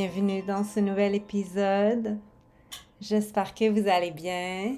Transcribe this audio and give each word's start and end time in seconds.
Bienvenue 0.00 0.42
dans 0.42 0.62
ce 0.62 0.78
nouvel 0.78 1.16
épisode. 1.16 2.18
J'espère 3.00 3.52
que 3.52 3.68
vous 3.68 3.88
allez 3.88 4.12
bien. 4.12 4.76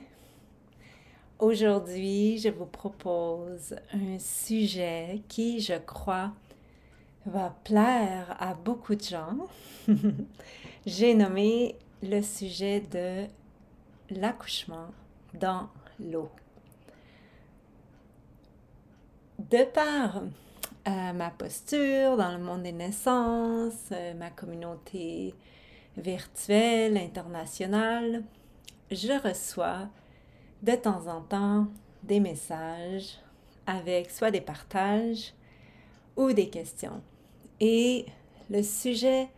Aujourd'hui, 1.38 2.38
je 2.38 2.48
vous 2.48 2.65
propose 2.65 3.77
un 3.92 4.19
sujet 4.19 5.20
qui, 5.28 5.61
je 5.61 5.75
crois, 5.75 6.33
va 7.27 7.55
plaire 7.64 8.34
à 8.41 8.55
beaucoup 8.55 8.95
de 8.95 9.02
gens. 9.02 9.37
J'ai 10.87 11.12
nommé 11.12 11.77
le 12.02 12.23
sujet 12.23 12.80
de 12.80 13.27
l'accouchement 14.09 14.89
dans 15.34 15.69
l'eau. 15.98 16.30
De 19.39 19.64
part 20.84 21.15
ma 21.15 21.30
posture 21.30 22.16
dans 22.16 22.33
le 22.33 22.39
monde 22.39 22.62
des 22.62 22.73
naissances, 22.73 23.91
euh, 23.92 24.14
ma 24.14 24.31
communauté 24.31 25.34
virtuelle, 25.97 26.97
internationale, 26.97 28.23
je 28.91 29.12
reçois 29.28 29.89
de 30.62 30.75
temps 30.75 31.06
en 31.06 31.20
temps 31.20 31.67
des 32.03 32.20
messages 32.20 33.19
avec 33.67 34.11
soit 34.11 34.31
des 34.31 34.41
partages 34.41 35.34
ou 36.17 36.33
des 36.33 36.48
questions. 36.48 37.03
Et 37.61 38.06
le 38.48 38.62
sujet 38.62 39.28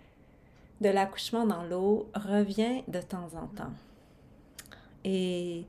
de 0.80 0.88
l'accouchement 0.88 1.46
dans 1.46 1.64
l'eau 1.64 2.08
revient 2.14 2.82
de 2.88 3.00
temps 3.00 3.28
en 3.34 3.46
temps. 3.48 3.72
Et 5.04 5.64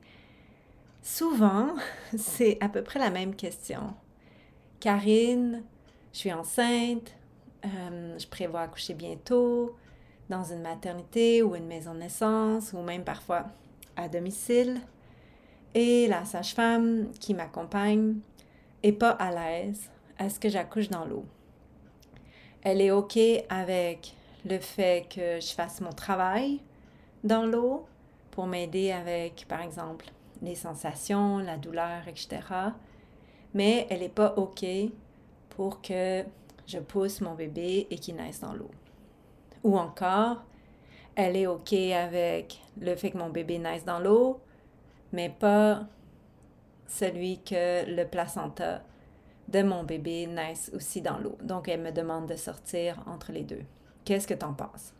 souvent, 1.02 1.74
c'est 2.16 2.58
à 2.60 2.68
peu 2.68 2.82
près 2.82 2.98
la 2.98 3.10
même 3.10 3.34
question. 3.34 3.94
Karine, 4.84 5.62
je 6.12 6.18
suis 6.18 6.32
enceinte, 6.34 7.14
euh, 7.64 8.18
je 8.18 8.26
prévois 8.26 8.60
accoucher 8.60 8.92
bientôt 8.92 9.74
dans 10.28 10.44
une 10.44 10.60
maternité 10.60 11.42
ou 11.42 11.56
une 11.56 11.66
maison 11.66 11.94
de 11.94 12.00
naissance 12.00 12.74
ou 12.74 12.82
même 12.82 13.02
parfois 13.02 13.46
à 13.96 14.10
domicile. 14.10 14.82
Et 15.72 16.06
la 16.06 16.26
sage-femme 16.26 17.12
qui 17.18 17.32
m'accompagne 17.32 18.16
est 18.82 18.92
pas 18.92 19.12
à 19.12 19.30
l'aise 19.30 19.88
à 20.18 20.28
ce 20.28 20.38
que 20.38 20.50
j'accouche 20.50 20.90
dans 20.90 21.06
l'eau. 21.06 21.24
Elle 22.62 22.82
est 22.82 22.90
OK 22.90 23.18
avec 23.48 24.14
le 24.44 24.58
fait 24.58 25.08
que 25.08 25.40
je 25.40 25.54
fasse 25.54 25.80
mon 25.80 25.92
travail 25.92 26.60
dans 27.22 27.46
l'eau 27.46 27.86
pour 28.32 28.46
m'aider 28.46 28.92
avec, 28.92 29.46
par 29.48 29.62
exemple, 29.62 30.04
les 30.42 30.54
sensations, 30.54 31.38
la 31.38 31.56
douleur, 31.56 32.06
etc 32.06 32.42
mais 33.54 33.86
elle 33.88 34.00
n'est 34.00 34.08
pas 34.08 34.34
OK 34.36 34.64
pour 35.50 35.80
que 35.80 36.24
je 36.66 36.78
pousse 36.78 37.20
mon 37.20 37.34
bébé 37.34 37.86
et 37.90 37.96
qu'il 37.96 38.16
naisse 38.16 38.40
dans 38.40 38.52
l'eau. 38.52 38.70
Ou 39.62 39.78
encore, 39.78 40.42
elle 41.14 41.36
est 41.36 41.46
OK 41.46 41.72
avec 41.72 42.60
le 42.80 42.96
fait 42.96 43.10
que 43.10 43.18
mon 43.18 43.30
bébé 43.30 43.58
naisse 43.58 43.84
dans 43.84 44.00
l'eau, 44.00 44.40
mais 45.12 45.28
pas 45.28 45.86
celui 46.86 47.40
que 47.42 47.88
le 47.88 48.04
placenta 48.04 48.82
de 49.48 49.62
mon 49.62 49.84
bébé 49.84 50.26
naisse 50.26 50.70
aussi 50.74 51.00
dans 51.00 51.18
l'eau. 51.18 51.36
Donc, 51.42 51.68
elle 51.68 51.80
me 51.80 51.92
demande 51.92 52.26
de 52.26 52.36
sortir 52.36 53.02
entre 53.06 53.32
les 53.32 53.42
deux. 53.42 53.62
Qu'est-ce 54.04 54.26
que 54.26 54.34
tu 54.34 54.44
en 54.44 54.54
penses? 54.54 54.92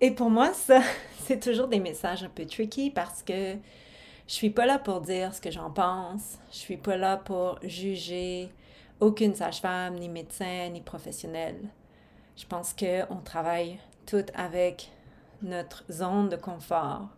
Et 0.00 0.10
pour 0.10 0.30
moi, 0.30 0.52
ça, 0.52 0.82
c'est 1.24 1.40
toujours 1.40 1.68
des 1.68 1.80
messages 1.80 2.22
un 2.22 2.28
peu 2.28 2.44
tricky 2.46 2.90
parce 2.90 3.22
que 3.22 3.56
je 4.28 4.34
suis 4.34 4.50
pas 4.50 4.66
là 4.66 4.78
pour 4.78 5.00
dire 5.00 5.34
ce 5.34 5.40
que 5.40 5.50
j'en 5.50 5.70
pense. 5.70 6.38
Je 6.52 6.58
suis 6.58 6.76
pas 6.76 6.98
là 6.98 7.16
pour 7.16 7.58
juger 7.62 8.50
aucune 9.00 9.34
sage-femme, 9.34 9.94
ni 9.94 10.10
médecin, 10.10 10.68
ni 10.68 10.82
professionnel. 10.82 11.56
Je 12.36 12.44
pense 12.46 12.74
qu'on 12.74 13.16
travaille 13.24 13.78
toutes 14.06 14.30
avec 14.34 14.90
notre 15.40 15.82
zone 15.90 16.28
de 16.28 16.36
confort 16.36 17.08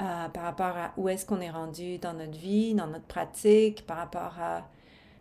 euh, 0.00 0.28
par 0.28 0.44
rapport 0.44 0.76
à 0.76 0.92
où 0.96 1.10
est-ce 1.10 1.26
qu'on 1.26 1.40
est 1.40 1.50
rendu 1.50 1.98
dans 1.98 2.14
notre 2.14 2.38
vie, 2.38 2.72
dans 2.72 2.86
notre 2.86 3.04
pratique, 3.04 3.86
par 3.86 3.98
rapport 3.98 4.34
à 4.40 4.66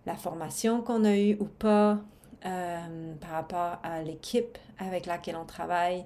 la 0.05 0.15
formation 0.15 0.81
qu'on 0.81 1.03
a 1.03 1.17
eue 1.17 1.35
ou 1.41 1.45
pas, 1.45 1.99
euh, 2.45 3.13
par 3.19 3.31
rapport 3.31 3.79
à 3.83 4.01
l'équipe 4.01 4.57
avec 4.79 5.05
laquelle 5.07 5.35
on 5.35 5.45
travaille 5.45 6.05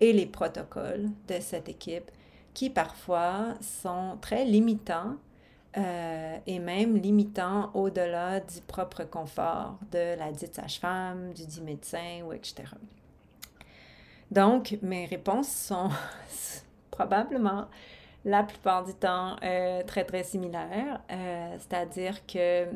et 0.00 0.12
les 0.12 0.26
protocoles 0.26 1.08
de 1.28 1.40
cette 1.40 1.70
équipe 1.70 2.10
qui 2.54 2.70
parfois 2.70 3.54
sont 3.60 4.16
très 4.20 4.44
limitants 4.44 5.16
euh, 5.76 6.38
et 6.46 6.60
même 6.60 6.96
limitants 6.96 7.70
au-delà 7.74 8.38
du 8.38 8.60
propre 8.60 9.02
confort 9.02 9.76
de 9.90 10.16
la 10.16 10.30
dite 10.30 10.54
sage-femme, 10.54 11.32
du 11.32 11.44
dit 11.46 11.60
médecin 11.60 12.22
ou 12.24 12.32
etc. 12.32 12.62
Donc, 14.30 14.78
mes 14.82 15.06
réponses 15.06 15.48
sont 15.48 15.90
probablement 16.92 17.66
la 18.24 18.44
plupart 18.44 18.84
du 18.84 18.94
temps 18.94 19.36
euh, 19.42 19.82
très 19.82 20.04
très 20.04 20.22
similaires, 20.22 21.00
euh, 21.10 21.56
c'est-à-dire 21.58 22.24
que 22.24 22.68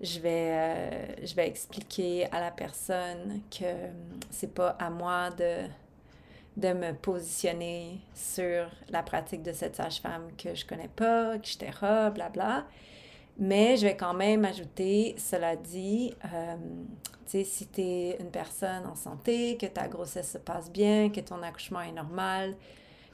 je 0.00 0.20
vais, 0.20 1.26
je 1.26 1.34
vais 1.34 1.48
expliquer 1.48 2.26
à 2.30 2.40
la 2.40 2.50
personne 2.50 3.40
que 3.50 3.88
c'est 4.30 4.54
pas 4.54 4.76
à 4.78 4.90
moi 4.90 5.30
de 5.30 5.62
de 6.58 6.72
me 6.72 6.92
positionner 6.92 8.00
sur 8.14 8.68
la 8.90 9.02
pratique 9.04 9.42
de 9.42 9.52
cette 9.52 9.76
sage-femme 9.76 10.28
que 10.36 10.54
je 10.56 10.66
connais 10.66 10.88
pas, 10.88 11.36
etc., 11.36 11.70
blabla. 12.12 12.66
Mais 13.38 13.76
je 13.76 13.86
vais 13.86 13.96
quand 13.96 14.14
même 14.14 14.44
ajouter, 14.44 15.14
cela 15.16 15.54
dit, 15.54 16.12
euh, 16.24 16.56
tu 17.24 17.30
sais, 17.30 17.44
si 17.44 17.68
tu 17.68 17.80
es 17.80 18.16
une 18.18 18.32
personne 18.32 18.84
en 18.86 18.96
santé, 18.96 19.56
que 19.56 19.66
ta 19.66 19.86
grossesse 19.86 20.32
se 20.32 20.38
passe 20.38 20.72
bien, 20.72 21.10
que 21.10 21.20
ton 21.20 21.40
accouchement 21.44 21.80
est 21.82 21.92
normal, 21.92 22.56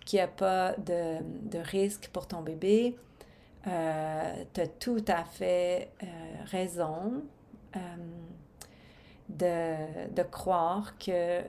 qu'il 0.07 0.17
n'y 0.19 0.23
a 0.23 0.29
pas 0.29 0.73
de, 0.79 1.19
de, 1.23 1.59
risque 1.59 2.09
pour 2.15 2.27
ton 2.27 2.41
bébé, 2.41 2.97
euh, 3.67 4.45
tu 4.55 4.61
as 4.63 4.69
tout 4.69 5.05
à 5.07 5.25
fait 5.25 5.91
euh, 6.03 6.07
raison 6.47 7.23
euh, 7.77 7.81
de, 9.29 10.15
de 10.15 10.23
croire 10.23 10.97
que 10.99 11.43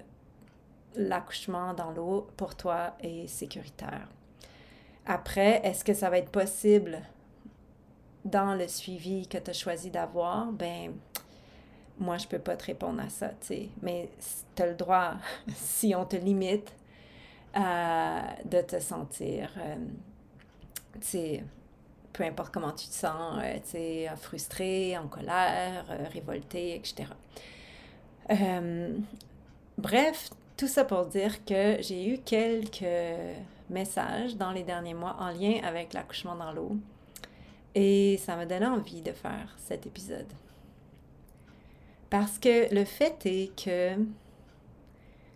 l'accouchement 0.98 1.74
dans 1.74 1.92
l'eau 1.92 2.28
pour 2.38 2.56
toi 2.56 2.96
est 3.02 3.28
sécuritaire. 3.28 4.08
Après, 5.06 5.62
est-ce 5.64 5.84
que 5.84 5.94
ça 5.94 6.10
va 6.10 6.18
être 6.18 6.32
possible 6.32 7.00
dans 8.24 8.56
le 8.56 8.68
suivi 8.68 9.28
que 9.28 9.38
tu 9.38 9.52
as 9.52 9.54
choisi 9.54 9.92
d'avoir? 9.92 10.52
Ben, 10.52 10.94
moi, 12.00 12.18
je 12.18 12.28
peux 12.28 12.40
pas 12.40 12.58
te 12.58 12.66
répondre 12.66 13.02
à 13.02 13.10
ça, 13.10 13.30
tu 13.30 13.48
sais. 13.48 13.70
Mais 13.82 14.10
tu 14.56 14.62
as 14.62 14.68
le 14.68 14.76
droit, 14.76 15.14
si 15.56 15.94
on 15.96 16.06
te 16.06 16.16
limite, 16.16 16.74
euh, 17.56 18.22
de 18.44 18.62
te 18.62 18.80
sentir, 18.80 19.50
euh, 19.58 19.76
tu 20.96 21.08
sais, 21.08 21.44
peu 22.12 22.24
importe 22.24 22.54
comment 22.54 22.74
tu 22.74 22.88
te 22.88 22.94
sens, 22.94 23.40
euh, 23.42 23.54
tu 23.64 23.70
sais, 23.72 24.10
frustré, 24.18 24.98
en 24.98 25.08
colère, 25.08 25.86
révolté, 26.12 26.76
etc. 26.76 27.06
bref, 29.78 30.30
tout 30.58 30.68
ça 30.68 30.86
pour 30.86 31.06
dire 31.06 31.44
que 31.44 31.82
j'ai 31.82 32.14
eu 32.14 32.18
quelques 32.20 32.86
messages 33.70 34.38
dans 34.38 34.52
les 34.52 34.64
derniers 34.64 34.94
mois 34.94 35.16
en 35.20 35.30
lien 35.30 35.60
avec 35.64 35.94
l'accouchement 35.94 36.36
dans 36.36 36.54
l'eau 36.54 36.78
et 37.74 38.18
ça 38.18 38.38
m'a 38.38 38.46
donné 38.46 38.66
envie 38.66 39.02
de 39.02 39.12
faire 39.12 39.54
cet 39.58 39.86
épisode. 39.86 40.32
Parce 42.10 42.40
que 42.40 42.74
le 42.74 42.86
fait 42.86 43.26
est 43.26 43.54
que 43.62 43.96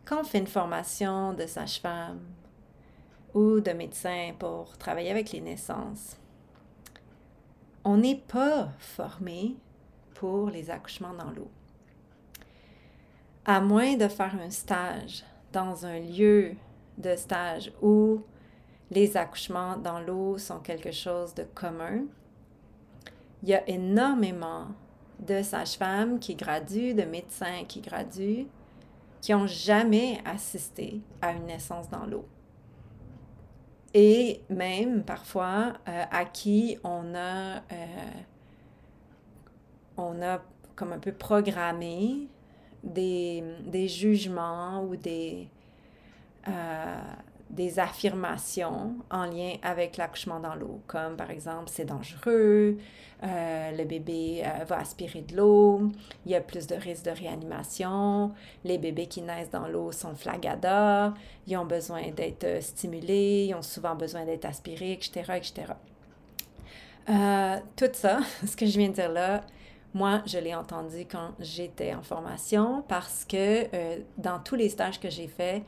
quand 0.06 0.22
on 0.22 0.24
fait 0.24 0.38
une 0.38 0.48
formation 0.48 1.34
de 1.34 1.46
sage-femme 1.46 2.22
ou 3.34 3.60
de 3.60 3.72
médecin 3.72 4.32
pour 4.40 4.78
travailler 4.78 5.12
avec 5.12 5.32
les 5.34 5.42
naissances, 5.42 6.18
on 7.84 7.98
n'est 7.98 8.24
pas 8.28 8.70
formé 8.80 9.58
pour 10.14 10.50
les 10.50 10.70
accouchements 10.70 11.14
dans 11.14 11.32
l'eau 11.32 11.52
à 13.46 13.62
moins 13.62 13.96
de 13.96 14.08
faire 14.08 14.36
un 14.40 14.50
stage 14.50 15.24
dans 15.52 15.86
un 15.86 16.00
lieu 16.00 16.56
de 16.98 17.16
stage 17.16 17.72
où 17.82 18.22
les 18.92 19.18
accouchements 19.18 19.78
dans 19.78 20.00
l'eau 20.00 20.38
sont 20.38 20.60
quelque 20.60 20.92
chose 20.92 21.34
de 21.34 21.44
commun, 21.44 22.06
il 23.44 23.50
y 23.50 23.54
a 23.54 23.68
énormément 23.70 24.68
de 25.20 25.42
sages-femmes 25.42 26.20
qui 26.20 26.36
graduent, 26.36 26.94
de 26.94 27.04
médecins 27.04 27.64
qui 27.68 27.82
graduent, 27.82 28.48
qui 29.22 29.34
n'ont 29.34 29.48
jamais 29.48 30.22
assisté 30.26 31.02
à 31.22 31.32
une 31.32 31.46
naissance 31.46 31.90
dans 31.90 32.06
l'eau. 32.06 32.26
Et 33.94 34.42
même 34.50 35.04
parfois 35.04 35.74
euh, 35.88 36.04
à 36.12 36.26
qui 36.26 36.78
on 36.84 37.16
a, 37.16 37.58
euh, 37.58 38.12
on 39.98 40.22
a 40.22 40.42
comme 40.76 40.94
un 40.94 41.00
peu 41.00 41.12
programmé 41.12 42.28
des, 42.84 43.44
des 43.66 43.88
jugements 43.88 44.84
ou 44.84 44.96
des, 44.96 45.48
euh, 46.48 47.02
des 47.50 47.80
affirmations 47.80 48.94
en 49.10 49.26
lien 49.26 49.56
avec 49.64 49.98
l'accouchement 49.98 50.40
dans 50.40 50.54
l'eau, 50.54 50.82
comme 50.86 51.16
par 51.16 51.32
exemple 51.32 51.66
c'est 51.66 51.84
dangereux, 51.84 52.78
euh, 53.24 53.72
le 53.72 53.86
bébé 53.86 54.44
euh, 54.46 54.66
va 54.66 54.78
aspirer 54.78 55.22
de 55.22 55.36
l'eau, 55.36 55.90
il 56.28 56.32
y 56.32 56.36
a 56.36 56.42
plus 56.42 56.68
de 56.68 56.76
risques 56.76 57.06
de 57.06 57.10
réanimation, 57.10 58.34
les 58.64 58.78
bébés 58.78 59.08
qui 59.08 59.24
naissent 59.24 59.50
dans 59.50 59.68
l'eau 59.68 59.92
sont 59.92 60.14
flagada, 60.14 61.16
ils 61.48 61.58
ont 61.58 61.66
besoin 61.66 62.12
d'être 62.12 62.62
stimulés, 62.62 63.48
ils 63.50 63.56
ont 63.56 63.64
souvent 63.64 63.96
besoin 63.96 64.26
d'être 64.26 64.46
aspirés, 64.46 64.92
etc., 64.92 65.34
etc. 65.36 65.74
tout 67.76 67.90
ça, 67.94 68.20
ce 68.46 68.56
que 68.56 68.68
je 68.68 68.78
viens 68.78 68.90
de 68.90 68.94
dire 68.94 69.12
là, 69.12 69.42
moi, 69.94 70.22
je 70.26 70.38
l'ai 70.38 70.54
entendu 70.54 71.06
quand 71.10 71.32
j'étais 71.40 71.94
en 71.94 72.04
formation 72.04 72.84
parce 72.88 73.26
que 73.26 73.66
dans 74.18 74.40
tous 74.40 74.56
les 74.56 74.70
stages 74.70 75.00
que 75.00 75.10
j'ai 75.10 75.28
faits, 75.28 75.64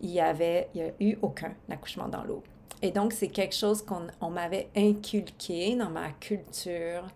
il 0.00 0.10
y 0.10 0.20
avait, 0.20 0.68
il 0.74 0.80
y 0.80 0.84
a 0.84 0.92
eu 1.00 1.18
aucun 1.22 1.54
accouchement 1.70 2.08
dans 2.08 2.24
l'eau. 2.24 2.42
Et 2.82 2.90
donc, 2.90 3.12
c'est 3.12 3.28
quelque 3.28 3.54
chose 3.54 3.84
qu'on 3.84 4.30
m'avait 4.30 4.68
inculqué 4.76 5.76
dans 5.76 5.90
ma 5.90 6.10
culture 6.10 7.06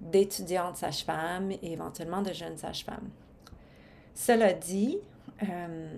d'étudiante 0.00 0.76
sage-femme 0.76 1.50
et 1.50 1.72
éventuellement 1.72 2.22
de 2.22 2.32
jeune 2.32 2.56
sage-femme. 2.56 3.08
Cela 4.14 4.52
dit, 4.52 4.98
euh, 5.42 5.92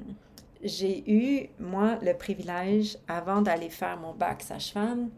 j'ai 0.63 1.05
eu, 1.11 1.51
moi, 1.59 1.99
le 2.01 2.15
privilège, 2.15 2.97
avant 3.09 3.43
d'aller 3.43 3.69
faire 3.69 3.99
mon 3.99 4.15
bac 4.15 4.41
sage-femme, 4.43 5.11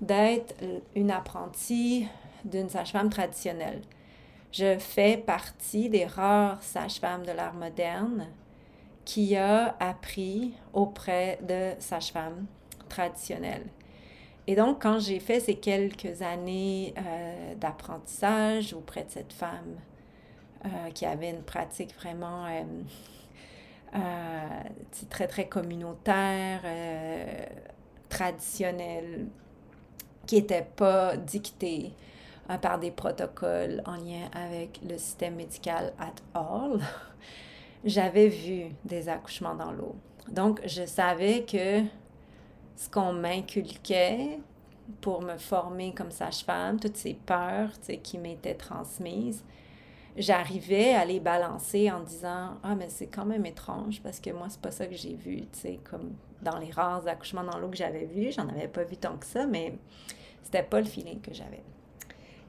d'être 0.00 0.54
une 0.94 1.10
apprentie 1.10 2.08
d'une 2.44 2.70
sage-femme 2.70 3.10
traditionnelle. 3.10 3.82
Je 4.58 4.78
fais 4.78 5.18
partie 5.18 5.90
des 5.90 6.06
rares 6.06 6.62
sages-femmes 6.62 7.26
de 7.26 7.32
l'art 7.32 7.52
moderne 7.52 8.26
qui 9.04 9.36
a 9.36 9.76
appris 9.78 10.54
auprès 10.72 11.38
de 11.46 11.72
sages-femmes 11.78 12.46
traditionnelles. 12.88 13.66
Et 14.46 14.56
donc, 14.56 14.80
quand 14.80 14.98
j'ai 14.98 15.20
fait 15.20 15.40
ces 15.40 15.56
quelques 15.56 16.22
années 16.22 16.94
euh, 16.96 17.54
d'apprentissage 17.56 18.72
auprès 18.72 19.04
de 19.04 19.10
cette 19.10 19.34
femme 19.34 19.76
euh, 20.64 20.68
qui 20.94 21.04
avait 21.04 21.28
une 21.28 21.42
pratique 21.42 21.94
vraiment 21.94 22.46
euh, 23.92 24.00
très, 25.10 25.26
très 25.26 25.48
communautaire, 25.48 26.62
traditionnelle, 28.08 29.26
qui 30.26 30.36
n'était 30.36 30.66
pas 30.76 31.18
dictée 31.18 31.92
par 32.60 32.78
des 32.78 32.90
protocoles 32.90 33.82
en 33.86 33.96
lien 33.96 34.28
avec 34.32 34.80
le 34.88 34.98
système 34.98 35.36
médical 35.36 35.92
at 35.98 36.14
all, 36.34 36.80
j'avais 37.84 38.28
vu 38.28 38.66
des 38.84 39.08
accouchements 39.08 39.54
dans 39.54 39.72
l'eau. 39.72 39.96
Donc, 40.28 40.60
je 40.66 40.84
savais 40.86 41.44
que 41.44 41.82
ce 42.76 42.90
qu'on 42.90 43.12
m'inculquait 43.12 44.40
pour 45.00 45.22
me 45.22 45.36
former 45.36 45.92
comme 45.94 46.10
sage-femme, 46.10 46.78
toutes 46.78 46.96
ces 46.96 47.14
peurs 47.14 47.70
qui 48.02 48.18
m'étaient 48.18 48.54
transmises, 48.54 49.44
j'arrivais 50.16 50.94
à 50.94 51.04
les 51.04 51.20
balancer 51.20 51.90
en 51.90 52.00
disant 52.00 52.54
Ah, 52.62 52.74
mais 52.74 52.88
c'est 52.88 53.06
quand 53.06 53.24
même 53.24 53.46
étrange 53.46 54.00
parce 54.02 54.20
que 54.20 54.30
moi, 54.30 54.46
c'est 54.48 54.60
pas 54.60 54.70
ça 54.70 54.86
que 54.86 54.94
j'ai 54.94 55.14
vu. 55.14 55.44
Comme 55.84 56.12
dans 56.42 56.58
les 56.58 56.70
rares 56.70 57.06
accouchements 57.06 57.44
dans 57.44 57.58
l'eau 57.58 57.68
que 57.68 57.76
j'avais 57.76 58.04
vus, 58.04 58.32
j'en 58.32 58.48
avais 58.48 58.68
pas 58.68 58.84
vu 58.84 58.96
tant 58.96 59.16
que 59.16 59.26
ça, 59.26 59.46
mais 59.46 59.78
c'était 60.42 60.62
pas 60.62 60.80
le 60.80 60.86
feeling 60.86 61.20
que 61.20 61.34
j'avais. 61.34 61.62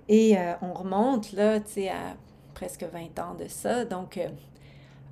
Et 0.09 0.37
euh, 0.37 0.53
on 0.61 0.73
remonte 0.73 1.31
là, 1.33 1.59
tu 1.59 1.71
sais, 1.71 1.89
à 1.89 2.15
presque 2.53 2.83
20 2.83 3.19
ans 3.19 3.35
de 3.35 3.47
ça. 3.47 3.85
Donc, 3.85 4.17
euh, 4.17 4.27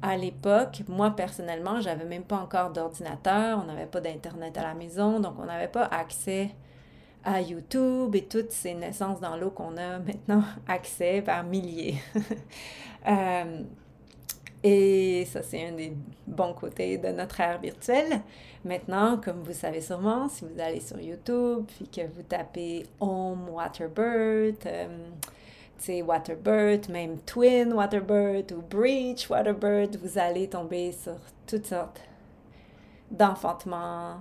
à 0.01 0.17
l'époque, 0.17 0.83
moi 0.87 1.11
personnellement, 1.11 1.81
j'avais 1.81 2.05
même 2.05 2.23
pas 2.23 2.37
encore 2.37 2.71
d'ordinateur, 2.71 3.61
on 3.63 3.67
n'avait 3.67 3.85
pas 3.85 4.01
d'internet 4.01 4.57
à 4.57 4.63
la 4.63 4.73
maison, 4.73 5.19
donc 5.19 5.35
on 5.39 5.45
n'avait 5.45 5.67
pas 5.67 5.85
accès 5.85 6.51
à 7.23 7.41
YouTube 7.41 8.15
et 8.15 8.25
toutes 8.25 8.51
ces 8.51 8.75
naissances 8.75 9.19
dans 9.19 9.35
l'eau 9.35 9.49
qu'on 9.49 9.77
a 9.77 9.99
maintenant 10.07 10.43
accès 10.67 11.21
par 11.21 11.43
milliers. 11.43 12.01
Euh, 13.07 13.61
et 14.67 15.25
ça, 15.25 15.43
c'est 15.43 15.67
un 15.67 15.73
des 15.73 15.93
bons 16.25 16.53
côtés 16.53 16.97
de 16.97 17.09
notre 17.09 17.39
ère 17.39 17.59
virtuelle. 17.61 18.21
Maintenant, 18.63 19.21
comme 19.23 19.43
vous 19.43 19.53
savez 19.53 19.79
sûrement, 19.79 20.27
si 20.27 20.43
vous 20.43 20.59
allez 20.59 20.79
sur 20.79 20.99
YouTube, 20.99 21.65
puis 21.67 21.87
que 21.87 22.01
vous 22.07 22.23
tapez 22.23 22.87
Home 22.99 23.47
Waterbird, 23.49 24.55
euh, 24.65 26.01
Waterbird, 26.03 26.89
même 26.89 27.19
Twin 27.27 27.73
Waterbird 27.73 28.53
ou 28.53 28.63
Breach 28.63 29.29
Waterbird, 29.29 29.97
vous 29.97 30.17
allez 30.17 30.49
tomber 30.49 30.93
sur 30.93 31.17
toutes 31.45 31.67
sortes 31.67 32.01
d'enfantements 33.11 34.15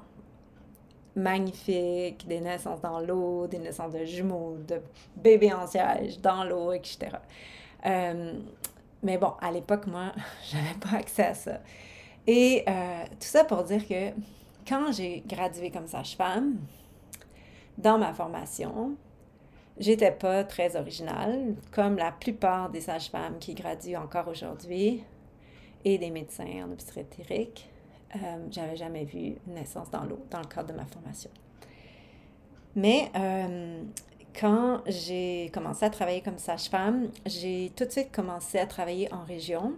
magnifiques, 1.16 2.28
des 2.28 2.40
naissances 2.40 2.82
dans 2.82 3.00
l'eau, 3.00 3.46
des 3.46 3.60
naissances 3.60 3.94
de 3.94 4.04
jumeaux, 4.04 4.58
de 4.68 4.82
bébés 5.16 5.54
en 5.54 5.66
siège 5.66 6.20
dans 6.20 6.44
l'eau, 6.44 6.72
etc. 6.72 7.16
mais 9.04 9.18
bon, 9.18 9.32
à 9.40 9.52
l'époque, 9.52 9.86
moi, 9.86 10.12
je 10.50 10.56
n'avais 10.56 10.78
pas 10.80 10.96
accès 10.98 11.26
à 11.26 11.34
ça. 11.34 11.60
Et 12.26 12.64
euh, 12.68 13.04
tout 13.10 13.28
ça 13.28 13.44
pour 13.44 13.62
dire 13.64 13.86
que 13.86 14.10
quand 14.66 14.92
j'ai 14.92 15.22
gradué 15.26 15.70
comme 15.70 15.86
sage-femme, 15.86 16.56
dans 17.76 17.98
ma 17.98 18.12
formation, 18.14 18.96
J'étais 19.78 20.12
pas 20.12 20.44
très 20.44 20.76
originale, 20.76 21.56
comme 21.72 21.96
la 21.96 22.12
plupart 22.12 22.70
des 22.70 22.80
sages-femmes 22.80 23.38
qui 23.40 23.54
graduent 23.54 23.96
encore 23.96 24.28
aujourd'hui 24.28 25.02
et 25.84 25.98
des 25.98 26.10
médecins 26.10 26.64
en 26.64 26.70
obstétrique. 26.70 27.68
Euh, 28.14 28.46
j'avais 28.52 28.76
jamais 28.76 29.04
vu 29.04 29.34
une 29.46 29.54
naissance 29.54 29.90
dans 29.90 30.04
l'eau 30.04 30.24
dans 30.30 30.38
le 30.38 30.46
cadre 30.46 30.72
de 30.72 30.76
ma 30.76 30.84
formation. 30.84 31.30
Mais 32.76 33.10
euh, 33.16 33.82
quand 34.38 34.80
j'ai 34.86 35.50
commencé 35.52 35.84
à 35.84 35.90
travailler 35.90 36.20
comme 36.20 36.38
sage-femme, 36.38 37.08
j'ai 37.26 37.72
tout 37.76 37.84
de 37.84 37.90
suite 37.90 38.12
commencé 38.12 38.58
à 38.58 38.66
travailler 38.66 39.12
en 39.12 39.24
région. 39.24 39.74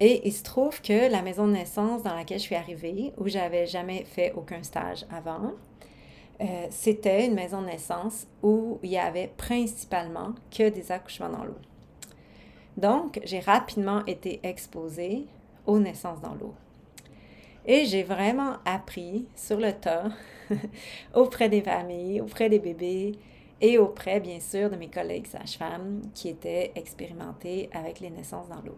Et 0.00 0.26
il 0.26 0.32
se 0.32 0.42
trouve 0.42 0.80
que 0.80 1.10
la 1.10 1.22
maison 1.22 1.46
de 1.46 1.52
naissance 1.52 2.02
dans 2.02 2.14
laquelle 2.14 2.38
je 2.38 2.44
suis 2.44 2.54
arrivée, 2.54 3.12
où 3.16 3.28
j'avais 3.28 3.66
jamais 3.66 4.04
fait 4.04 4.32
aucun 4.36 4.62
stage 4.62 5.04
avant, 5.10 5.52
euh, 6.40 6.66
c'était 6.70 7.26
une 7.26 7.34
maison 7.34 7.60
de 7.60 7.66
naissance 7.66 8.26
où 8.42 8.78
il 8.82 8.90
y 8.90 8.98
avait 8.98 9.30
principalement 9.36 10.34
que 10.50 10.68
des 10.68 10.90
accouchements 10.90 11.28
dans 11.28 11.44
l'eau. 11.44 11.58
Donc, 12.76 13.20
j'ai 13.24 13.38
rapidement 13.38 14.04
été 14.06 14.40
exposée 14.42 15.26
aux 15.66 15.78
naissances 15.78 16.20
dans 16.20 16.34
l'eau. 16.34 16.54
Et 17.66 17.84
j'ai 17.84 18.02
vraiment 18.02 18.54
appris 18.64 19.26
sur 19.36 19.58
le 19.58 19.72
tas 19.72 20.10
auprès 21.14 21.48
des 21.48 21.62
familles, 21.62 22.20
auprès 22.20 22.48
des 22.48 22.58
bébés 22.58 23.12
et 23.60 23.78
auprès, 23.78 24.20
bien 24.20 24.40
sûr, 24.40 24.70
de 24.70 24.76
mes 24.76 24.88
collègues 24.88 25.26
sages-femmes 25.26 26.02
qui 26.14 26.28
étaient 26.28 26.72
expérimentés 26.74 27.70
avec 27.72 28.00
les 28.00 28.10
naissances 28.10 28.48
dans 28.48 28.62
l'eau. 28.62 28.76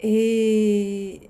Et 0.00 1.20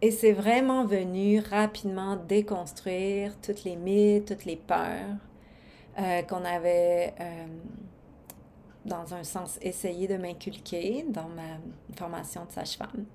et 0.00 0.12
c'est 0.12 0.32
vraiment 0.32 0.84
venu 0.84 1.40
rapidement 1.40 2.16
déconstruire 2.16 3.32
toutes 3.40 3.64
les 3.64 3.74
mythes, 3.76 4.26
toutes 4.26 4.44
les 4.44 4.56
peurs 4.56 5.16
euh, 5.98 6.22
qu'on 6.22 6.44
avait, 6.44 7.14
euh, 7.20 7.46
dans 8.84 9.12
un 9.12 9.24
sens, 9.24 9.58
essayé 9.60 10.06
de 10.06 10.16
m'inculquer 10.16 11.04
dans 11.08 11.28
ma 11.28 11.58
formation 11.96 12.44
de 12.44 12.52
sage-femme. 12.52 13.06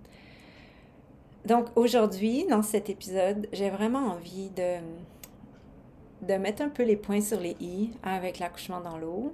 Donc 1.45 1.67
aujourd'hui, 1.75 2.45
dans 2.50 2.62
cet 2.62 2.89
épisode, 2.89 3.47
j'ai 3.51 3.69
vraiment 3.69 4.13
envie 4.13 4.50
de, 4.51 6.38
mettre 6.38 6.62
un 6.62 6.69
peu 6.69 6.83
les 6.83 6.95
points 6.95 7.21
sur 7.21 7.39
les 7.39 7.57
i 7.59 7.91
avec 8.01 8.39
l'accouchement 8.39 8.79
dans 8.79 8.97
l'eau, 8.97 9.33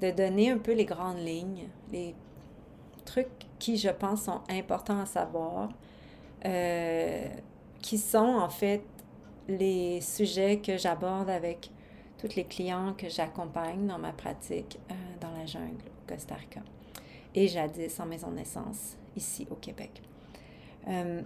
de 0.00 0.10
donner 0.10 0.50
un 0.50 0.58
peu 0.58 0.72
les 0.72 0.86
grandes 0.86 1.18
lignes, 1.18 1.68
les 1.92 2.14
trucs 3.04 3.28
qui, 3.58 3.76
je 3.76 3.90
pense, 3.90 4.24
sont 4.24 4.40
importants 4.48 5.00
à 5.00 5.06
savoir 5.06 5.68
euh, 6.46 7.28
qui 7.82 7.98
sont 7.98 8.18
en 8.18 8.48
fait 8.48 8.82
les 9.48 10.00
sujets 10.00 10.58
que 10.58 10.76
j'aborde 10.78 11.28
avec 11.28 11.70
tous 12.18 12.36
les 12.36 12.44
clients 12.44 12.94
que 12.96 13.08
j'accompagne 13.08 13.86
dans 13.86 13.98
ma 13.98 14.12
pratique 14.12 14.78
euh, 14.90 14.94
dans 15.20 15.30
la 15.32 15.44
jungle 15.46 15.84
au 15.86 16.08
Costa 16.08 16.36
Rica 16.36 16.60
et 17.34 17.48
jadis 17.48 17.98
en 18.00 18.06
maison 18.06 18.30
de 18.30 18.36
naissance 18.36 18.96
ici 19.16 19.46
au 19.50 19.56
Québec. 19.56 20.02
Euh, 20.88 21.22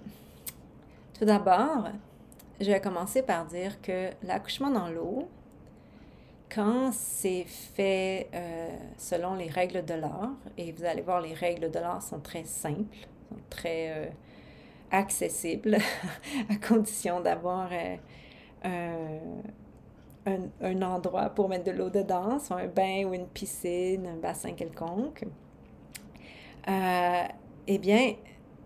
tout 1.19 1.25
d'abord, 1.25 1.89
je 2.61 2.67
vais 2.67 2.81
commencer 2.81 3.23
par 3.23 3.47
dire 3.47 3.81
que 3.81 4.11
l'accouchement 4.23 4.71
dans 4.71 4.89
l'eau, 4.89 5.29
quand 6.55 6.93
c'est 6.93 7.45
fait 7.45 8.29
euh, 8.35 8.77
selon 8.99 9.35
les 9.35 9.49
règles 9.49 9.85
de 9.85 9.95
l'art, 9.95 10.35
et 10.57 10.73
vous 10.73 10.85
allez 10.85 11.03
voir, 11.03 11.21
les 11.21 11.35
règles 11.35 11.71
de 11.71 11.79
l'art 11.79 12.03
sont 12.03 12.21
très 12.21 12.45
simples, 12.45 12.97
sont 13.29 13.39
très 13.51 13.91
euh, 13.91 14.07
accessibles, 14.91 15.79
à 16.51 16.57
condition 16.67 17.21
d'avoir 17.21 17.71
un, 18.63 19.19
un, 20.61 20.83
endroit 20.83 21.31
pour 21.31 21.49
mettre 21.49 21.65
de 21.65 21.71
l'eau 21.73 21.91
dedans, 21.91 22.39
soit 22.39 22.59
un 22.59 22.67
bain 22.67 23.05
ou 23.05 23.15
une 23.15 23.27
piscine, 23.27 24.07
un 24.07 24.17
bassin 24.17 24.53
quelconque. 24.53 25.25
eh 26.69 27.79
bien, 27.79 28.15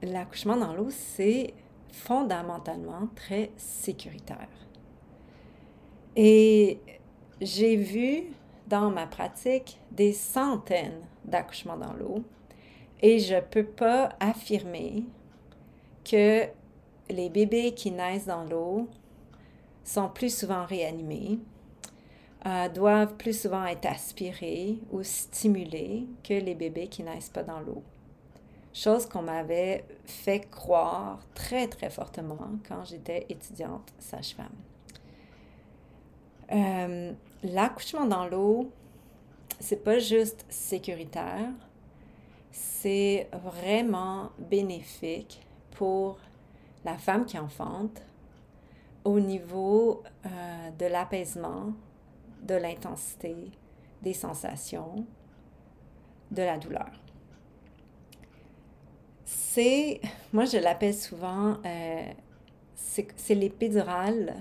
l'accouchement 0.02 0.56
dans 0.56 0.74
l'eau, 0.74 0.88
c'est 0.90 1.54
fondamentalement 1.92 3.08
très 3.14 3.50
sécuritaire. 3.56 4.48
Et 6.16 6.80
j'ai 7.40 7.76
vu 7.76 8.24
dans 8.66 8.90
ma 8.90 9.06
pratique 9.06 9.80
des 9.90 10.12
centaines 10.12 11.02
d'accouchements 11.24 11.76
dans 11.76 11.92
l'eau 11.92 12.22
et 13.02 13.18
je 13.18 13.34
ne 13.34 13.40
peux 13.40 13.64
pas 13.64 14.10
affirmer 14.20 15.04
que 16.04 16.44
les 17.08 17.28
bébés 17.28 17.72
qui 17.74 17.90
naissent 17.90 18.26
dans 18.26 18.44
l'eau 18.44 18.88
sont 19.84 20.08
plus 20.08 20.34
souvent 20.34 20.64
réanimés, 20.64 21.38
euh, 22.46 22.68
doivent 22.68 23.16
plus 23.16 23.38
souvent 23.38 23.64
être 23.64 23.86
aspirés 23.86 24.78
ou 24.90 25.02
stimulés 25.02 26.06
que 26.22 26.34
les 26.34 26.54
bébés 26.54 26.86
qui 26.88 27.02
naissent 27.02 27.30
pas 27.30 27.42
dans 27.42 27.60
l'eau 27.60 27.82
chose 28.72 29.06
qu'on 29.06 29.22
m'avait 29.22 29.84
fait 30.04 30.48
croire 30.50 31.20
très, 31.34 31.66
très 31.66 31.90
fortement 31.90 32.50
quand 32.68 32.84
j'étais 32.84 33.26
étudiante 33.28 33.92
sage-femme. 33.98 34.54
Euh, 36.52 37.12
l'accouchement 37.42 38.06
dans 38.06 38.26
l'eau, 38.26 38.72
c'est 39.58 39.82
pas 39.82 39.98
juste 39.98 40.44
sécuritaire, 40.48 41.50
c'est 42.50 43.28
vraiment 43.32 44.30
bénéfique 44.38 45.46
pour 45.72 46.18
la 46.84 46.96
femme 46.96 47.24
qui 47.24 47.38
enfante 47.38 48.02
au 49.04 49.20
niveau 49.20 50.02
euh, 50.26 50.70
de 50.78 50.86
l'apaisement, 50.86 51.72
de 52.42 52.54
l'intensité, 52.54 53.50
des 54.02 54.14
sensations, 54.14 55.06
de 56.30 56.42
la 56.42 56.58
douleur 56.58 56.90
c'est, 59.30 60.00
moi 60.32 60.44
je 60.44 60.58
l'appelle 60.58 60.94
souvent, 60.94 61.56
euh, 61.64 62.04
c'est 62.74 63.34
l'épidurale 63.34 64.34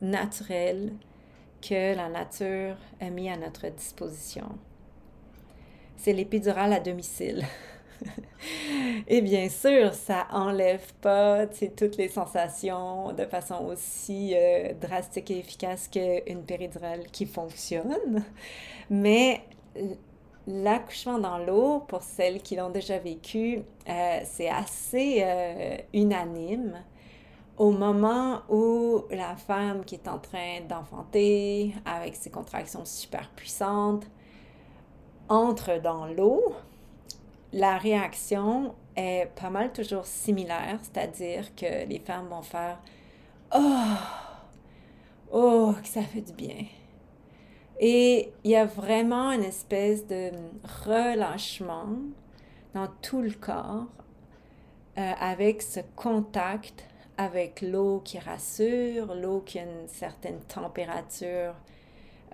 naturelle 0.00 0.92
que 1.60 1.94
la 1.94 2.08
nature 2.08 2.76
a 3.00 3.10
mis 3.10 3.30
à 3.30 3.36
notre 3.36 3.68
disposition. 3.68 4.46
C'est 5.96 6.12
l'épidurale 6.12 6.72
à 6.72 6.80
domicile. 6.80 7.44
Et 9.06 9.20
bien 9.20 9.48
sûr, 9.48 9.94
ça 9.94 10.26
enlève 10.32 10.92
pas 11.00 11.46
toutes 11.46 11.96
les 11.96 12.08
sensations 12.08 13.12
de 13.12 13.24
façon 13.26 13.66
aussi 13.66 14.32
euh, 14.34 14.72
drastique 14.80 15.30
et 15.30 15.38
efficace 15.38 15.88
qu'une 15.88 16.42
péridurale 16.42 17.06
qui 17.12 17.26
fonctionne, 17.26 18.24
mais 18.90 19.42
L'accouchement 20.46 21.18
dans 21.18 21.38
l'eau, 21.38 21.80
pour 21.86 22.02
celles 22.02 22.42
qui 22.42 22.56
l'ont 22.56 22.70
déjà 22.70 22.98
vécu, 22.98 23.62
euh, 23.88 24.20
c'est 24.24 24.48
assez 24.48 25.22
euh, 25.22 25.76
unanime. 25.94 26.82
Au 27.56 27.70
moment 27.70 28.40
où 28.48 29.04
la 29.10 29.36
femme 29.36 29.84
qui 29.84 29.94
est 29.94 30.08
en 30.08 30.18
train 30.18 30.60
d'enfanter, 30.68 31.74
avec 31.84 32.16
ses 32.16 32.30
contractions 32.30 32.84
super 32.84 33.30
puissantes, 33.36 34.04
entre 35.28 35.80
dans 35.80 36.06
l'eau, 36.06 36.42
la 37.52 37.78
réaction 37.78 38.74
est 38.96 39.30
pas 39.40 39.50
mal 39.50 39.72
toujours 39.72 40.06
similaire, 40.06 40.78
c'est-à-dire 40.82 41.54
que 41.54 41.86
les 41.86 42.00
femmes 42.00 42.28
vont 42.28 42.42
faire 42.42 42.80
Oh, 43.54 43.84
oh, 45.30 45.74
que 45.80 45.88
ça 45.88 46.02
fait 46.02 46.22
du 46.22 46.32
bien. 46.32 46.64
Et 47.84 48.32
il 48.44 48.52
y 48.52 48.54
a 48.54 48.64
vraiment 48.64 49.32
une 49.32 49.42
espèce 49.42 50.06
de 50.06 50.30
relâchement 50.86 51.88
dans 52.74 52.86
tout 53.02 53.20
le 53.20 53.32
corps 53.32 53.88
euh, 54.98 55.12
avec 55.18 55.62
ce 55.62 55.80
contact 55.96 56.84
avec 57.16 57.60
l'eau 57.60 58.00
qui 58.04 58.20
rassure, 58.20 59.16
l'eau 59.16 59.42
qui 59.44 59.58
a 59.58 59.62
une 59.62 59.88
certaine 59.88 60.38
température 60.42 61.54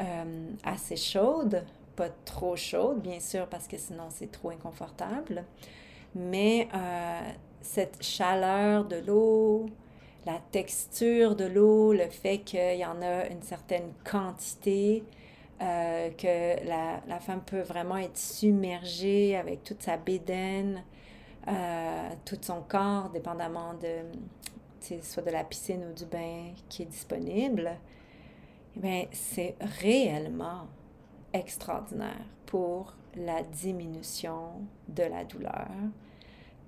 euh, 0.00 0.50
assez 0.64 0.97
chaude, 0.97 1.64
pas 1.97 2.11
trop 2.26 2.55
chaude 2.55 3.00
bien 3.00 3.19
sûr 3.19 3.47
parce 3.47 3.67
que 3.67 3.78
sinon 3.78 4.09
c'est 4.11 4.31
trop 4.31 4.50
inconfortable, 4.50 5.45
mais 6.14 6.69
euh, 6.75 7.21
cette 7.62 8.02
chaleur 8.02 8.85
de 8.85 8.97
l'eau, 8.97 9.64
la 10.26 10.40
texture 10.52 11.37
de 11.37 11.47
l'eau, 11.47 11.95
le 11.95 12.11
fait 12.11 12.40
qu'il 12.40 12.76
y 12.76 12.85
en 12.85 13.00
a 13.00 13.28
une 13.28 13.43
certaine 13.43 13.95
quantité, 14.05 15.05
euh, 15.61 16.11
que 16.11 16.65
la, 16.69 17.00
la, 17.09 17.19
femme 17.19 17.43
peut 17.43 17.62
vraiment 17.62 17.97
être 17.97 18.17
submergée 18.17 19.37
avec 19.37 19.65
toute 19.65 19.83
sa 19.83 19.97
bédaine, 19.97 20.85
euh, 21.49 22.11
tout 22.25 22.38
son 22.41 22.62
corps, 22.62 23.11
dépendamment 23.11 23.75
de 23.75 25.00
soit 25.03 25.25
de 25.25 25.31
la 25.31 25.43
piscine 25.43 25.85
ou 25.91 25.93
du 25.93 26.05
bain 26.05 26.53
qui 26.69 26.83
est 26.83 26.87
disponible, 26.87 27.73
eh 28.85 29.09
c'est 29.11 29.57
réellement 29.81 30.69
extraordinaire 31.33 32.25
pour 32.47 32.95
la 33.17 33.43
diminution 33.43 34.62
de 34.87 35.03
la 35.03 35.25
douleur, 35.25 35.67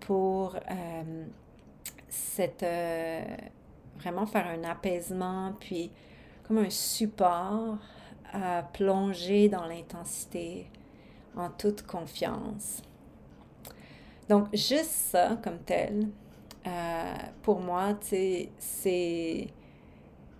pour 0.00 0.56
euh, 0.56 1.24
cette, 2.08 2.66
vraiment 4.00 4.26
faire 4.26 4.48
un 4.48 4.64
apaisement, 4.64 5.54
puis 5.60 5.92
comme 6.42 6.58
un 6.58 6.70
support 6.70 7.78
à 8.32 8.62
plonger 8.62 9.48
dans 9.48 9.66
l'intensité 9.66 10.66
en 11.36 11.50
toute 11.50 11.82
confiance. 11.82 12.82
Donc, 14.28 14.48
juste 14.54 14.90
ça 14.90 15.38
comme 15.42 15.58
tel, 15.58 16.08
euh, 16.66 17.14
pour 17.42 17.60
moi, 17.60 17.94
c'est, 18.00 18.48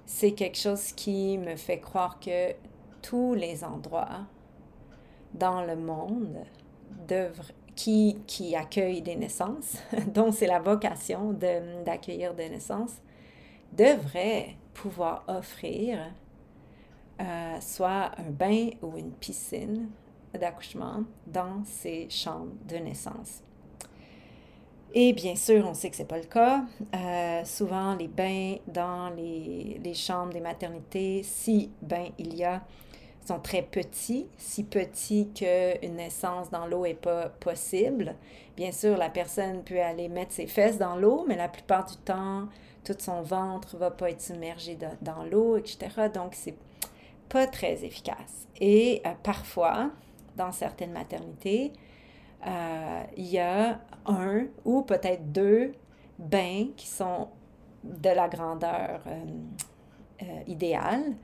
c'est 0.07 0.33
quelque 0.33 0.59
chose 0.59 0.93
qui 0.93 1.39
me 1.39 1.57
fait 1.57 1.81
croire 1.81 2.21
que 2.21 2.55
tous 3.03 3.35
les 3.35 3.65
endroits 3.65 4.27
dans 5.35 5.65
le 5.65 5.77
monde 5.77 6.45
qui, 7.75 8.19
qui 8.27 8.55
accueillent 8.55 9.03
des 9.03 9.17
naissances, 9.17 9.79
dont 10.15 10.33
c'est 10.33 10.47
la 10.47 10.61
vocation 10.61 11.33
d'accueillir 11.85 12.35
des 12.35 12.49
naissances, 12.49 13.01
devraient 13.73 14.57
pouvoir 14.75 15.25
offrir 15.29 15.99
euh, 17.21 17.61
soit 17.61 18.13
un 18.19 18.31
bain 18.31 18.71
ou 18.83 18.97
une 18.97 19.13
piscine 19.13 19.89
d'accouchement 20.33 21.05
dans 21.27 21.63
ces 21.65 22.09
chambres 22.09 22.53
de 22.69 22.77
naissance. 22.77 23.43
Et 24.93 25.13
bien 25.13 25.37
sûr, 25.37 25.67
on 25.69 25.75
sait 25.75 25.91
que 25.91 25.97
ce 25.97 26.03
n'est 26.03 26.09
pas 26.09 26.19
le 26.19 26.25
cas. 26.25 26.65
Euh, 26.97 27.45
souvent, 27.45 27.95
les 27.95 28.09
bains 28.09 28.57
dans 28.67 29.11
les, 29.11 29.81
les, 29.85 29.95
chambres 29.95 30.33
des 30.33 30.41
maternités, 30.41 31.23
si 31.23 31.71
bain 31.81 32.07
il 32.19 32.35
y 32.35 32.43
a, 32.43 32.63
sont 33.25 33.39
très 33.39 33.63
petits, 33.63 34.27
si 34.37 34.65
petits 34.65 35.29
qu'une 35.33 35.97
naissance 35.97 36.51
dans 36.51 36.67
l'eau 36.67 36.83
n'est 36.83 36.95
pas 36.95 37.29
possible. 37.29 38.17
Bien 38.57 38.73
sûr, 38.73 38.97
la 38.97 39.11
personne 39.11 39.63
peut 39.63 39.81
aller 39.81 40.09
mettre 40.09 40.33
ses 40.33 40.47
fesses 40.47 40.79
dans 40.79 40.97
l'eau, 40.97 41.25
mais 41.29 41.37
la 41.37 41.49
plupart 41.49 41.85
du 41.85 41.97
temps, 41.99 42.49
tout 42.83 42.97
son 42.99 43.23
ventre 43.23 43.75
ne 43.75 43.81
va 43.81 43.91
pas 43.91 44.11
être 44.11 44.21
submergé 44.21 44.77
dans 45.03 45.23
l'eau, 45.25 45.57
etc. 45.57 46.09
Donc, 46.13 46.33
c'est 46.35 46.57
pas 47.31 47.47
très 47.47 47.85
efficace. 47.85 48.47
Et 48.61 49.01
euh, 49.07 49.11
parfois, 49.23 49.91
dans 50.37 50.53
certaines 50.53 50.93
maternités, 50.93 51.73
euh, 52.47 53.03
il 53.17 53.27
y 53.27 53.39
a 53.39 53.81
un 54.05 54.47
ou 54.65 54.83
peut-être 54.83 55.33
deux 55.33 55.73
bains 56.19 56.67
qui 56.77 56.87
sont 56.87 57.29
de 57.85 58.11
la 58.11 58.29
grandeur 58.29 59.01
euh, 59.07 60.25
idéale, 60.47 61.15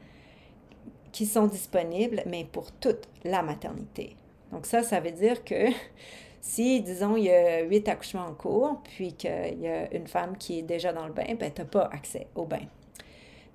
qui 1.12 1.26
sont 1.26 1.46
disponibles, 1.46 2.22
mais 2.26 2.44
pour 2.44 2.72
toute 2.72 3.08
la 3.24 3.42
maternité. 3.42 4.16
Donc 4.52 4.64
ça, 4.64 4.82
ça 4.82 5.00
veut 5.00 5.10
dire 5.10 5.44
que 5.44 5.66
si, 6.40 6.80
disons, 6.80 7.16
il 7.16 7.24
y 7.24 7.30
a 7.30 7.62
huit 7.62 7.88
accouchements 7.88 8.26
en 8.26 8.34
cours, 8.34 8.80
puis 8.84 9.12
qu'il 9.14 9.60
y 9.60 9.68
a 9.68 9.92
une 9.94 10.06
femme 10.06 10.36
qui 10.38 10.60
est 10.60 10.62
déjà 10.62 10.92
dans 10.92 11.06
le 11.06 11.12
bain, 11.12 11.34
ben, 11.38 11.52
tu 11.52 11.60
n'as 11.60 11.66
pas 11.66 11.88
accès 11.92 12.28
au 12.34 12.44
bain. 12.44 12.66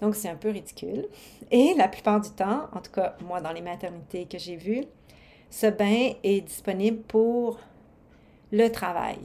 Donc, 0.02 0.16
c'est 0.16 0.30
un 0.30 0.36
peu 0.36 0.50
ridicule. 0.50 1.08
Et 1.52 1.74
la 1.78 1.88
plupart 1.88 2.20
du 2.20 2.32
temps, 2.32 2.68
en 2.74 2.82
tout 2.82 2.92
cas, 2.92 3.16
moi, 3.22 3.40
dans 3.40 3.52
les 3.52 3.62
maternités 3.62 4.26
que 4.26 4.40
j'ai 4.40 4.56
vues, 4.56 4.86
ce 5.50 5.68
bain 5.68 6.14
est 6.24 6.42
disponible 6.42 7.02
pour 7.04 7.60
le 8.52 8.68
travail, 8.70 9.20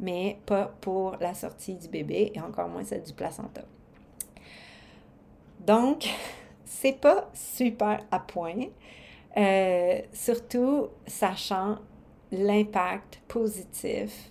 mais 0.00 0.38
pas 0.46 0.74
pour 0.80 1.16
la 1.20 1.34
sortie 1.34 1.74
du 1.74 1.88
bébé 1.88 2.32
et 2.34 2.40
encore 2.40 2.68
moins 2.68 2.84
celle 2.84 3.02
du 3.02 3.12
placenta. 3.12 3.62
Donc, 5.60 6.08
c'est 6.64 6.98
pas 6.98 7.30
super 7.34 8.04
à 8.10 8.18
point, 8.18 8.68
euh, 9.36 10.00
surtout 10.12 10.88
sachant 11.06 11.76
l'impact 12.30 13.20
positif, 13.28 14.30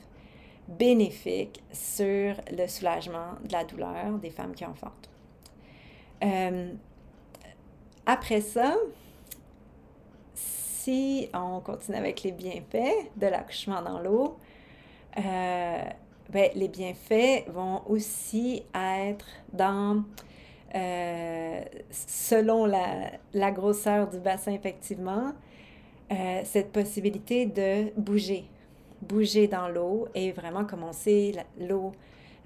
bénéfique 0.68 1.62
sur 1.72 2.36
le 2.52 2.68
soulagement 2.68 3.34
de 3.44 3.52
la 3.52 3.64
douleur 3.66 4.18
des 4.20 4.32
femmes 4.32 4.56
qui 4.56 4.66
enfantent. 4.66 5.11
Euh, 6.24 6.74
après 8.06 8.42
ça, 8.42 8.76
si 10.34 11.30
on 11.34 11.60
continue 11.60 11.98
avec 11.98 12.24
les 12.24 12.32
bienfaits 12.32 13.12
de 13.16 13.28
l'accouchement 13.28 13.82
dans 13.82 14.00
l'eau, 14.00 14.38
euh, 15.18 15.84
ben, 16.30 16.50
les 16.56 16.68
bienfaits 16.68 17.48
vont 17.50 17.82
aussi 17.88 18.64
être 18.74 19.26
dans, 19.54 20.04
euh, 20.76 21.62
selon 21.92 22.66
la, 22.66 23.12
la, 23.34 23.52
grosseur 23.52 24.08
du 24.10 24.20
bassin, 24.20 24.54
effectivement, 24.54 25.34
cette 26.44 26.74
possibilité 26.74 27.46
de 27.46 27.90
bouger, 27.96 28.44
bouger 29.02 29.48
dans 29.48 29.70
l'eau 29.70 30.10
et 30.14 30.34
vraiment, 30.34 30.66
comme 30.66 30.84
on 30.84 30.92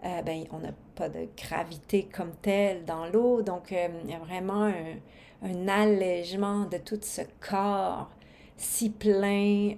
l'eau, 0.05 0.21
ben, 0.21 0.45
on 0.51 0.59
n'a 0.59 0.71
pas 0.95 1.09
de 1.09 1.27
gravité 1.35 2.07
comme 2.13 2.31
telle 2.41 2.85
dans 2.85 3.07
l'eau, 3.07 3.41
donc 3.41 3.71
il 3.71 4.09
y 4.09 4.13
a 4.13 4.19
vraiment 4.19 4.63
un, 4.63 4.95
un 5.43 5.67
allègement 5.67 6.65
de 6.65 6.77
tout 6.77 6.99
ce 7.01 7.21
corps 7.39 8.09
si 8.57 8.89
plein 8.89 9.75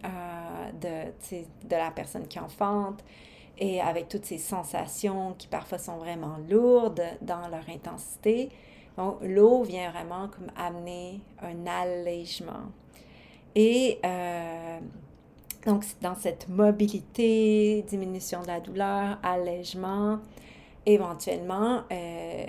de, 0.79 1.67
de 1.67 1.75
la 1.75 1.89
personne 1.91 2.27
qui 2.27 2.39
enfante 2.39 3.03
et 3.57 3.81
avec 3.81 4.07
toutes 4.07 4.25
ces 4.25 4.37
sensations 4.37 5.33
qui 5.37 5.47
parfois 5.47 5.77
sont 5.77 5.97
vraiment 5.97 6.37
lourdes 6.49 7.03
dans 7.21 7.47
leur 7.47 7.67
intensité. 7.69 8.49
Donc, 8.97 9.17
l'eau 9.21 9.63
vient 9.63 9.91
vraiment 9.91 10.27
comme 10.27 10.51
amener 10.55 11.21
un 11.41 11.65
allègement. 11.67 12.71
Et 13.55 13.99
euh, 14.05 14.79
donc, 15.67 15.83
dans 16.01 16.15
cette 16.15 16.47
mobilité, 16.47 17.83
diminution 17.89 18.41
de 18.41 18.47
la 18.47 18.61
douleur, 18.61 19.19
allègement, 19.21 20.19
éventuellement, 20.85 21.81
euh, 21.91 22.45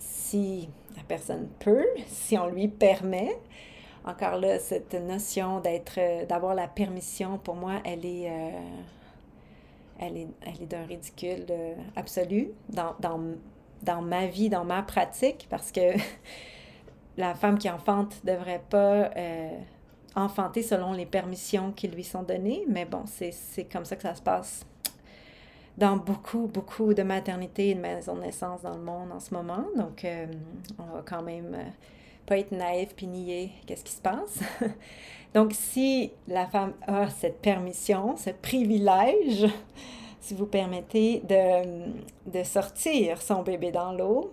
si 0.00 0.68
la 0.96 1.04
personne 1.04 1.46
peut, 1.60 1.86
si 2.08 2.36
on 2.36 2.48
lui 2.48 2.66
permet, 2.66 3.38
encore 4.04 4.40
là, 4.40 4.58
cette 4.58 4.94
notion 4.94 5.60
d'être, 5.60 6.26
d'avoir 6.26 6.56
la 6.56 6.66
permission, 6.66 7.38
pour 7.38 7.54
moi, 7.54 7.74
elle 7.84 8.04
est, 8.04 8.28
euh, 8.28 8.50
elle 10.00 10.16
est, 10.16 10.28
elle 10.44 10.62
est 10.62 10.66
d'un 10.66 10.86
ridicule 10.86 11.46
euh, 11.48 11.74
absolu 11.94 12.50
dans, 12.68 12.96
dans, 12.98 13.20
dans, 13.84 14.02
ma 14.02 14.26
vie, 14.26 14.48
dans 14.48 14.64
ma 14.64 14.82
pratique, 14.82 15.46
parce 15.48 15.70
que 15.70 15.92
la 17.16 17.36
femme 17.36 17.58
qui 17.58 17.70
enfante 17.70 18.16
ne 18.24 18.32
devrait 18.32 18.62
pas 18.68 19.10
enfanter 20.16 20.62
selon 20.62 20.92
les 20.92 21.06
permissions 21.06 21.72
qui 21.72 21.88
lui 21.88 22.04
sont 22.04 22.22
données, 22.22 22.64
mais 22.68 22.84
bon, 22.84 23.04
c'est 23.06 23.64
comme 23.70 23.84
ça 23.84 23.96
que 23.96 24.02
ça 24.02 24.14
se 24.14 24.22
passe 24.22 24.66
dans 25.78 25.96
beaucoup, 25.96 26.46
beaucoup 26.46 26.94
de 26.94 27.02
maternités 27.02 27.70
et 27.70 27.74
de 27.74 27.80
maisons 27.80 28.16
de 28.16 28.22
naissance 28.22 28.62
dans 28.62 28.74
le 28.74 28.82
monde 28.82 29.12
en 29.12 29.20
ce 29.20 29.34
moment. 29.34 29.64
Donc, 29.76 30.06
on 30.78 30.96
va 30.96 31.02
quand 31.04 31.22
même 31.22 31.54
pas 32.24 32.38
être 32.38 32.52
naïf 32.52 32.94
puis 32.96 33.06
nier 33.06 33.52
qu'est-ce 33.66 33.84
qui 33.84 33.92
se 33.92 34.00
passe. 34.00 34.40
Donc, 35.34 35.52
si 35.52 36.12
la 36.28 36.46
femme 36.46 36.72
a 36.86 37.10
cette 37.10 37.42
permission, 37.42 38.16
ce 38.16 38.30
privilège, 38.30 39.46
si 40.20 40.34
vous 40.34 40.46
permettez, 40.46 41.20
de, 41.20 41.90
de 42.30 42.42
sortir 42.42 43.20
son 43.20 43.42
bébé 43.42 43.70
dans 43.70 43.92
l'eau, 43.92 44.32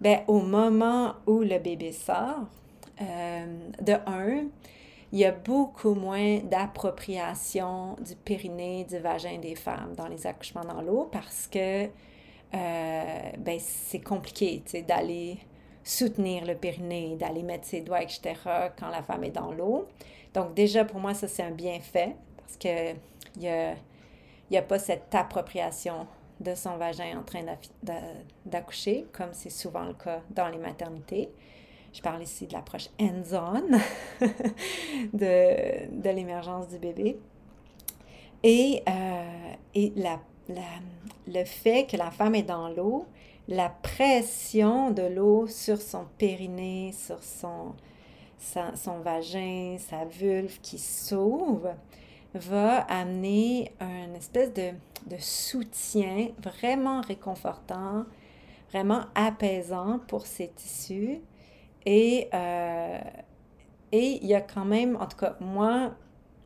ben, 0.00 0.20
au 0.26 0.40
moment 0.40 1.14
où 1.26 1.40
le 1.40 1.58
bébé 1.58 1.92
sort, 1.92 2.46
euh, 3.00 3.46
de 3.80 3.92
un, 4.06 4.46
il 5.12 5.18
y 5.18 5.24
a 5.24 5.32
beaucoup 5.32 5.94
moins 5.94 6.38
d'appropriation 6.38 7.96
du 7.96 8.14
périnée, 8.14 8.84
du 8.84 8.98
vagin 8.98 9.38
des 9.38 9.56
femmes 9.56 9.94
dans 9.96 10.06
les 10.06 10.26
accouchements 10.26 10.64
dans 10.64 10.82
l'eau 10.82 11.08
parce 11.10 11.48
que 11.48 11.88
euh, 12.54 13.30
ben, 13.38 13.58
c'est 13.58 14.00
compliqué 14.00 14.62
d'aller 14.86 15.38
soutenir 15.82 16.44
le 16.44 16.54
périnée, 16.54 17.16
d'aller 17.16 17.42
mettre 17.42 17.64
ses 17.64 17.80
doigts, 17.80 18.02
etc., 18.02 18.34
quand 18.78 18.88
la 18.88 19.02
femme 19.02 19.24
est 19.24 19.30
dans 19.30 19.52
l'eau. 19.52 19.88
Donc 20.34 20.54
déjà, 20.54 20.84
pour 20.84 21.00
moi, 21.00 21.14
ça, 21.14 21.28
c'est 21.28 21.42
un 21.42 21.50
bienfait 21.50 22.16
parce 22.36 22.56
qu'il 22.56 22.96
n'y 23.38 23.48
a, 24.56 24.62
pas 24.62 24.78
cette 24.78 25.14
appropriation 25.14 26.06
de 26.40 26.54
son 26.54 26.76
vagin 26.76 27.18
en 27.18 27.22
train 27.22 27.42
d'accoucher, 28.44 29.06
comme 29.12 29.30
c'est 29.32 29.50
souvent 29.50 29.84
le 29.84 29.94
cas 29.94 30.20
dans 30.30 30.48
les 30.48 30.58
maternités. 30.58 31.30
Je 31.92 32.00
parle 32.02 32.22
ici 32.22 32.46
de 32.46 32.52
l'approche 32.52 32.88
hands-on 33.00 33.78
de, 35.12 36.00
de 36.00 36.10
l'émergence 36.10 36.68
du 36.68 36.78
bébé. 36.78 37.18
Et, 38.42 38.82
euh, 38.88 39.52
et 39.74 39.92
la, 39.96 40.20
la, 40.48 40.62
le 41.26 41.44
fait 41.44 41.86
que 41.86 41.96
la 41.96 42.10
femme 42.10 42.34
est 42.34 42.42
dans 42.42 42.68
l'eau, 42.68 43.06
la 43.48 43.68
pression 43.68 44.90
de 44.90 45.02
l'eau 45.02 45.46
sur 45.46 45.80
son 45.80 46.06
périnée, 46.18 46.92
sur 46.92 47.22
son, 47.22 47.74
son 48.38 49.00
vagin, 49.00 49.76
sa 49.78 50.04
vulve 50.04 50.60
qui 50.60 50.78
s'ouvre, 50.78 51.74
va 52.34 52.78
amener 52.82 53.72
un 53.80 54.14
espèce 54.14 54.52
de, 54.52 54.72
soutien 55.18 56.28
vraiment 56.38 57.00
réconfortant, 57.00 58.04
vraiment 58.70 59.02
apaisant 59.14 59.98
pour 60.06 60.26
ces 60.26 60.48
tissus. 60.48 61.20
Et, 61.86 62.28
euh, 62.34 62.98
et 63.92 64.18
il 64.22 64.26
y 64.26 64.34
a 64.34 64.40
quand 64.40 64.64
même, 64.64 64.96
en 64.96 65.06
tout 65.06 65.16
cas, 65.16 65.36
moi, 65.40 65.92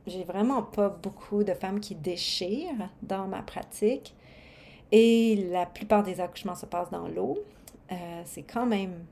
j'ai 0.07 0.25
vraiment 0.25 0.62
pas 0.62 0.88
beaucoup 0.88 1.44
de 1.44 1.55
femmes 1.55 1.81
qui 1.81 1.94
déchirent 1.94 2.88
dans 3.03 3.27
ma 3.27 3.42
pratique. 3.42 4.14
Et 4.92 5.49
la 5.51 5.66
plupart 5.66 6.03
des 6.03 6.20
accouchements 6.20 6.55
se 6.55 6.66
passent 6.66 6.90
dans 6.90 7.09
l'eau. 7.09 7.38
Euh, 7.90 8.23
c'est 8.25 8.42
quand 8.42 8.66
même 8.66 9.05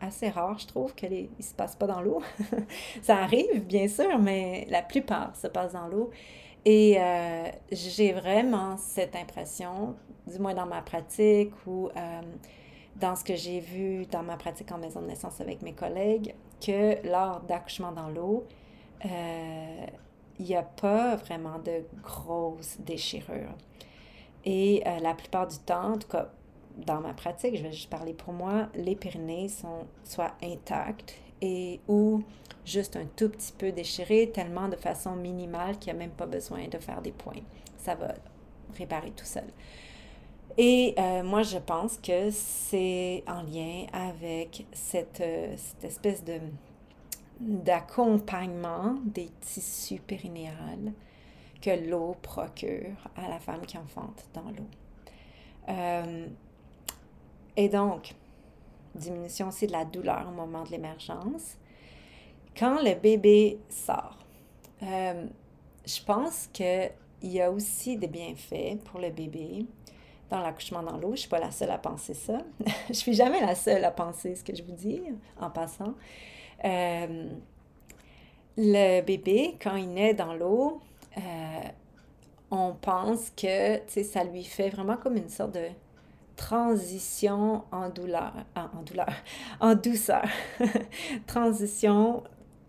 assez 0.00 0.28
rare, 0.28 0.58
je 0.58 0.66
trouve, 0.66 0.94
qu'il 0.94 1.28
ne 1.36 1.42
se 1.42 1.54
passe 1.54 1.76
pas 1.76 1.86
dans 1.86 2.00
l'eau. 2.00 2.22
ça 3.02 3.18
arrive, 3.18 3.64
bien 3.64 3.88
sûr, 3.88 4.18
mais 4.18 4.66
la 4.70 4.82
plupart 4.82 5.34
se 5.36 5.46
passent 5.46 5.72
dans 5.72 5.88
l'eau. 5.88 6.10
Et 6.64 6.96
euh, 6.98 7.44
j'ai 7.70 8.12
vraiment 8.12 8.76
cette 8.76 9.14
impression, 9.14 9.94
du 10.26 10.38
moins 10.38 10.54
dans 10.54 10.66
ma 10.66 10.82
pratique 10.82 11.52
euh, 11.68 11.90
dans 13.00 13.16
ce 13.16 13.24
que 13.24 13.36
j'ai 13.36 13.60
vu 13.60 14.06
dans 14.06 14.22
ma 14.22 14.36
pratique 14.36 14.72
en 14.72 14.78
maison 14.78 15.00
de 15.00 15.06
naissance 15.06 15.40
avec 15.40 15.62
mes 15.62 15.72
collègues, 15.72 16.34
que 16.60 17.06
lors 17.06 17.40
d'accouchement 17.40 17.92
dans 17.92 18.08
l'eau, 18.08 18.44
il 20.38 20.44
n'y 20.44 20.56
a 20.56 20.62
pas 20.62 21.16
vraiment 21.16 21.58
de 21.58 21.84
grosses 22.02 22.78
déchirures. 22.80 23.54
Et 24.44 24.82
euh, 24.86 25.00
la 25.00 25.14
plupart 25.14 25.48
du 25.48 25.58
temps, 25.58 25.94
en 25.94 25.98
tout 25.98 26.08
cas 26.08 26.30
dans 26.76 27.00
ma 27.00 27.14
pratique, 27.14 27.56
je 27.56 27.62
vais 27.62 27.72
juste 27.72 27.90
parler 27.90 28.12
pour 28.12 28.32
moi, 28.32 28.68
les 28.74 28.94
Pyrénées 28.94 29.48
sont 29.48 29.86
soit 30.04 30.34
intactes 30.42 31.14
et 31.40 31.80
ou 31.88 32.22
juste 32.64 32.96
un 32.96 33.06
tout 33.16 33.30
petit 33.30 33.52
peu 33.52 33.72
déchirées, 33.72 34.30
tellement 34.32 34.68
de 34.68 34.76
façon 34.76 35.16
minimale 35.16 35.78
qu'il 35.78 35.92
n'y 35.92 35.98
a 35.98 36.02
même 36.06 36.14
pas 36.14 36.26
besoin 36.26 36.68
de 36.68 36.78
faire 36.78 37.00
des 37.00 37.12
points. 37.12 37.42
Ça 37.78 37.94
va 37.94 38.14
réparer 38.76 39.10
tout 39.10 39.24
seul. 39.24 39.46
Et 40.58 40.94
euh, 40.98 41.22
moi, 41.22 41.42
je 41.42 41.58
pense 41.58 41.98
que 41.98 42.30
c'est 42.30 43.22
en 43.26 43.42
lien 43.42 43.86
avec 43.92 44.66
cette, 44.72 45.20
euh, 45.20 45.54
cette 45.56 45.84
espèce 45.84 46.24
de 46.24 46.40
d'accompagnement 47.38 48.94
des 49.04 49.28
tissus 49.42 50.00
périnéales 50.00 50.94
que 51.60 51.68
l'eau 51.90 52.16
procure 52.22 52.96
à 53.14 53.28
la 53.28 53.38
femme 53.38 53.60
qui 53.66 53.76
enfante 53.76 54.24
dans 54.32 54.48
l'eau. 54.56 54.66
Euh, 55.68 56.26
et 57.58 57.68
donc, 57.68 58.14
diminution 58.94 59.48
aussi 59.48 59.66
de 59.66 59.72
la 59.72 59.84
douleur 59.84 60.26
au 60.30 60.32
moment 60.32 60.64
de 60.64 60.70
l'émergence. 60.70 61.58
Quand 62.58 62.82
le 62.82 62.94
bébé 62.94 63.58
sort, 63.68 64.16
je 64.80 66.02
pense 66.06 66.48
qu'il 66.54 66.90
y 67.22 67.42
a 67.42 67.50
aussi 67.50 67.98
des 67.98 68.08
bienfaits 68.08 68.82
pour 68.82 68.98
le 68.98 69.10
bébé 69.10 69.66
dans 70.30 70.40
l'accouchement 70.40 70.82
dans 70.82 70.96
l'eau. 70.96 71.08
Je 71.08 71.12
ne 71.12 71.16
suis 71.16 71.28
pas 71.28 71.38
la 71.38 71.50
seule 71.50 71.70
à 71.70 71.78
penser 71.78 72.14
ça. 72.14 72.38
je 72.88 72.94
suis 72.94 73.14
jamais 73.14 73.40
la 73.40 73.54
seule 73.54 73.84
à 73.84 73.90
penser 73.90 74.34
ce 74.34 74.44
que 74.44 74.54
je 74.54 74.62
vous 74.62 74.72
dis 74.72 75.00
en 75.40 75.50
passant. 75.50 75.94
Euh, 76.64 77.28
le 78.56 79.00
bébé, 79.02 79.56
quand 79.60 79.76
il 79.76 79.92
naît 79.92 80.14
dans 80.14 80.34
l'eau, 80.34 80.80
euh, 81.18 81.20
on 82.50 82.74
pense 82.74 83.30
que 83.30 83.80
ça 84.02 84.24
lui 84.24 84.44
fait 84.44 84.70
vraiment 84.70 84.96
comme 84.96 85.16
une 85.16 85.28
sorte 85.28 85.52
de 85.52 85.68
transition 86.36 87.64
en 87.72 87.88
douleur, 87.88 88.32
en, 88.54 88.82
douleur, 88.82 89.12
en 89.60 89.74
douceur, 89.74 90.24
transition 91.26 92.22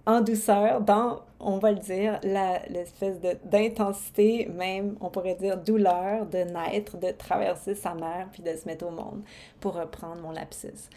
en 0.08 0.22
douceur 0.22 0.80
dans, 0.80 1.20
on 1.42 1.60
va 1.60 1.72
le 1.74 1.80
dire, 1.80 2.20
l'espèce 2.24 3.20
d'intensité, 3.44 4.50
même, 4.56 4.96
on 5.02 5.10
pourrait 5.10 5.36
dire, 5.36 5.58
douleur 5.58 6.26
de 6.26 6.40
naître, 6.40 6.98
de 6.98 7.12
traverser 7.12 7.76
sa 7.76 7.94
mère, 7.94 8.30
puis 8.32 8.42
de 8.42 8.56
se 8.56 8.66
mettre 8.66 8.88
au 8.88 8.90
monde, 8.90 9.22
pour 9.60 9.74
reprendre 9.74 10.22
mon 10.22 10.32
lapsus. 10.32 10.90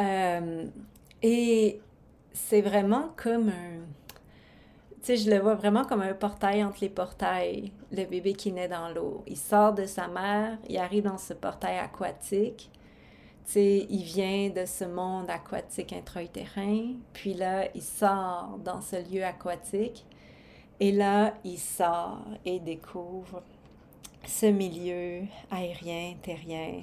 Euh, 0.00 0.66
et 1.22 1.80
c'est 2.32 2.60
vraiment 2.60 3.10
comme 3.16 3.48
un... 3.48 3.78
Tu 5.02 5.16
sais, 5.16 5.16
je 5.16 5.30
le 5.30 5.38
vois 5.38 5.54
vraiment 5.54 5.84
comme 5.84 6.02
un 6.02 6.12
portail 6.12 6.64
entre 6.64 6.78
les 6.80 6.88
portails, 6.88 7.70
le 7.92 8.04
bébé 8.06 8.32
qui 8.32 8.50
naît 8.50 8.66
dans 8.66 8.88
l'eau. 8.88 9.22
Il 9.28 9.36
sort 9.36 9.72
de 9.72 9.86
sa 9.86 10.08
mère, 10.08 10.58
il 10.68 10.76
arrive 10.78 11.04
dans 11.04 11.18
ce 11.18 11.32
portail 11.32 11.78
aquatique. 11.78 12.70
Sais, 13.48 13.86
il 13.88 14.02
vient 14.02 14.50
de 14.50 14.66
ce 14.66 14.84
monde 14.84 15.30
aquatique 15.30 15.94
intra-utérin, 15.94 16.96
puis 17.14 17.32
là, 17.32 17.70
il 17.74 17.80
sort 17.80 18.58
dans 18.62 18.82
ce 18.82 18.96
lieu 19.10 19.24
aquatique. 19.24 20.04
Et 20.80 20.92
là, 20.92 21.32
il 21.44 21.58
sort 21.58 22.26
et 22.44 22.60
découvre 22.60 23.42
ce 24.26 24.44
milieu 24.44 25.22
aérien, 25.50 26.16
terrien, 26.20 26.82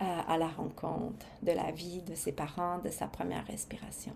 euh, 0.00 0.20
à 0.26 0.38
la 0.38 0.48
rencontre 0.48 1.26
de 1.42 1.52
la 1.52 1.70
vie 1.72 2.00
de 2.00 2.14
ses 2.14 2.32
parents, 2.32 2.78
de 2.78 2.88
sa 2.88 3.06
première 3.06 3.46
respiration. 3.46 4.14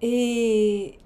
Et 0.00 0.98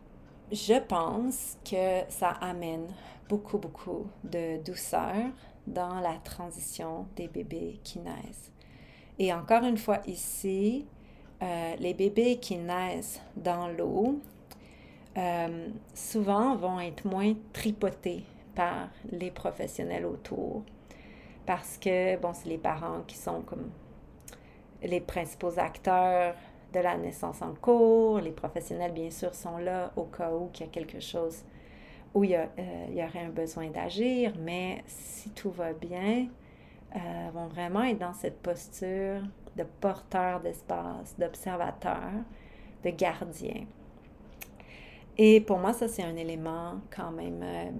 je 0.53 0.79
pense 0.79 1.59
que 1.69 2.03
ça 2.11 2.29
amène 2.29 2.87
beaucoup, 3.29 3.59
beaucoup 3.59 4.07
de 4.23 4.63
douceur 4.63 5.33
dans 5.67 5.99
la 5.99 6.15
transition 6.23 7.09
des 7.17 7.27
bébés 7.27 7.81
qui 7.83 7.99
naissent. 7.99 8.54
Et 9.19 9.33
encore 9.33 9.65
une 9.65 9.79
fois 9.79 10.01
ici, 10.07 10.87
euh, 11.43 11.75
les 11.79 11.95
bébés 11.95 12.37
qui 12.37 12.57
naissent 12.57 13.21
dans 13.37 13.69
l'eau 13.69 14.21
euh, 15.17 15.69
souvent 15.95 16.57
vont 16.57 16.81
être 16.81 17.05
moins 17.07 17.35
tripotés 17.53 18.25
par 18.55 18.89
les 19.11 19.31
professionnels 19.31 20.05
autour 20.05 20.63
parce 21.47 21.77
que, 21.79 22.17
bon, 22.17 22.33
c'est 22.33 22.49
les 22.49 22.59
parents 22.59 23.03
qui 23.07 23.17
sont 23.17 23.43
comme 23.43 23.71
les 24.83 25.01
principaux 25.01 25.59
acteurs 25.59 26.35
de 26.73 26.81
la 26.81 26.97
naissance 26.97 27.43
en 27.43 27.55
cours. 27.55 28.21
Les 28.21 28.33
professionnels, 28.33 28.93
bien 28.93 29.11
sûr, 29.11 29.35
sont 29.35 29.59
là 29.59 29.93
au 29.97 30.05
cas 30.05 30.31
où 30.33 30.51
il 30.55 30.61
y 30.61 30.63
a 30.65 30.67
quelque 30.67 31.01
chose 31.01 31.45
où 32.15 32.25
euh, 32.25 32.47
il 32.89 32.95
y 32.95 33.03
aurait 33.03 33.27
un 33.27 33.31
besoin 33.31 33.69
d'agir, 33.69 34.33
mais 34.39 34.83
si 34.87 35.31
tout 35.31 35.51
va 35.51 35.73
bien, 35.73 36.29
euh, 36.97 37.31
vont 37.33 37.47
vraiment 37.47 37.83
être 37.83 37.99
dans 37.99 38.15
cette 38.15 38.41
posture 38.41 39.21
de 39.57 39.65
porteur 39.81 40.41
d'espace, 40.41 41.17
d'observateur, 41.19 42.13
de 42.85 42.91
gardien. 42.91 43.65
Et 45.17 45.41
pour 45.41 45.59
moi, 45.59 45.73
ça, 45.73 45.89
c'est 45.89 46.03
un 46.03 46.17
élément 46.17 46.81
quand 46.95 47.13
même 47.13 47.41
euh, 47.43 47.71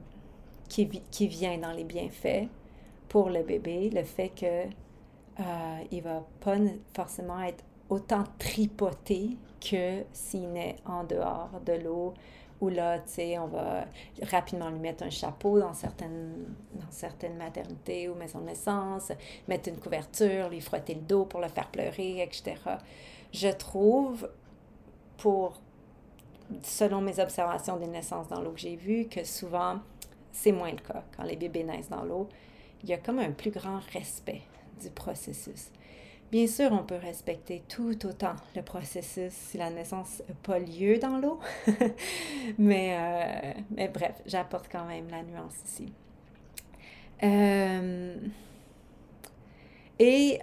qui, 0.69 1.29
vient 1.29 1.59
dans 1.59 1.73
les 1.73 1.85
bienfaits 1.85 2.49
pour 3.09 3.31
le 3.31 3.43
bébé, 3.43 3.91
le 3.91 4.03
fait 4.03 4.31
que 4.31 4.65
euh, 5.41 5.79
il 5.91 6.03
va 6.03 6.25
pas 6.41 6.57
forcément 6.95 7.41
être 7.41 7.65
autant 7.89 8.25
tripoté 8.39 9.37
que 9.61 10.03
s'il 10.13 10.51
naît 10.53 10.77
en 10.85 11.05
dehors 11.05 11.61
de 11.65 11.73
l'eau, 11.73 12.15
où 12.61 12.69
là, 12.69 12.99
tu 13.01 13.13
sais, 13.13 13.39
on 13.39 13.47
va 13.47 13.85
rapidement 14.23 14.71
lui 14.71 14.79
mettre 14.79 15.05
un 15.05 15.11
chapeau 15.11 15.59
dans 15.59 15.75
certaines, 15.75 16.55
dans 16.75 16.91
certaines 16.91 17.37
maternités 17.37 18.09
ou 18.09 18.15
maisons 18.15 18.41
de 18.41 18.47
naissance, 18.47 19.13
mettre 19.49 19.69
une 19.69 19.79
couverture, 19.79 20.49
lui 20.49 20.61
frotter 20.61 20.95
le 20.95 21.01
dos 21.01 21.25
pour 21.25 21.41
le 21.41 21.49
faire 21.49 21.69
pleurer, 21.69 22.23
etc. 22.23 22.57
Je 23.33 23.49
trouve, 23.49 24.29
pour, 25.19 25.61
selon 26.63 27.01
mes 27.01 27.19
observations 27.19 27.77
des 27.77 27.87
naissances 27.89 28.29
dans 28.29 28.41
l'eau 28.41 28.53
que 28.53 28.61
j'ai 28.61 28.77
vues, 28.77 29.07
que 29.09 29.25
souvent, 29.25 29.81
c'est 30.33 30.53
moins 30.53 30.71
le 30.71 30.79
cas. 30.79 31.03
Quand 31.17 31.25
les 31.25 31.37
bébés 31.37 31.65
naissent 31.65 31.91
dans 31.91 32.05
l'eau, 32.05 32.29
il 32.83 32.89
y 32.89 32.93
a 32.93 32.99
comme 32.99 33.19
un 33.19 33.33
plus 33.33 33.51
grand 33.51 33.81
respect 33.93 34.43
du 34.81 34.91
processus. 34.91 35.71
Bien 36.35 36.49
sûr, 36.49 36.73
on 36.73 36.83
peut 36.83 36.97
respecter 36.97 37.63
tout 37.69 38.07
autant 38.07 38.35
le 38.57 38.63
processus 38.63 39.33
si 39.33 39.57
la 39.57 39.71
naissance 39.71 40.21
n'a 40.29 40.35
pas 40.43 40.59
lieu 40.59 40.99
dans 40.99 41.19
l'eau, 41.19 41.39
mais, 42.59 42.97
euh, 42.99 43.53
mais 43.71 43.87
bref, 43.87 44.21
j'apporte 44.27 44.67
quand 44.69 44.85
même 44.85 45.09
la 45.11 45.23
nuance 45.23 45.55
ici. 45.65 45.93
Euh, 47.23 48.17
et 50.01 50.41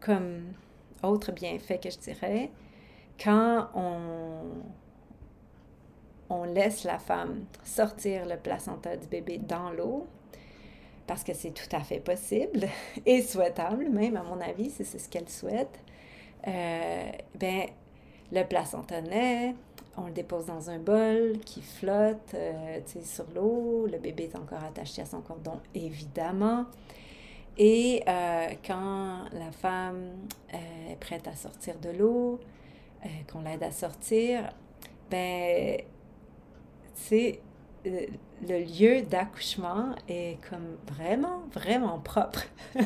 comme 0.00 0.54
autre 1.02 1.30
bienfait 1.30 1.76
que 1.76 1.90
je 1.90 1.98
dirais, 1.98 2.50
quand 3.22 3.68
on 6.30 6.44
laisse 6.44 6.84
la 6.84 6.98
femme 6.98 7.44
sortir 7.64 8.24
le 8.24 8.38
placenta 8.38 8.96
du 8.96 9.06
bébé 9.08 9.36
dans 9.36 9.68
l'eau, 9.68 10.06
parce 11.06 11.24
que 11.24 11.34
c'est 11.34 11.50
tout 11.50 11.74
à 11.74 11.80
fait 11.80 12.00
possible 12.00 12.68
et 13.06 13.22
souhaitable, 13.22 13.88
même 13.88 14.16
à 14.16 14.22
mon 14.22 14.40
avis, 14.40 14.70
si 14.70 14.84
c'est 14.84 14.98
ce 14.98 15.08
qu'elle 15.08 15.28
souhaite, 15.28 15.80
euh, 16.46 17.10
ben, 17.38 17.66
le 18.32 18.42
placenta 18.44 19.00
naît, 19.00 19.54
on 19.96 20.06
le 20.06 20.12
dépose 20.12 20.46
dans 20.46 20.70
un 20.70 20.78
bol 20.78 21.38
qui 21.44 21.62
flotte 21.62 22.34
euh, 22.34 22.80
sur 23.04 23.26
l'eau, 23.34 23.86
le 23.86 23.98
bébé 23.98 24.24
est 24.24 24.36
encore 24.36 24.62
attaché 24.64 25.02
à 25.02 25.06
son 25.06 25.20
cordon, 25.20 25.60
évidemment. 25.74 26.66
Et 27.56 28.02
euh, 28.08 28.48
quand 28.66 29.24
la 29.32 29.52
femme 29.52 30.16
est 30.52 30.96
prête 30.96 31.28
à 31.28 31.36
sortir 31.36 31.78
de 31.78 31.90
l'eau, 31.90 32.40
qu'on 33.30 33.42
l'aide 33.42 33.62
à 33.62 33.70
sortir, 33.70 34.50
ben, 35.10 35.76
c'est 36.94 37.40
le 37.84 38.58
lieu 38.58 39.02
d'accouchement 39.02 39.94
est 40.08 40.38
comme 40.48 40.76
vraiment, 40.94 41.42
vraiment 41.52 41.98
propre. 41.98 42.44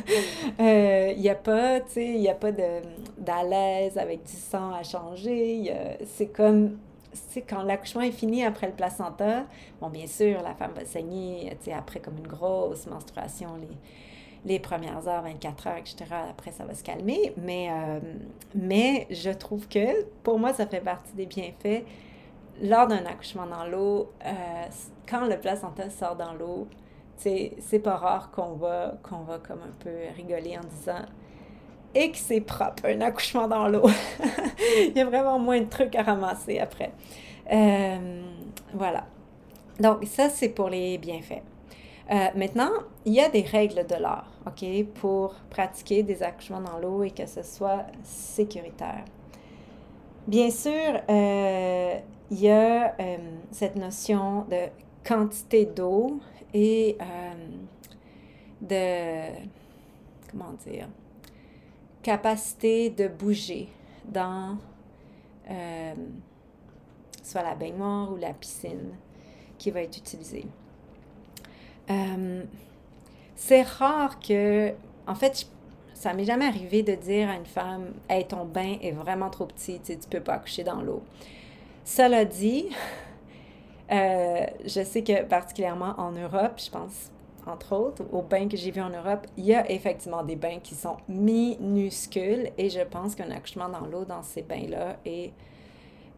Euh, 0.60 1.12
il 1.14 1.20
n'y 1.20 1.28
a 1.28 1.34
pas, 1.34 1.80
tu 1.80 1.92
sais, 1.92 2.06
il 2.06 2.20
n'y 2.20 2.28
a 2.28 2.34
pas 2.34 2.50
d'alaise 2.52 3.96
avec 3.96 4.24
du 4.24 4.32
sang 4.32 4.72
à 4.72 4.82
changer. 4.82 5.72
C'est 6.04 6.26
comme, 6.26 6.78
c'est 7.12 7.42
quand 7.42 7.62
l'accouchement 7.62 8.02
est 8.02 8.12
fini 8.12 8.44
après 8.44 8.66
le 8.66 8.72
placenta, 8.72 9.44
bon, 9.80 9.88
bien 9.88 10.06
sûr, 10.06 10.42
la 10.42 10.54
femme 10.54 10.72
va 10.74 10.84
saigner, 10.84 11.56
tu 11.60 11.66
sais, 11.66 11.72
après 11.72 12.00
comme 12.00 12.18
une 12.18 12.26
grosse 12.26 12.86
menstruation, 12.86 13.50
les, 13.60 13.76
les 14.44 14.58
premières 14.58 15.06
heures, 15.08 15.22
24 15.22 15.66
heures, 15.66 15.76
etc. 15.76 15.96
Après, 16.30 16.50
ça 16.52 16.64
va 16.64 16.74
se 16.74 16.82
calmer. 16.82 17.32
Mais, 17.36 17.68
euh, 17.70 18.00
mais 18.54 19.06
je 19.10 19.30
trouve 19.30 19.68
que, 19.68 20.04
pour 20.22 20.38
moi, 20.38 20.52
ça 20.52 20.66
fait 20.66 20.80
partie 20.80 21.12
des 21.14 21.26
bienfaits 21.26 21.84
lors 22.62 22.86
d'un 22.86 23.04
accouchement 23.06 23.46
dans 23.46 23.64
l'eau, 23.64 24.12
euh, 24.24 24.30
quand 25.08 25.26
le 25.26 25.38
placenta 25.38 25.90
sort 25.90 26.16
dans 26.16 26.32
l'eau, 26.32 26.68
c'est 27.16 27.82
pas 27.82 27.96
rare 27.96 28.30
qu'on 28.30 28.52
va, 28.52 28.94
qu'on 29.02 29.20
va 29.20 29.38
comme 29.38 29.60
un 29.60 29.74
peu 29.82 29.90
rigoler 30.16 30.56
en 30.56 30.66
disant 30.68 31.04
et 31.94 32.10
que 32.10 32.18
c'est 32.18 32.40
propre, 32.40 32.84
un 32.84 33.00
accouchement 33.00 33.48
dans 33.48 33.66
l'eau. 33.66 33.88
il 34.78 34.96
y 34.96 35.00
a 35.00 35.04
vraiment 35.04 35.38
moins 35.38 35.60
de 35.60 35.68
trucs 35.68 35.96
à 35.96 36.02
ramasser 36.02 36.58
après. 36.58 36.92
Euh, 37.50 38.22
voilà. 38.74 39.06
Donc, 39.80 40.04
ça, 40.04 40.28
c'est 40.28 40.50
pour 40.50 40.68
les 40.68 40.98
bienfaits. 40.98 41.42
Euh, 42.10 42.26
maintenant, 42.36 42.70
il 43.04 43.14
y 43.14 43.20
a 43.20 43.28
des 43.28 43.42
règles 43.42 43.86
de 43.86 43.94
l'art, 43.94 44.30
OK, 44.46 44.64
pour 44.94 45.34
pratiquer 45.50 46.02
des 46.02 46.22
accouchements 46.22 46.60
dans 46.60 46.78
l'eau 46.78 47.02
et 47.02 47.10
que 47.10 47.26
ce 47.26 47.42
soit 47.42 47.86
sécuritaire. 48.02 49.04
Bien 50.26 50.50
sûr, 50.50 51.00
il 52.30 52.40
y 52.40 52.50
a 52.50 52.94
euh, 53.00 53.16
cette 53.50 53.76
notion 53.76 54.42
de 54.44 54.68
quantité 55.06 55.64
d'eau 55.64 56.20
et 56.52 56.96
euh, 57.00 57.34
de, 58.60 59.46
comment 60.30 60.52
dire, 60.66 60.88
capacité 62.02 62.90
de 62.90 63.08
bouger 63.08 63.68
dans 64.04 64.58
euh, 65.50 65.94
soit 67.22 67.42
la 67.42 67.54
baignoire 67.54 68.12
ou 68.12 68.16
la 68.16 68.34
piscine 68.34 68.92
qui 69.56 69.70
va 69.70 69.82
être 69.82 69.96
utilisée. 69.96 70.46
c'est 73.34 73.62
rare 73.62 74.20
que, 74.20 74.74
en 75.06 75.14
fait, 75.14 75.48
ça 75.94 76.12
m'est 76.12 76.24
jamais 76.24 76.46
arrivé 76.46 76.82
de 76.82 76.94
dire 76.94 77.28
à 77.28 77.34
une 77.34 77.46
femme, 77.46 77.92
hey, 78.08 78.26
ton 78.26 78.44
bain 78.44 78.76
est 78.82 78.92
vraiment 78.92 79.30
trop 79.30 79.46
petit, 79.46 79.80
tu 79.80 79.92
ne 79.92 80.02
peux 80.10 80.20
pas 80.20 80.34
accoucher 80.34 80.64
dans 80.64 80.80
l'eau. 80.80 81.02
Cela 81.88 82.26
dit, 82.26 82.68
euh, 83.90 84.46
je 84.66 84.84
sais 84.84 85.02
que 85.02 85.22
particulièrement 85.24 85.94
en 85.96 86.12
Europe, 86.12 86.60
je 86.62 86.70
pense 86.70 87.10
entre 87.46 87.74
autres 87.74 88.04
aux 88.12 88.20
bains 88.20 88.46
que 88.46 88.58
j'ai 88.58 88.70
vus 88.70 88.82
en 88.82 88.90
Europe, 88.90 89.26
il 89.38 89.46
y 89.46 89.54
a 89.54 89.70
effectivement 89.70 90.22
des 90.22 90.36
bains 90.36 90.58
qui 90.62 90.74
sont 90.74 90.98
minuscules 91.08 92.50
et 92.58 92.68
je 92.68 92.80
pense 92.80 93.14
qu'un 93.14 93.30
accouchement 93.30 93.70
dans 93.70 93.86
l'eau 93.86 94.04
dans 94.04 94.22
ces 94.22 94.42
bains-là 94.42 94.96
est 95.06 95.32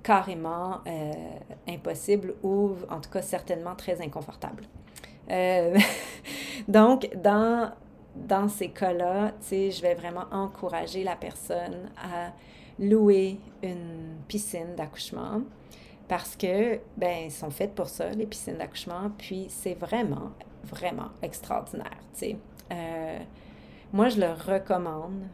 carrément 0.03 0.79
euh, 0.89 1.13
impossible 1.69 2.35
ou 2.43 2.73
en 2.91 3.01
tout 3.01 3.11
cas 3.11 3.23
certainement 3.23 3.77
très 3.77 4.03
inconfortable. 4.03 4.65
Euh, 5.31 5.79
donc, 6.69 7.09
dans, 7.15 7.71
dans 8.17 8.49
ces 8.49 8.71
cas-là, 8.71 9.35
je 9.49 9.81
vais 9.83 9.95
vraiment 9.95 10.25
encourager 10.33 11.05
la 11.05 11.15
personne 11.15 11.91
à 11.97 12.33
louer 12.81 13.39
une 13.63 14.17
piscine 14.27 14.75
d'accouchement 14.77 15.43
parce 16.09 16.35
que, 16.35 16.81
ben, 16.97 17.27
ils 17.27 17.31
sont 17.31 17.51
faites 17.51 17.75
pour 17.75 17.87
ça, 17.89 18.11
les 18.11 18.27
piscines 18.27 18.57
d'accouchement, 18.57 19.13
puis 19.17 19.47
c'est 19.49 19.75
vraiment, 19.75 20.33
vraiment 20.65 21.11
extraordinaire, 21.23 21.99
tu 22.15 22.19
sais. 22.19 22.37
Euh, 22.73 23.19
moi, 23.93 24.09
je 24.09 24.21
le 24.21 24.33
recommande 24.33 25.29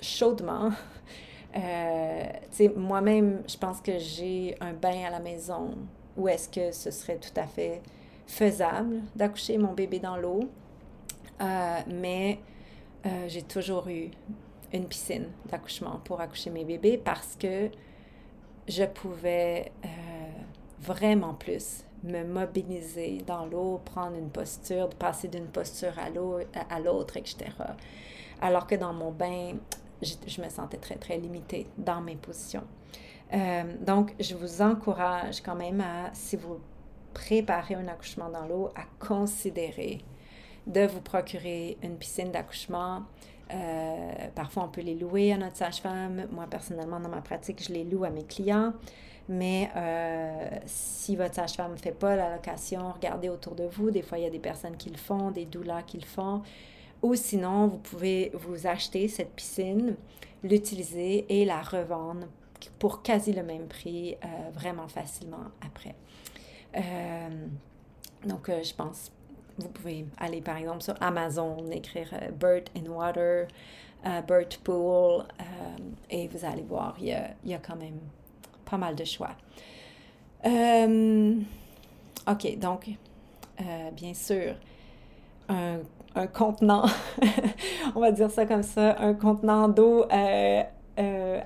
chaudement 0.00 0.70
Euh, 1.56 2.24
moi-même, 2.76 3.42
je 3.48 3.56
pense 3.56 3.80
que 3.80 3.98
j'ai 3.98 4.56
un 4.60 4.72
bain 4.72 5.04
à 5.06 5.10
la 5.10 5.20
maison 5.20 5.74
où 6.16 6.28
est-ce 6.28 6.48
que 6.48 6.72
ce 6.72 6.90
serait 6.90 7.16
tout 7.18 7.38
à 7.38 7.46
fait 7.46 7.82
faisable 8.26 9.00
d'accoucher 9.14 9.58
mon 9.58 9.72
bébé 9.72 9.98
dans 9.98 10.16
l'eau. 10.16 10.40
Euh, 11.40 11.78
mais 11.88 12.38
euh, 13.04 13.28
j'ai 13.28 13.42
toujours 13.42 13.88
eu 13.88 14.10
une 14.72 14.86
piscine 14.86 15.28
d'accouchement 15.50 16.00
pour 16.04 16.20
accoucher 16.20 16.50
mes 16.50 16.64
bébés 16.64 17.00
parce 17.02 17.36
que 17.36 17.70
je 18.68 18.84
pouvais 18.84 19.72
euh, 19.84 19.88
vraiment 20.80 21.34
plus 21.34 21.84
me 22.04 22.24
mobiliser 22.24 23.18
dans 23.26 23.46
l'eau, 23.46 23.80
prendre 23.84 24.16
une 24.16 24.30
posture, 24.30 24.88
passer 24.90 25.28
d'une 25.28 25.46
posture 25.46 25.94
à 25.98 26.80
l'autre, 26.80 27.16
etc. 27.16 27.46
Alors 28.40 28.66
que 28.66 28.74
dans 28.74 28.92
mon 28.92 29.12
bain, 29.12 29.54
je, 30.02 30.42
me 30.42 30.48
sentais 30.48 30.78
très, 30.78 30.96
très 30.96 31.16
limitée 31.18 31.68
dans 31.78 32.00
mes 32.00 32.16
positions. 32.16 32.64
Euh, 33.32 33.62
donc, 33.80 34.14
je 34.18 34.34
vous 34.34 34.60
encourage 34.62 35.40
quand 35.42 35.54
même 35.54 35.80
à, 35.80 36.10
si 36.12 36.36
vous 36.36 36.58
préparez 37.14 37.74
un 37.74 37.86
accouchement 37.88 38.28
dans 38.28 38.46
l'eau, 38.46 38.70
à 38.74 38.82
considérer 39.04 40.00
de 40.66 40.86
vous 40.86 41.00
procurer 41.00 41.78
une 41.82 41.96
piscine 41.96 42.30
d'accouchement. 42.30 43.02
Euh, 43.52 44.12
parfois, 44.34 44.64
on 44.64 44.68
peut 44.68 44.80
les 44.80 44.94
louer 44.94 45.32
à 45.32 45.36
notre 45.36 45.56
sage-femme. 45.56 46.26
Moi, 46.30 46.46
personnellement, 46.48 47.00
dans 47.00 47.08
ma 47.08 47.20
pratique, 47.20 47.62
je 47.62 47.72
les 47.72 47.84
loue 47.84 48.04
à 48.04 48.10
mes 48.10 48.24
clients. 48.24 48.72
Mais 49.28 49.70
euh, 49.76 50.48
si 50.66 51.16
votre 51.16 51.34
sage-femme 51.34 51.72
ne 51.72 51.76
fait 51.76 51.92
pas 51.92 52.16
la 52.16 52.34
location, 52.34 52.92
regardez 52.92 53.28
autour 53.28 53.54
de 53.54 53.64
vous. 53.64 53.90
Des 53.90 54.02
fois, 54.02 54.18
il 54.18 54.24
y 54.24 54.26
a 54.26 54.30
des 54.30 54.38
personnes 54.38 54.76
qui 54.76 54.90
le 54.90 54.96
font, 54.96 55.30
des 55.30 55.44
doulas 55.44 55.82
qui 55.82 55.98
le 55.98 56.06
font. 56.06 56.42
Ou 57.02 57.14
sinon, 57.14 57.66
vous 57.66 57.78
pouvez 57.78 58.30
vous 58.34 58.66
acheter 58.66 59.08
cette 59.08 59.32
piscine, 59.32 59.96
l'utiliser 60.42 61.26
et 61.28 61.44
la 61.44 61.60
revendre 61.60 62.26
pour 62.78 63.02
quasi 63.02 63.32
le 63.32 63.42
même 63.42 63.66
prix 63.66 64.14
euh, 64.14 64.50
vraiment 64.52 64.88
facilement 64.88 65.50
après. 65.60 65.94
donc, 68.24 68.48
je 68.48 68.74
pense 68.74 69.10
vous 69.58 69.68
pouvez 69.68 70.06
aller 70.18 70.40
par 70.40 70.56
exemple 70.56 70.82
sur 70.82 70.94
Amazon, 71.00 71.70
écrire 71.70 72.08
euh, 72.12 72.30
Bird 72.30 72.68
in 72.76 72.90
Water, 72.90 73.46
euh, 74.06 74.20
Bird 74.22 74.56
Pool, 74.58 75.22
euh, 75.22 75.24
et 76.10 76.28
vous 76.28 76.44
allez 76.44 76.62
voir, 76.62 76.94
il 76.98 77.06
y, 77.06 77.12
a, 77.12 77.30
y, 77.44 77.54
a, 77.54 77.58
quand 77.58 77.76
même 77.76 77.98
pas 78.64 78.76
mal 78.76 78.94
de 78.94 79.04
choix. 79.04 79.30
ok, 80.44 80.50
donc, 82.58 82.90
bien 83.92 84.14
sûr, 84.14 84.54
un, 85.48 85.80
un 86.14 86.26
contenant, 86.26 86.86
on 87.94 88.00
va 88.00 88.10
dire 88.10 88.30
ça 88.30 88.46
comme 88.46 88.62
ça, 88.62 88.96
un 88.98 89.14
contenant 89.14 89.68
d'eau 89.68 90.06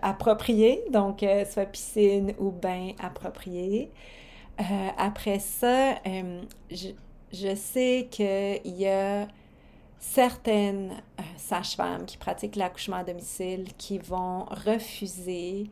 approprié, 0.03 0.85
donc 0.90 1.25
soit 1.51 1.66
piscine 1.66 2.33
ou 2.38 2.51
bain 2.51 2.92
approprié. 3.03 3.90
après 4.97 5.40
ça, 5.40 5.97
je 7.40 7.55
sais 7.55 8.09
qu'il 8.11 8.77
y 8.77 8.87
a 8.87 9.27
certaines 9.99 10.92
euh, 11.18 11.22
sages-femmes 11.37 12.05
qui 12.07 12.16
pratiquent 12.16 12.57
l'accouchement 12.57 12.96
à 12.96 13.05
domicile 13.05 13.66
qui 13.77 13.99
vont 13.99 14.44
refuser 14.44 15.70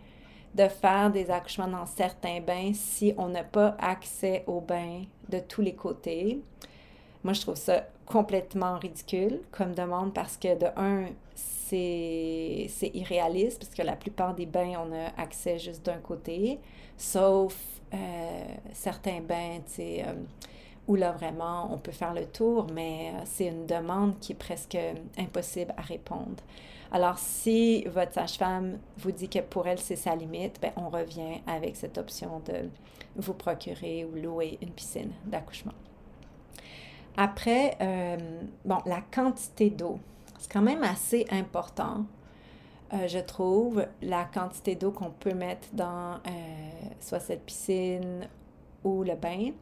de 0.55 0.69
faire 0.69 1.11
des 1.11 1.31
accouchements 1.31 1.69
dans 1.69 1.87
certains 1.87 2.41
bains 2.41 2.73
si 2.75 3.13
on 3.19 3.29
n'a 3.29 3.45
pas 3.45 3.77
accès 3.79 4.45
aux 4.47 4.61
bains 4.61 5.03
de 5.29 5.41
tous 5.41 5.63
les 5.63 5.75
côtés. 5.75 6.41
Moi, 7.23 7.33
je 7.33 7.41
trouve 7.41 7.57
ça 7.57 7.87
complètement 8.07 8.79
ridicule 8.79 9.41
comme 9.51 9.75
demande 9.75 10.13
parce 10.13 10.37
que 10.37 10.57
de 10.59 10.67
un, 10.77 11.07
c'est 11.67 12.91
irréaliste 12.95 13.59
parce 13.61 13.75
que 13.75 13.83
la 13.83 13.97
plupart 13.97 14.35
des 14.35 14.47
bains, 14.47 14.75
on 14.79 14.93
a 14.93 15.21
accès 15.21 15.59
juste 15.59 15.85
d'un 15.85 15.99
côté, 15.99 16.61
sauf 16.97 17.57
euh, 17.93 18.45
certains 18.73 19.21
bains, 19.21 19.59
tu 19.67 19.73
sais, 19.73 20.05
euh, 20.07 20.13
où 20.87 20.97
là 20.97 21.13
vraiment 21.13 21.73
on 21.73 21.79
peut 21.79 21.93
faire 21.93 22.15
le 22.15 22.27
tour, 22.27 22.67
mais 22.73 23.13
euh, 23.15 23.23
c'est 23.25 23.47
une 23.47 23.67
demande 23.67 24.19
qui 24.19 24.33
est 24.33 24.37
presque 24.37 24.77
impossible 25.19 25.75
à 25.77 25.83
répondre. 25.83 26.43
Alors 26.93 27.19
si 27.19 27.85
votre 27.85 28.13
sage-femme 28.13 28.79
vous 28.99 29.13
dit 29.13 29.29
que 29.29 29.41
pour 29.41 29.67
elle 29.67 29.79
c'est 29.79 29.97
sa 29.97 30.15
limite, 30.15 30.59
ben, 30.61 30.73
on 30.77 30.89
revient 30.89 31.41
avec 31.47 31.77
cette 31.77 31.99
option 31.99 32.41
de 32.47 32.69
vous 33.17 33.35
procurer 33.35 34.05
ou 34.05 34.17
louer 34.17 34.59
une 34.61 34.71
piscine 34.71 35.13
d'accouchement. 35.25 35.73
Après, 37.17 37.77
euh, 37.81 38.17
la 38.65 39.01
quantité 39.01 39.71
d'eau, 39.71 40.01
c'est 40.39 40.53
quand 40.53 40.63
même 40.63 40.83
assez 40.83 41.25
important. 41.31 42.07
Euh, 42.93 43.07
je 43.07 43.21
trouve, 43.21 43.87
la 44.03 44.25
quantité 44.25 44.75
d'eau 44.75 44.91
qu'on 44.91 45.11
peut 45.11 45.33
mettre 45.33 45.69
dans 45.73 46.19
soit 47.01 47.21
cette 47.21 47.45
piscine 47.45 48.29
ou 48.83 49.05
le 49.05 49.15
bain. 49.15 49.53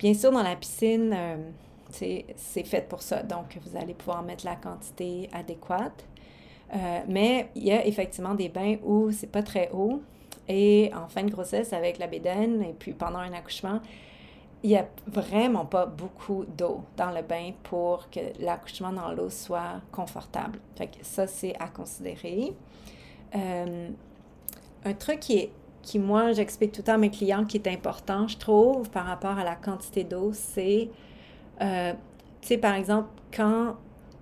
Bien 0.00 0.14
sûr, 0.14 0.32
dans 0.32 0.42
la 0.42 0.56
piscine, 0.56 1.12
euh, 1.14 1.36
c'est 1.90 2.64
fait 2.64 2.88
pour 2.88 3.02
ça. 3.02 3.22
Donc, 3.22 3.58
vous 3.62 3.76
allez 3.76 3.92
pouvoir 3.92 4.22
mettre 4.22 4.46
la 4.46 4.56
quantité 4.56 5.28
adéquate. 5.30 6.06
Euh, 6.74 7.00
mais 7.06 7.50
il 7.54 7.64
y 7.64 7.72
a 7.72 7.84
effectivement 7.84 8.34
des 8.34 8.48
bains 8.48 8.76
où 8.82 9.12
c'est 9.12 9.26
pas 9.26 9.42
très 9.42 9.68
haut. 9.74 10.00
Et 10.48 10.90
en 10.94 11.06
fin 11.06 11.22
de 11.22 11.30
grossesse, 11.30 11.74
avec 11.74 11.98
la 11.98 12.06
bédaine 12.06 12.62
et 12.62 12.72
puis 12.72 12.92
pendant 12.92 13.18
un 13.18 13.34
accouchement, 13.34 13.80
il 14.62 14.70
n'y 14.70 14.76
a 14.76 14.88
vraiment 15.06 15.66
pas 15.66 15.84
beaucoup 15.84 16.46
d'eau 16.46 16.80
dans 16.96 17.10
le 17.10 17.20
bain 17.20 17.52
pour 17.62 18.08
que 18.08 18.20
l'accouchement 18.40 18.92
dans 18.94 19.12
l'eau 19.12 19.28
soit 19.28 19.82
confortable. 19.92 20.60
Fait 20.76 20.90
ça, 21.02 21.26
c'est 21.26 21.54
à 21.60 21.68
considérer. 21.68 22.54
Euh, 23.34 23.90
un 24.86 24.94
truc 24.94 25.20
qui 25.20 25.36
est 25.36 25.50
qui, 25.82 25.98
moi, 25.98 26.32
j'explique 26.32 26.72
tout 26.72 26.80
le 26.80 26.84
temps 26.84 26.94
à 26.94 26.98
mes 26.98 27.10
clients 27.10 27.44
qui 27.44 27.56
est 27.56 27.68
important, 27.68 28.28
je 28.28 28.36
trouve, 28.38 28.90
par 28.90 29.06
rapport 29.06 29.38
à 29.38 29.44
la 29.44 29.54
quantité 29.54 30.04
d'eau, 30.04 30.30
c'est, 30.32 30.90
euh, 31.60 31.92
tu 32.40 32.48
sais, 32.48 32.58
par 32.58 32.74
exemple, 32.74 33.08
quand, 33.34 33.76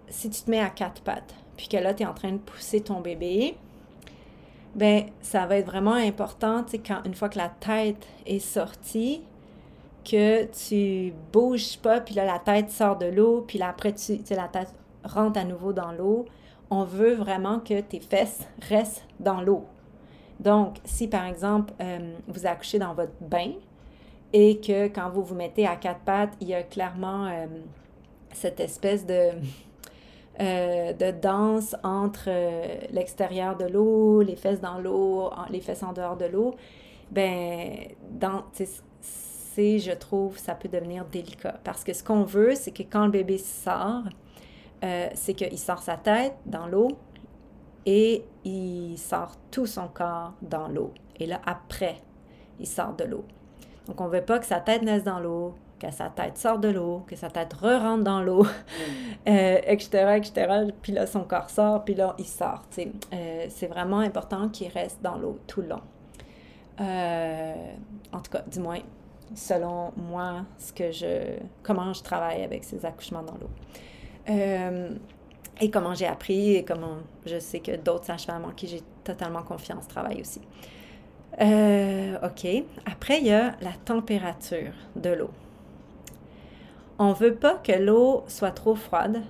si 0.08 0.30
tu 0.30 0.42
te 0.42 0.50
mets 0.50 0.60
à 0.60 0.70
quatre 0.70 1.02
pattes, 1.02 1.34
puis 1.56 1.68
que 1.68 1.76
là, 1.76 1.94
tu 1.94 2.02
es 2.02 2.06
en 2.06 2.14
train 2.14 2.32
de 2.32 2.38
pousser 2.38 2.80
ton 2.80 3.00
bébé, 3.00 3.56
ben 4.74 5.06
ça 5.20 5.46
va 5.46 5.56
être 5.56 5.66
vraiment 5.66 5.94
important, 5.94 6.62
tu 6.62 6.72
sais, 6.72 6.78
quand, 6.78 7.02
une 7.04 7.14
fois 7.14 7.28
que 7.28 7.38
la 7.38 7.48
tête 7.48 8.06
est 8.26 8.38
sortie, 8.38 9.22
que 10.04 10.44
tu 10.44 11.12
bouges 11.32 11.78
pas, 11.78 12.00
puis 12.00 12.14
là, 12.14 12.24
la 12.24 12.38
tête 12.38 12.70
sort 12.70 12.96
de 12.96 13.06
l'eau, 13.06 13.44
puis 13.46 13.58
là, 13.58 13.68
après, 13.68 13.92
tu 13.92 14.18
la 14.30 14.48
tête 14.48 14.72
rentre 15.04 15.38
à 15.38 15.44
nouveau 15.44 15.72
dans 15.72 15.92
l'eau. 15.92 16.26
On 16.70 16.84
veut 16.84 17.14
vraiment 17.14 17.60
que 17.60 17.80
tes 17.80 18.00
fesses 18.00 18.46
restent 18.68 19.04
dans 19.20 19.40
l'eau. 19.40 19.64
Donc, 20.40 20.76
si 20.84 21.08
par 21.08 21.26
exemple, 21.26 21.72
euh, 21.80 22.14
vous 22.28 22.46
accouchez 22.46 22.78
dans 22.78 22.94
votre 22.94 23.12
bain 23.20 23.52
et 24.32 24.60
que 24.60 24.86
quand 24.88 25.10
vous 25.10 25.22
vous 25.22 25.34
mettez 25.34 25.66
à 25.66 25.76
quatre 25.76 26.00
pattes, 26.00 26.34
il 26.40 26.48
y 26.48 26.54
a 26.54 26.62
clairement 26.62 27.26
euh, 27.26 27.46
cette 28.32 28.60
espèce 28.60 29.04
de, 29.04 29.30
euh, 30.40 30.92
de 30.92 31.10
danse 31.10 31.74
entre 31.82 32.30
l'extérieur 32.92 33.56
de 33.56 33.64
l'eau, 33.64 34.22
les 34.22 34.36
fesses 34.36 34.60
dans 34.60 34.78
l'eau, 34.78 35.30
les 35.50 35.60
fesses 35.60 35.82
en 35.82 35.92
dehors 35.92 36.16
de 36.16 36.26
l'eau, 36.26 36.54
ben, 37.10 37.88
c'est, 39.00 39.78
je 39.78 39.92
trouve, 39.92 40.38
ça 40.38 40.54
peut 40.54 40.68
devenir 40.68 41.04
délicat. 41.06 41.58
Parce 41.64 41.82
que 41.82 41.92
ce 41.92 42.04
qu'on 42.04 42.22
veut, 42.22 42.54
c'est 42.54 42.70
que 42.70 42.84
quand 42.84 43.06
le 43.06 43.10
bébé 43.10 43.38
sort, 43.38 44.04
c'est 45.14 45.34
qu'il 45.34 45.58
sort 45.58 45.82
sa 45.82 45.96
tête 45.96 46.34
dans 46.46 46.66
l'eau, 46.66 46.96
et 47.90 48.22
il 48.44 48.98
sort 48.98 49.36
tout 49.50 49.64
son 49.64 49.88
corps 49.88 50.34
dans 50.42 50.68
l'eau. 50.68 50.92
Et 51.18 51.24
là, 51.24 51.40
après, 51.46 51.96
il 52.60 52.66
sort 52.66 52.94
de 52.94 53.04
l'eau. 53.04 53.24
Donc, 53.86 53.98
on 54.02 54.08
ne 54.08 54.10
veut 54.10 54.24
pas 54.24 54.38
que 54.38 54.44
sa 54.44 54.60
tête 54.60 54.82
naisse 54.82 55.04
dans 55.04 55.18
l'eau, 55.18 55.54
que 55.80 55.90
sa 55.90 56.10
tête 56.10 56.36
sorte 56.36 56.60
de 56.60 56.68
l'eau, 56.68 57.02
que 57.06 57.16
sa 57.16 57.30
tête 57.30 57.54
re-rentre 57.54 58.04
dans 58.04 58.20
l'eau, 58.20 58.44
etc., 59.24 59.88
mm. 60.04 60.16
etc. 60.16 60.46
Euh, 60.50 60.70
puis 60.82 60.92
là, 60.92 61.06
son 61.06 61.24
corps 61.24 61.48
sort, 61.48 61.82
puis 61.82 61.94
là, 61.94 62.14
il 62.18 62.26
sort. 62.26 62.64
Euh, 62.78 63.46
c'est 63.48 63.68
vraiment 63.68 64.00
important 64.00 64.50
qu'il 64.50 64.68
reste 64.68 65.00
dans 65.00 65.16
l'eau 65.16 65.38
tout 65.46 65.62
le 65.62 65.68
long. 65.68 65.82
Euh, 66.82 67.54
en 68.12 68.20
tout 68.20 68.30
cas, 68.30 68.42
du 68.42 68.60
moins, 68.60 68.80
selon 69.34 69.92
moi, 69.96 70.44
ce 70.58 70.74
que 70.74 70.92
je, 70.92 71.38
comment 71.62 71.94
je 71.94 72.02
travaille 72.02 72.42
avec 72.42 72.64
ces 72.64 72.84
accouchements 72.84 73.22
dans 73.22 73.38
l'eau 73.38 73.48
et 75.60 75.70
comment 75.70 75.94
j'ai 75.94 76.06
appris 76.06 76.54
et 76.54 76.64
comment 76.64 76.98
je 77.26 77.38
sais 77.38 77.60
que 77.60 77.76
d'autres 77.76 78.04
sages-femmes 78.04 78.44
en 78.44 78.50
qui 78.50 78.68
j'ai 78.68 78.82
totalement 79.04 79.42
confiance 79.42 79.86
travaillent 79.88 80.20
aussi. 80.20 80.40
Euh, 81.40 82.18
OK. 82.22 82.46
Après, 82.86 83.18
il 83.18 83.26
y 83.26 83.32
a 83.32 83.54
la 83.60 83.72
température 83.84 84.72
de 84.96 85.10
l'eau. 85.10 85.30
On 86.98 87.10
ne 87.10 87.14
veut 87.14 87.34
pas 87.34 87.54
que 87.54 87.72
l'eau 87.72 88.24
soit 88.26 88.50
trop 88.50 88.74
froide 88.74 89.22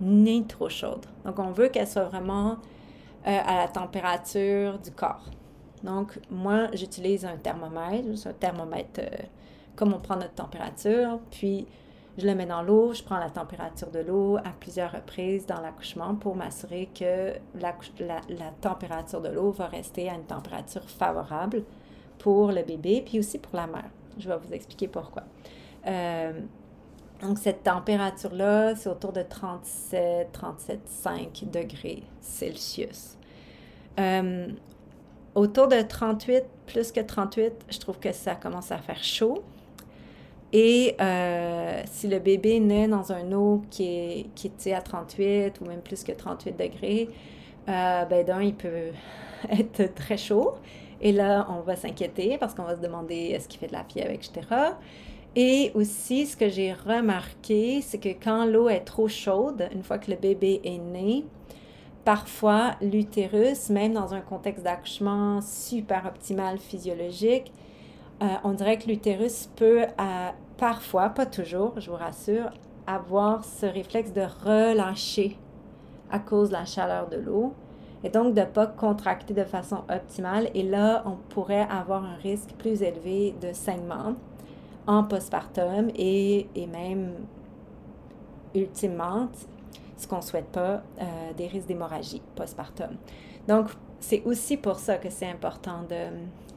ni 0.00 0.46
trop 0.46 0.68
chaude. 0.68 1.06
Donc, 1.24 1.38
on 1.38 1.50
veut 1.50 1.68
qu'elle 1.68 1.88
soit 1.88 2.04
vraiment 2.04 2.52
euh, 3.26 3.38
à 3.44 3.56
la 3.56 3.68
température 3.68 4.78
du 4.78 4.90
corps. 4.92 5.24
Donc, 5.82 6.18
moi, 6.30 6.68
j'utilise 6.74 7.24
un 7.24 7.36
thermomètre, 7.36 8.08
un 8.26 8.32
thermomètre 8.32 9.00
euh, 9.00 9.08
comme 9.74 9.92
on 9.92 9.98
prend 9.98 10.16
notre 10.16 10.34
température, 10.34 11.18
puis 11.30 11.66
Je 12.18 12.26
le 12.26 12.34
mets 12.34 12.46
dans 12.46 12.62
l'eau, 12.62 12.94
je 12.94 13.02
prends 13.02 13.18
la 13.18 13.28
température 13.28 13.90
de 13.90 13.98
l'eau 13.98 14.38
à 14.38 14.50
plusieurs 14.58 14.90
reprises 14.90 15.44
dans 15.44 15.60
l'accouchement 15.60 16.14
pour 16.14 16.34
m'assurer 16.34 16.88
que 16.98 17.34
la, 17.60 17.74
température 18.62 19.20
de 19.20 19.28
l'eau 19.28 19.50
va 19.50 19.66
rester 19.66 20.08
à 20.08 20.14
une 20.14 20.24
température 20.24 20.88
favorable 20.88 21.62
pour 22.18 22.52
le 22.52 22.62
bébé, 22.62 23.02
puis 23.04 23.18
aussi 23.18 23.38
pour 23.38 23.54
la 23.54 23.66
mère. 23.66 23.90
Je 24.18 24.28
vais 24.28 24.36
vous 24.38 24.54
expliquer 24.54 24.88
pourquoi. 24.88 25.24
Euh, 25.86 26.40
donc, 27.20 27.38
cette 27.38 27.62
température-là, 27.62 28.74
c'est 28.76 28.88
autour 28.88 29.12
de 29.12 29.22
37, 29.22 30.28
37,5 30.32 31.50
degrés 31.50 32.02
Celsius. 32.20 33.18
Euh, 34.00 34.48
autour 35.34 35.68
de 35.68 35.82
38, 35.82 36.44
plus 36.66 36.92
que 36.92 37.00
38, 37.00 37.52
je 37.68 37.78
trouve 37.78 37.98
que 37.98 38.12
ça 38.12 38.34
commence 38.34 38.72
à 38.72 38.78
faire 38.78 39.04
chaud. 39.04 39.44
Et 40.58 40.96
euh, 41.02 41.82
si 41.84 42.08
le 42.08 42.18
bébé 42.18 42.60
naît 42.60 42.88
dans 42.88 43.12
un 43.12 43.30
eau 43.32 43.60
qui 43.70 43.84
est, 43.84 44.26
qui 44.34 44.50
est 44.64 44.72
à 44.72 44.80
38 44.80 45.60
ou 45.60 45.66
même 45.66 45.82
plus 45.82 46.02
que 46.02 46.12
38 46.12 46.52
degrés, 46.58 47.10
euh, 47.68 48.04
ben 48.06 48.40
il 48.40 48.54
peut 48.54 48.92
être 49.50 49.94
très 49.94 50.16
chaud. 50.16 50.54
Et 51.02 51.12
là, 51.12 51.46
on 51.50 51.60
va 51.60 51.76
s'inquiéter 51.76 52.38
parce 52.38 52.54
qu'on 52.54 52.62
va 52.62 52.74
se 52.74 52.80
demander 52.80 53.32
est-ce 53.34 53.48
qu'il 53.48 53.60
fait 53.60 53.66
de 53.66 53.74
la 53.74 53.84
fièvre, 53.84 54.12
etc. 54.12 54.46
Et 55.34 55.72
aussi, 55.74 56.24
ce 56.24 56.38
que 56.38 56.48
j'ai 56.48 56.72
remarqué, 56.72 57.82
c'est 57.82 57.98
que 57.98 58.08
quand 58.08 58.46
l'eau 58.46 58.70
est 58.70 58.80
trop 58.80 59.08
chaude, 59.08 59.68
une 59.74 59.82
fois 59.82 59.98
que 59.98 60.10
le 60.10 60.16
bébé 60.16 60.62
est 60.64 60.78
né, 60.78 61.26
parfois 62.06 62.76
l'utérus, 62.80 63.68
même 63.68 63.92
dans 63.92 64.14
un 64.14 64.22
contexte 64.22 64.64
d'accouchement 64.64 65.42
super 65.42 66.06
optimal 66.06 66.56
physiologique, 66.56 67.52
euh, 68.22 68.26
on 68.44 68.52
dirait 68.52 68.78
que 68.78 68.86
l'utérus 68.86 69.50
peut, 69.56 69.84
parfois, 70.58 71.10
pas 71.10 71.26
toujours, 71.26 71.78
je 71.78 71.90
vous 71.90 71.96
rassure, 71.96 72.50
avoir 72.86 73.44
ce 73.44 73.66
réflexe 73.66 74.12
de 74.12 74.22
relâcher 74.44 75.38
à 76.10 76.18
cause 76.18 76.48
de 76.48 76.54
la 76.54 76.64
chaleur 76.64 77.08
de 77.08 77.16
l'eau 77.16 77.54
et 78.04 78.10
donc 78.10 78.34
de 78.34 78.40
ne 78.40 78.46
pas 78.46 78.66
contracter 78.66 79.34
de 79.34 79.44
façon 79.44 79.82
optimale. 79.88 80.48
Et 80.54 80.62
là, 80.62 81.02
on 81.06 81.16
pourrait 81.28 81.66
avoir 81.68 82.04
un 82.04 82.16
risque 82.16 82.50
plus 82.58 82.82
élevé 82.82 83.34
de 83.40 83.52
saignement 83.52 84.14
en 84.86 85.02
postpartum 85.02 85.90
et, 85.96 86.48
et 86.54 86.66
même 86.66 87.14
ultimement, 88.54 89.28
ce 89.96 90.06
qu'on 90.06 90.16
ne 90.16 90.22
souhaite 90.22 90.52
pas, 90.52 90.82
euh, 91.00 91.32
des 91.36 91.48
risques 91.48 91.66
d'hémorragie 91.66 92.22
postpartum. 92.34 92.96
Donc, 93.48 93.70
c'est 93.98 94.22
aussi 94.24 94.56
pour 94.56 94.78
ça 94.78 94.98
que 94.98 95.10
c'est 95.10 95.28
important 95.28 95.80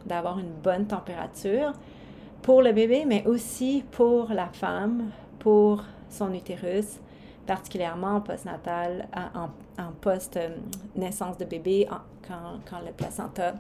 d'avoir 0.06 0.40
une 0.40 0.52
bonne 0.52 0.86
température 0.86 1.74
pour 2.42 2.62
le 2.62 2.72
bébé, 2.72 3.06
mais 3.06 3.26
aussi 3.26 3.84
pour 3.92 4.30
la 4.30 4.48
femme, 4.48 5.12
pour 5.40 5.84
son 6.10 6.34
utérus, 6.34 7.00
particulièrement 7.46 8.16
en 8.18 8.22
postnatal, 8.22 9.08
en, 9.36 9.50
post-naissance 10.02 11.38
de 11.38 11.46
bébé, 11.46 11.88
quand, 12.28 12.60
quand, 12.70 12.80
le 12.86 12.92
placenta 12.92 13.54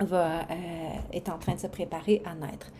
va, 0.00 0.40
euh, 0.40 0.44
est 1.12 1.28
en 1.28 1.38
train 1.38 1.54
de 1.54 1.60
se 1.60 1.66
préparer 1.68 2.22
à 2.24 2.34
naître. 2.34 2.70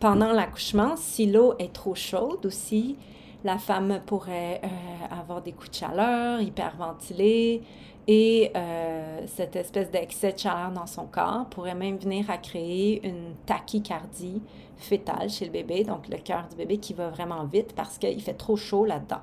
Pendant 0.00 0.32
l'accouchement, 0.32 0.96
si 0.96 1.26
l'eau 1.26 1.54
est 1.58 1.72
trop 1.72 1.94
chaude 1.94 2.44
aussi, 2.46 2.96
la 3.44 3.58
femme 3.58 4.00
pourrait 4.04 4.60
euh, 4.64 5.14
avoir 5.14 5.42
des 5.42 5.52
coups 5.52 5.70
de 5.70 5.76
chaleur, 5.76 6.40
hyperventiler, 6.40 7.62
et 8.06 8.50
euh, 8.56 9.20
cette 9.26 9.56
espèce 9.56 9.90
d'excès 9.90 10.32
de 10.32 10.38
chaleur 10.38 10.70
dans 10.72 10.86
son 10.86 11.06
corps 11.06 11.46
pourrait 11.50 11.74
même 11.74 11.98
venir 11.98 12.30
à 12.30 12.38
créer 12.38 13.06
une 13.06 13.34
tachycardie 13.46 14.42
fétale 14.76 15.28
chez 15.28 15.44
le 15.44 15.50
bébé, 15.50 15.84
donc 15.84 16.08
le 16.08 16.16
cœur 16.16 16.46
du 16.48 16.56
bébé 16.56 16.78
qui 16.78 16.94
va 16.94 17.08
vraiment 17.08 17.44
vite 17.44 17.74
parce 17.74 17.98
qu'il 17.98 18.20
fait 18.22 18.34
trop 18.34 18.56
chaud 18.56 18.84
là-dedans. 18.84 19.20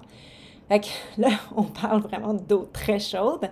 Fait 0.69 0.81
que 0.81 0.87
là, 1.21 1.29
on 1.55 1.63
parle 1.63 2.01
vraiment 2.01 2.33
d'eau 2.33 2.69
très 2.71 2.99
chaude, 2.99 3.49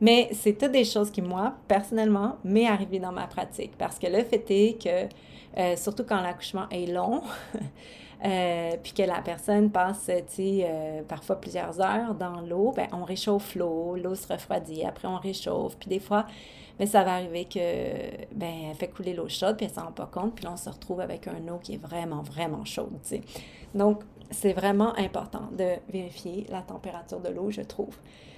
mais 0.00 0.28
c'est 0.32 0.58
toutes 0.58 0.72
des 0.72 0.84
choses 0.84 1.10
qui, 1.10 1.22
moi, 1.22 1.54
personnellement, 1.68 2.36
m'est 2.44 2.66
arrivé 2.66 2.98
dans 2.98 3.12
ma 3.12 3.26
pratique 3.26 3.72
parce 3.78 3.98
que 3.98 4.06
le 4.06 4.24
fait 4.24 4.44
est 4.50 4.82
que 4.82 5.14
euh, 5.58 5.76
surtout 5.76 6.04
quand 6.04 6.20
l'accouchement 6.20 6.68
est 6.70 6.86
long, 6.86 7.22
euh, 8.24 8.76
puis 8.80 8.92
que 8.92 9.02
la 9.02 9.20
personne 9.20 9.70
passe, 9.70 10.08
euh, 10.08 11.02
parfois 11.08 11.40
plusieurs 11.40 11.80
heures 11.80 12.14
dans 12.14 12.40
l'eau, 12.40 12.72
ben, 12.74 12.86
on 12.92 13.04
réchauffe 13.04 13.56
l'eau, 13.56 13.96
l'eau 13.96 14.14
se 14.14 14.32
refroidit, 14.32 14.84
après 14.84 15.08
on 15.08 15.16
réchauffe, 15.16 15.76
puis 15.76 15.88
des 15.88 15.98
fois, 15.98 16.26
ben, 16.78 16.86
ça 16.86 17.02
va 17.02 17.14
arriver 17.14 17.46
que, 17.46 17.58
ben, 18.32 18.70
elle 18.70 18.76
fait 18.76 18.88
couler 18.88 19.14
l'eau 19.14 19.28
chaude, 19.28 19.56
puis 19.56 19.66
elle 19.66 19.72
s'en 19.72 19.86
rend 19.86 19.92
pas 19.92 20.06
compte, 20.06 20.36
puis 20.36 20.44
là, 20.44 20.52
on 20.52 20.56
se 20.56 20.70
retrouve 20.70 21.00
avec 21.00 21.26
un 21.26 21.48
eau 21.48 21.58
qui 21.60 21.74
est 21.74 21.82
vraiment, 21.82 22.22
vraiment 22.22 22.64
chaude, 22.64 22.92
Donc, 23.74 24.02
c'est 24.30 24.52
vraiment 24.52 24.96
important 24.96 25.48
de 25.58 25.74
vérifier 25.90 26.46
la 26.48 26.62
température 26.62 27.20
de 27.20 27.28
l'eau, 27.28 27.50
je 27.50 27.62
trouve. 27.62 27.96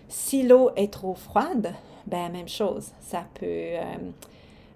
Si 0.09 0.43
l'eau 0.43 0.71
est 0.77 0.93
trop 0.93 1.15
froide, 1.15 1.75
ben, 2.07 2.33
même 2.33 2.49
chose, 2.49 2.91
ça 3.01 3.25
peut 3.35 3.77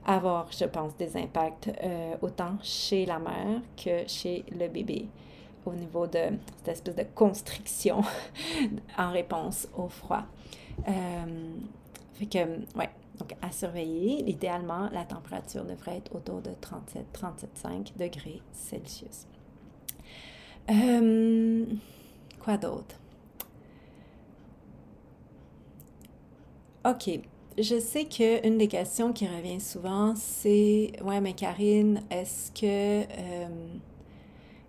avoir, 0.09 0.51
je 0.51 0.65
pense, 0.65 0.97
des 0.97 1.17
impacts 1.17 1.71
euh, 1.83 2.17
autant 2.23 2.57
chez 2.63 3.05
la 3.05 3.19
mère 3.19 3.61
que 3.77 4.09
chez 4.09 4.45
le 4.51 4.67
bébé 4.69 5.07
au 5.67 5.75
niveau 5.75 6.07
de 6.07 6.39
cette 6.57 6.69
espèce 6.69 6.97
de 6.97 7.05
constriction 7.15 8.01
en 8.99 9.13
réponse 9.13 9.69
au 9.77 9.89
froid. 9.89 10.25
Euh, 10.89 11.53
fait 12.15 12.27
que, 12.27 12.39
ouais, 12.79 12.89
donc 13.19 13.35
à 13.43 13.53
surveiller. 13.53 14.29
Idéalement, 14.29 14.89
la 14.93 15.05
température 15.05 15.65
devrait 15.65 15.99
être 15.99 16.15
autour 16.17 16.41
de 16.41 16.51
37-37,5 16.53 17.99
degrés 17.99 18.41
Celsius. 18.53 19.27
Euh, 20.71 21.67
quoi 22.43 22.57
d'autre? 22.57 22.97
OK 26.87 27.21
je 27.61 27.81
sais 27.81 28.05
qu'une 28.05 28.59
des 28.59 28.69
questions 28.69 29.13
qui 29.13 29.27
revient 29.27 29.61
souvent, 29.61 30.15
c'est 30.17 30.93
Ouais, 31.03 31.21
mais 31.21 31.33
Karine, 31.33 32.03
est-ce 32.11 32.51
que 32.53 33.03
euh, 33.03 33.49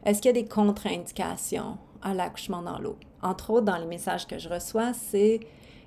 est-ce 0.05 0.21
qu'il 0.21 0.29
y 0.29 0.37
a 0.37 0.41
des 0.41 0.47
contre-indications 0.47 1.77
à 2.01 2.13
l'accouchement 2.13 2.61
dans 2.61 2.79
l'eau? 2.79 2.97
Entre 3.21 3.51
autres, 3.51 3.65
dans 3.65 3.77
les 3.77 3.85
messages 3.85 4.25
que 4.25 4.39
je 4.39 4.49
reçois, 4.49 4.93
c'est 4.93 5.39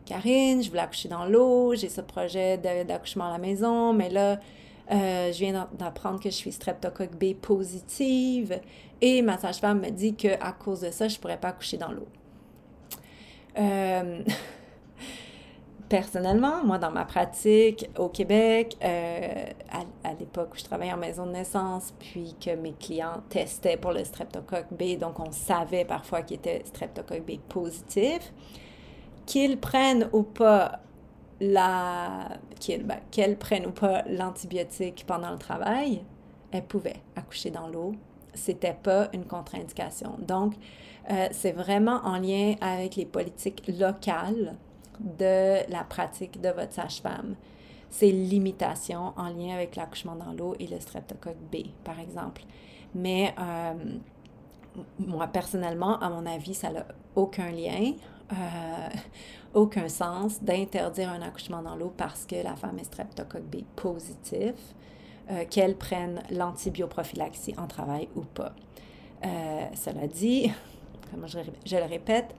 Karine, 0.04 0.62
je 0.62 0.68
voulais 0.68 0.82
accoucher 0.82 1.08
dans 1.08 1.24
l'eau, 1.24 1.74
j'ai 1.74 1.88
ce 1.88 2.00
projet 2.00 2.58
d'accouchement 2.58 3.28
à 3.28 3.32
la 3.32 3.38
maison, 3.38 3.92
mais 3.92 4.10
là, 4.10 4.38
euh, 4.90 5.32
je 5.32 5.38
viens 5.38 5.68
d'apprendre 5.78 6.20
que 6.20 6.28
je 6.28 6.34
suis 6.34 6.52
streptocoque 6.52 7.16
B 7.16 7.34
positive 7.34 8.60
et 9.00 9.22
ma 9.22 9.38
sage-femme 9.38 9.80
me 9.80 9.90
dit 9.90 10.14
qu'à 10.14 10.52
cause 10.52 10.80
de 10.80 10.90
ça, 10.90 11.08
je 11.08 11.16
ne 11.16 11.20
pourrais 11.20 11.38
pas 11.38 11.48
accoucher 11.48 11.78
dans 11.78 11.90
l'eau. 11.90 12.06
Euh, 13.58 14.22
personnellement, 15.92 16.64
moi, 16.64 16.78
dans 16.78 16.90
ma 16.90 17.04
pratique 17.04 17.86
au 17.98 18.08
Québec, 18.08 18.78
euh, 18.82 19.44
à, 20.04 20.14
l'époque 20.18 20.54
où 20.54 20.56
je 20.56 20.64
travaillais 20.64 20.94
en 20.94 20.96
maison 20.96 21.26
de 21.26 21.32
naissance, 21.32 21.92
puis 21.98 22.34
que 22.42 22.56
mes 22.56 22.72
clients 22.72 23.22
testaient 23.28 23.76
pour 23.76 23.92
le 23.92 24.02
streptocoque 24.02 24.68
B, 24.70 24.96
donc 24.98 25.20
on 25.20 25.30
savait 25.32 25.84
parfois 25.84 26.22
qu'ils 26.22 26.38
étaient 26.38 26.62
streptocoque 26.64 27.26
B 27.26 27.32
positif, 27.46 28.32
qu'ils 29.26 29.60
prennent 29.60 30.08
ou 30.14 30.22
pas 30.22 30.80
la 31.42 32.38
ben, 32.68 33.00
qu'elles 33.10 33.36
prennent 33.36 33.66
ou 33.66 33.72
pas 33.72 34.02
l'antibiotique 34.08 35.04
pendant 35.06 35.32
le 35.32 35.38
travail, 35.38 36.02
elles 36.52 36.64
pouvaient 36.64 37.02
accoucher 37.16 37.50
dans 37.50 37.68
l'eau. 37.68 37.92
C'était 38.32 38.78
pas 38.82 39.10
une 39.12 39.26
contre-indication. 39.26 40.16
Donc, 40.26 40.54
euh, 41.10 41.28
c'est 41.32 41.52
vraiment 41.52 42.00
en 42.04 42.16
lien 42.16 42.54
avec 42.62 42.96
les 42.96 43.04
politiques 43.04 43.70
locales 43.78 44.56
de 45.00 45.70
la 45.70 45.84
pratique 45.84 46.40
de 46.40 46.48
votre 46.48 46.72
sage-femme. 46.72 47.36
Ces 47.90 48.10
limitations 48.10 49.12
en 49.16 49.28
lien 49.28 49.54
avec 49.54 49.76
l'accouchement 49.76 50.16
dans 50.16 50.32
l'eau 50.32 50.54
et 50.58 50.66
le 50.66 50.80
streptocoque 50.80 51.36
B, 51.52 51.66
par 51.84 52.00
exemple. 52.00 52.42
Mais 52.94 53.34
euh, 53.38 53.74
moi, 54.98 55.26
personnellement, 55.26 55.98
à 56.00 56.08
mon 56.10 56.26
avis, 56.26 56.54
ça 56.54 56.70
n'a 56.70 56.86
aucun 57.14 57.50
lien, 57.50 57.92
euh, 58.32 58.88
aucun 59.54 59.88
sens 59.88 60.42
d'interdire 60.42 61.10
un 61.10 61.22
accouchement 61.22 61.62
dans 61.62 61.76
l'eau 61.76 61.92
parce 61.96 62.24
que 62.26 62.36
la 62.36 62.56
femme 62.56 62.78
est 62.78 62.84
streptocoque 62.84 63.44
B 63.44 63.62
positif, 63.76 64.54
euh, 65.30 65.44
qu'elle 65.48 65.76
prenne 65.76 66.22
l'antibioprophylaxie 66.30 67.54
en 67.58 67.66
travail 67.66 68.08
ou 68.16 68.22
pas. 68.22 68.54
cela 69.74 70.06
dit, 70.06 70.50
comme 71.10 71.26
je, 71.28 71.38
le 71.38 71.88
répète, 71.88 72.34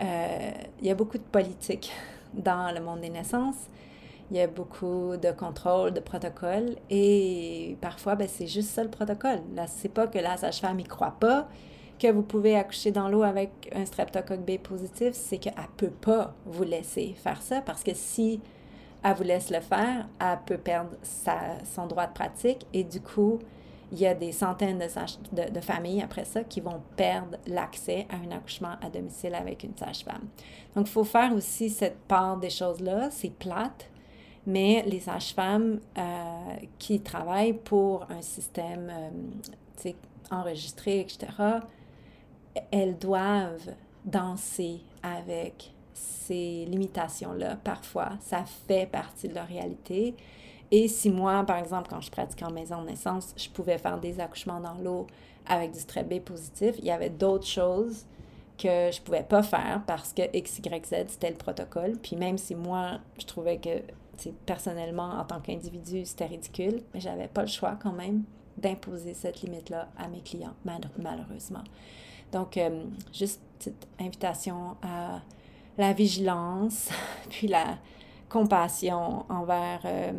il 0.00 0.86
y 0.86 0.90
a 0.90 0.94
beaucoup 0.94 1.18
de 1.18 1.22
politique 1.22 1.92
dans 2.34 2.74
le 2.74 2.80
monde 2.80 3.00
des 3.00 3.10
naissances. 3.10 3.68
Il 4.30 4.36
y 4.38 4.40
a 4.40 4.46
beaucoup 4.46 5.16
de 5.16 5.30
contrôle, 5.30 5.92
de 5.92 6.00
protocoles. 6.00 6.76
Et 6.88 7.76
parfois, 7.80 8.14
ben, 8.14 8.26
c'est 8.28 8.46
juste 8.46 8.70
ça 8.70 8.82
le 8.82 8.88
protocole. 8.88 9.40
Là, 9.54 9.66
c'est 9.66 9.90
pas 9.90 10.06
que 10.06 10.18
la 10.18 10.38
sage-femme 10.38 10.78
n'y 10.78 10.84
croit 10.84 11.16
pas 11.20 11.48
que 12.02 12.10
vous 12.10 12.22
pouvez 12.22 12.56
accoucher 12.56 12.90
dans 12.90 13.08
l'eau 13.08 13.22
avec 13.22 13.70
un 13.72 13.84
streptocoque 13.84 14.40
B 14.40 14.58
positif, 14.58 15.12
c'est 15.12 15.38
qu'elle 15.38 15.54
ne 15.54 15.76
peut 15.76 15.92
pas 15.92 16.34
vous 16.46 16.64
laisser 16.64 17.14
faire 17.22 17.40
ça 17.40 17.60
parce 17.60 17.84
que 17.84 17.92
si 17.94 18.40
elle 19.04 19.14
vous 19.14 19.22
laisse 19.22 19.50
le 19.50 19.60
faire, 19.60 20.08
elle 20.20 20.38
peut 20.44 20.58
perdre 20.58 20.90
sa, 21.02 21.36
son 21.64 21.86
droit 21.86 22.08
de 22.08 22.12
pratique 22.12 22.66
et 22.72 22.82
du 22.82 23.00
coup, 23.00 23.38
il 23.92 23.98
y 23.98 24.06
a 24.06 24.14
des 24.14 24.32
centaines 24.32 24.78
de, 24.78 25.60
familles 25.60 26.02
après 26.02 26.24
ça 26.24 26.42
qui 26.44 26.62
vont 26.62 26.80
perdre 26.96 27.36
l'accès 27.46 28.06
à 28.08 28.16
un 28.16 28.34
accouchement 28.34 28.76
à 28.80 28.88
domicile 28.88 29.34
avec 29.34 29.64
une 29.64 29.76
sage-femme. 29.76 30.28
Donc, 30.74 30.88
il 30.88 30.90
faut 30.90 31.04
faire 31.04 31.34
aussi 31.34 31.68
cette 31.68 31.98
part 32.08 32.38
des 32.38 32.48
choses-là. 32.48 33.10
C'est 33.10 33.30
plate, 33.30 33.90
mais 34.46 34.82
les 34.86 35.00
sages-femmes 35.00 35.80
euh, 35.98 36.02
qui 36.78 37.00
travaillent 37.00 37.52
pour 37.52 38.06
un 38.10 38.22
système 38.22 38.90
euh, 38.90 39.92
enregistré, 40.30 41.00
etc., 41.00 41.26
elles 42.70 42.96
doivent 42.96 43.74
danser 44.06 44.80
avec 45.02 45.70
ces 45.92 46.64
limitations-là. 46.64 47.56
Parfois, 47.62 48.12
ça 48.20 48.44
fait 48.66 48.86
partie 48.90 49.28
de 49.28 49.34
leur 49.34 49.46
réalité. 49.46 50.14
Et 50.74 50.88
si 50.88 51.10
moi, 51.10 51.44
par 51.44 51.58
exemple, 51.58 51.88
quand 51.90 52.00
je 52.00 52.10
pratiquais 52.10 52.46
en 52.46 52.50
maison 52.50 52.80
de 52.80 52.88
naissance, 52.88 53.34
je 53.36 53.50
pouvais 53.50 53.76
faire 53.76 54.00
des 54.00 54.18
accouchements 54.18 54.58
dans 54.58 54.74
l'eau 54.82 55.06
avec 55.46 55.70
du 55.70 55.78
strep 55.78 56.08
B 56.08 56.18
positif, 56.18 56.76
il 56.78 56.86
y 56.86 56.90
avait 56.90 57.10
d'autres 57.10 57.46
choses 57.46 58.06
que 58.56 58.90
je 58.90 59.00
pouvais 59.02 59.22
pas 59.22 59.42
faire 59.42 59.82
parce 59.86 60.14
que 60.14 60.22
X, 60.32 60.60
Y, 60.60 60.86
Z, 60.86 60.94
c'était 61.08 61.28
le 61.28 61.36
protocole. 61.36 61.98
Puis 62.02 62.16
même 62.16 62.38
si 62.38 62.54
moi, 62.54 63.00
je 63.20 63.26
trouvais 63.26 63.58
que, 63.58 63.82
personnellement, 64.46 65.10
en 65.20 65.24
tant 65.24 65.40
qu'individu, 65.40 66.06
c'était 66.06 66.26
ridicule, 66.26 66.82
mais 66.94 67.00
j'avais 67.00 67.28
pas 67.28 67.42
le 67.42 67.48
choix 67.48 67.76
quand 67.82 67.92
même 67.92 68.22
d'imposer 68.56 69.12
cette 69.12 69.42
limite-là 69.42 69.88
à 69.98 70.08
mes 70.08 70.20
clients, 70.20 70.54
malheureusement. 70.64 71.64
Donc, 72.30 72.56
euh, 72.56 72.84
juste 73.12 73.42
petite 73.58 73.88
invitation 74.00 74.76
à 74.82 75.20
la 75.76 75.92
vigilance, 75.92 76.88
puis 77.28 77.46
la 77.46 77.76
compassion 78.30 79.26
envers 79.28 79.80
euh, 79.84 80.12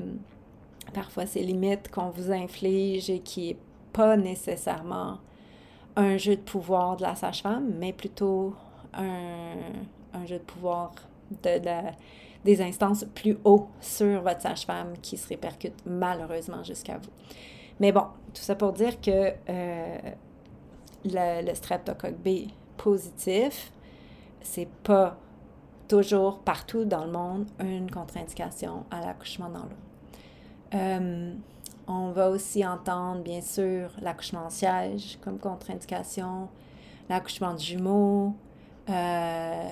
parfois 0.94 1.26
ces 1.26 1.44
limites 1.44 1.90
qu'on 1.90 2.10
vous 2.10 2.32
inflige 2.32 3.10
et 3.10 3.20
qui 3.20 3.50
n'est 3.50 3.58
pas 3.92 4.18
nécessairement 4.18 5.20
un 5.96 6.18
jeu 6.18 6.36
de 6.36 6.42
pouvoir 6.42 6.98
de 6.98 7.04
la 7.04 7.16
sage-femme, 7.16 7.74
mais 7.80 7.94
plutôt 7.94 8.56
un, 8.94 9.56
un, 10.14 10.26
jeu 10.26 10.40
de 10.40 10.44
pouvoir 10.44 10.92
de, 11.44 11.60
des 12.44 12.62
instances 12.62 13.06
plus 13.16 13.38
haut 13.44 13.68
sur 13.80 14.22
votre 14.22 14.42
sage-femme 14.42 14.94
qui 15.02 15.18
se 15.18 15.28
répercute 15.28 15.76
malheureusement 15.86 16.64
jusqu'à 16.64 16.98
vous. 16.98 17.12
Mais 17.80 17.92
bon, 17.92 18.06
tout 18.34 18.42
ça 18.42 18.56
pour 18.56 18.74
dire 18.74 19.00
que 19.02 19.34
euh, 19.50 19.98
le, 21.06 21.46
le 21.46 21.56
streptocoque 21.56 22.18
B 22.24 22.50
positif, 22.78 23.72
c'est 24.42 24.70
pas 24.84 25.18
toujours 25.88 26.40
partout 26.40 26.86
dans 26.86 27.06
le 27.06 27.12
monde 27.12 27.46
une 27.60 27.90
contre-indication 27.90 28.86
à 28.92 29.02
l'accouchement 29.02 29.50
dans 29.50 29.64
l'eau. 29.64 29.83
Euh, 30.74 31.34
on 31.88 32.12
va 32.12 32.30
aussi 32.30 32.66
entendre, 32.66 33.22
bien 33.22 33.42
sûr, 33.42 33.90
l'accouchement 34.02 34.46
en 34.46 34.50
siège 34.50 35.18
comme 35.22 35.38
contre-indication, 35.38 36.48
l'accouchement 37.10 37.54
de 37.54 37.60
jumeaux, 37.60 38.34
euh, 38.90 39.70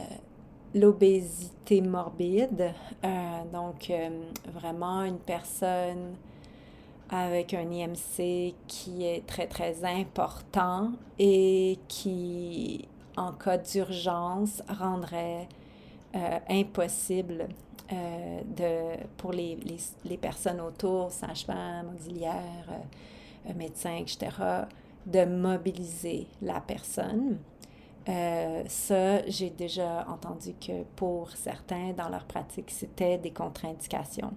l'obésité 0.76 1.82
morbide, 1.82 2.74
euh, 3.04 3.10
donc 3.52 3.91
vraiment 4.54 5.04
une 5.04 5.20
personne 5.20 6.16
avec 7.10 7.54
un 7.54 7.70
IMC 7.70 8.54
qui 8.68 9.06
est 9.06 9.26
très, 9.26 9.47
très 9.47 9.84
important 9.84 10.91
et 11.20 11.80
qui, 11.88 12.88
en 13.18 13.32
cas 13.34 13.58
d'urgence, 13.58 14.62
rendrait 14.68 15.47
impossible 16.49 17.47
euh, 17.92 18.42
de, 18.46 19.04
pour 19.18 19.34
les, 19.34 19.56
les, 19.56 19.78
les, 20.06 20.18
personnes 20.18 20.62
autour, 20.62 21.12
sages-femmes, 21.12 21.92
auxiliaires, 21.94 22.70
euh, 22.70 23.50
euh, 23.50 23.54
médecins, 23.56 23.98
etc., 23.98 24.30
de 25.06 25.26
mobiliser 25.26 26.28
la 26.42 26.62
personne. 26.62 27.38
ça, 28.06 29.26
j'ai 29.28 29.50
déjà 29.50 30.06
entendu 30.08 30.54
que 30.54 30.84
pour 30.96 31.32
certains, 31.32 31.92
dans 31.94 32.08
leur 32.08 32.26
pratique, 32.26 32.70
c'était 32.72 33.18
des 33.18 33.32
contre-indications. 33.32 34.34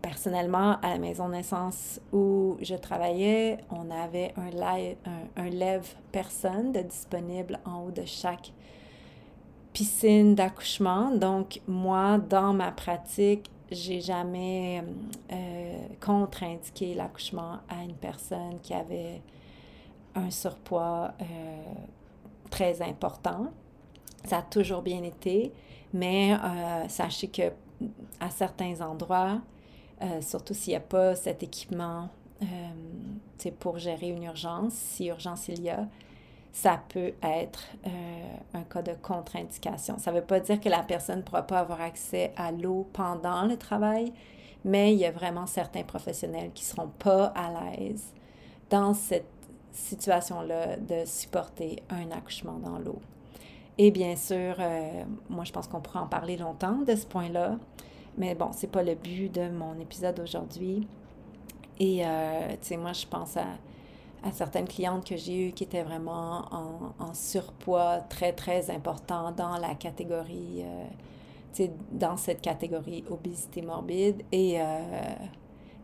personnellement, 0.00 0.78
à 0.80 0.90
la 0.90 0.98
maison 0.98 1.28
de 1.28 1.34
naissance 1.34 2.00
où 2.12 2.56
je 2.60 2.74
travaillais, 2.74 3.58
on 3.70 3.90
avait 3.90 4.32
un, 4.36 4.50
live, 4.50 4.96
un, 5.04 5.42
un 5.42 5.50
lève-personne 5.50 6.72
de 6.72 6.80
disponible 6.80 7.60
en 7.64 7.82
haut 7.82 7.90
de 7.90 8.04
chaque 8.04 8.52
piscine 9.74 10.34
d'accouchement. 10.36 11.10
Donc, 11.10 11.60
moi, 11.66 12.16
dans 12.16 12.54
ma 12.54 12.70
pratique, 12.70 13.50
j'ai 13.70 14.00
jamais 14.00 14.82
euh, 15.32 15.86
contre-indiqué 16.00 16.94
l'accouchement 16.94 17.58
à 17.68 17.82
une 17.82 17.96
personne 17.96 18.60
qui 18.62 18.72
avait 18.72 19.20
un 20.14 20.30
surpoids 20.30 21.12
euh, 21.20 21.24
très 22.50 22.80
important. 22.80 23.48
Ça 24.24 24.38
a 24.38 24.42
toujours 24.42 24.80
bien 24.80 25.02
été, 25.02 25.52
mais 25.92 26.34
euh, 26.34 26.88
sachez 26.88 27.28
que 27.28 27.52
à 28.20 28.30
certains 28.30 28.80
endroits, 28.80 29.40
surtout 30.20 30.54
s'il 30.54 30.70
n'y 30.70 30.76
a 30.76 30.80
pas 30.80 31.14
cet 31.16 31.42
équipement 31.42 32.08
pour 33.58 33.78
gérer 33.78 34.08
une 34.08 34.22
urgence, 34.22 34.72
si 34.72 35.06
urgence 35.06 35.48
il 35.48 35.62
y 35.62 35.70
a, 35.70 35.86
ça 36.54 36.80
peut 36.88 37.14
être 37.20 37.64
euh, 37.84 37.90
un 38.54 38.62
cas 38.62 38.80
de 38.80 38.92
contre-indication. 38.92 39.98
Ça 39.98 40.12
ne 40.12 40.18
veut 40.18 40.24
pas 40.24 40.38
dire 40.38 40.60
que 40.60 40.68
la 40.68 40.84
personne 40.84 41.16
ne 41.16 41.22
pourra 41.22 41.42
pas 41.42 41.58
avoir 41.58 41.80
accès 41.80 42.32
à 42.36 42.52
l'eau 42.52 42.88
pendant 42.92 43.44
le 43.44 43.56
travail, 43.56 44.12
mais 44.64 44.94
il 44.94 45.00
y 45.00 45.04
a 45.04 45.10
vraiment 45.10 45.46
certains 45.46 45.82
professionnels 45.82 46.52
qui 46.54 46.62
ne 46.62 46.68
seront 46.68 46.90
pas 46.96 47.32
à 47.34 47.50
l'aise 47.50 48.04
dans 48.70 48.94
cette 48.94 49.26
situation-là 49.72 50.76
de 50.76 51.04
supporter 51.04 51.82
un 51.90 52.12
accouchement 52.12 52.58
dans 52.60 52.78
l'eau. 52.78 53.00
Et 53.76 53.90
bien 53.90 54.14
sûr, 54.14 54.54
euh, 54.60 55.02
moi 55.28 55.42
je 55.42 55.50
pense 55.50 55.66
qu'on 55.66 55.80
pourra 55.80 56.02
en 56.02 56.06
parler 56.06 56.36
longtemps 56.36 56.78
de 56.86 56.94
ce 56.94 57.04
point-là, 57.04 57.58
mais 58.16 58.36
bon, 58.36 58.52
ce 58.52 58.62
n'est 58.62 58.70
pas 58.70 58.84
le 58.84 58.94
but 58.94 59.28
de 59.34 59.48
mon 59.48 59.76
épisode 59.80 60.20
aujourd'hui. 60.20 60.86
Et 61.80 62.06
euh, 62.06 62.50
tu 62.50 62.68
sais, 62.68 62.76
moi 62.76 62.92
je 62.92 63.06
pense 63.06 63.36
à 63.36 63.46
à 64.24 64.32
certaines 64.32 64.66
clientes 64.66 65.06
que 65.06 65.16
j'ai 65.16 65.48
eues 65.48 65.52
qui 65.52 65.64
étaient 65.64 65.82
vraiment 65.82 66.46
en, 66.98 67.12
surpoids 67.12 67.98
très, 68.08 68.32
très 68.32 68.70
important 68.70 69.30
dans 69.32 69.58
la 69.58 69.74
catégorie, 69.74 70.62
euh, 71.60 71.66
dans 71.92 72.16
cette 72.16 72.40
catégorie 72.40 73.04
obésité 73.10 73.60
morbide. 73.60 74.22
Et, 74.32 74.60
euh, 74.60 74.64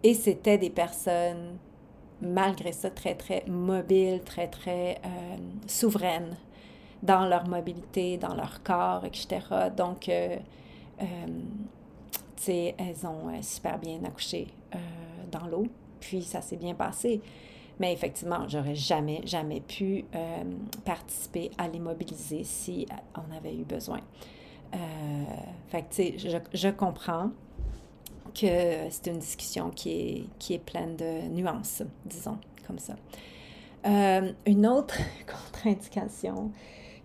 et 0.03 0.15
c'était 0.15 0.57
des 0.57 0.71
personnes, 0.71 1.59
malgré 2.23 2.73
ça, 2.73 2.91
très, 2.91 3.15
très 3.15 3.45
mobiles, 3.47 4.23
très, 4.25 4.49
très 4.49 4.97
euh, 5.05 5.37
souveraines 5.67 6.35
dans 7.03 7.27
leur 7.27 7.47
mobilité, 7.47 8.17
dans 8.17 8.35
leur 8.35 8.63
corps, 8.63 9.05
etc. 9.05 9.41
Donc, 9.77 10.09
elles 10.09 10.43
ont 13.07 13.43
super 13.43 13.79
bien 13.79 14.03
accouché 14.05 14.49
dans 15.31 15.47
l'eau, 15.47 15.67
puis 15.99 16.23
ça 16.23 16.43
s'est 16.43 16.57
bien 16.57 16.75
passé. 16.75 17.23
Mais 17.81 17.95
effectivement, 17.95 18.47
j'aurais 18.47 18.75
jamais, 18.75 19.23
jamais 19.25 19.63
pu 19.63 20.05
euh, 20.15 20.45
participer 20.85 21.51
à 21.57 21.67
l'immobiliser 21.67 22.45
si 22.45 22.87
on 23.17 23.35
avait 23.35 23.57
eu 23.57 23.65
besoin. 23.65 24.01
Euh, 24.75 24.79
fait 25.69 25.83
que, 25.89 26.19
je, 26.19 26.37
je, 26.53 26.69
comprends 26.69 27.31
que 28.35 28.87
c'est 28.91 29.07
une 29.07 29.19
discussion 29.19 29.71
qui 29.71 29.91
est, 29.91 30.25
qui 30.39 30.55
est 30.55 30.59
pleine 30.59 30.95
de 30.95 31.29
nuances, 31.29 31.83
disons, 32.05 32.39
comme 32.67 32.79
ça. 32.79 32.97
Euh, 33.87 34.31
une 34.47 34.67
autre 34.67 34.99
contre-indication 35.27 36.53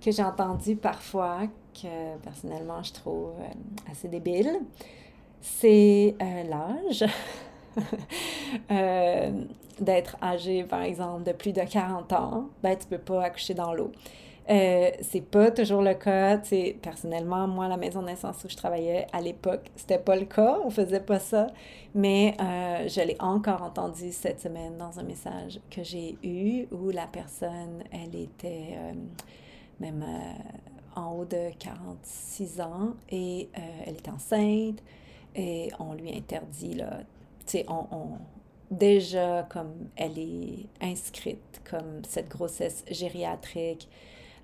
que 0.01 0.11
j'ai 0.11 0.23
entendue 0.23 0.75
parfois, 0.75 1.47
que 1.73 2.17
personnellement 2.17 2.83
je 2.83 2.91
trouve 2.91 3.31
assez 3.89 4.09
débile, 4.09 4.59
c'est 5.39 6.15
l'âge. 6.19 7.05
euh, 8.71 9.31
d'être 9.79 10.17
âgé, 10.21 10.63
par 10.63 10.81
exemple, 10.81 11.23
de 11.23 11.31
plus 11.31 11.53
de 11.53 11.61
40 11.61 12.13
ans, 12.13 12.49
ben, 12.63 12.77
tu 12.77 12.87
peux 12.87 12.97
pas 12.97 13.23
accoucher 13.23 13.53
dans 13.53 13.73
l'eau. 13.73 13.91
Euh, 14.47 14.91
c'est 15.01 15.21
pas 15.21 15.49
toujours 15.49 15.81
le 15.81 15.95
cas. 15.95 16.41
sais, 16.43 16.77
personnellement, 16.81 17.47
moi, 17.47 17.67
la 17.67 17.77
maison 17.77 18.01
de 18.03 18.11
où 18.11 18.49
je 18.49 18.55
travaillais 18.55 19.07
à 19.11 19.21
l'époque, 19.21 19.71
c'était 19.75 19.97
pas 19.97 20.15
le 20.15 20.25
cas. 20.25 20.59
On 20.63 20.69
faisait 20.69 20.99
pas 20.99 21.19
ça. 21.19 21.47
Mais 21.95 22.35
euh, 22.39 22.87
je 22.87 23.01
l'ai 23.01 23.15
encore 23.19 23.63
entendu 23.63 24.11
cette 24.11 24.39
semaine 24.39 24.77
dans 24.77 24.99
un 24.99 25.03
message 25.03 25.59
que 25.71 25.83
j'ai 25.83 26.17
eu 26.23 26.67
où 26.71 26.91
la 26.91 27.07
personne, 27.07 27.83
elle 27.91 28.15
était 28.15 28.75
euh, 28.77 28.93
même 29.79 30.05
en 30.95 31.13
haut 31.13 31.25
de 31.25 31.49
46 31.57 32.61
ans 32.61 32.93
et 33.09 33.49
elle 33.85 33.95
est 33.95 34.07
enceinte 34.07 34.81
et 35.35 35.69
on 35.79 35.93
lui 35.93 36.15
interdit 36.15 36.75
là, 36.75 36.99
on, 37.67 38.17
déjà 38.71 39.47
comme 39.49 39.89
elle 39.95 40.17
est 40.17 40.65
inscrite 40.81 41.61
comme 41.69 42.01
cette 42.07 42.29
grossesse 42.29 42.83
gériatrique 42.89 43.87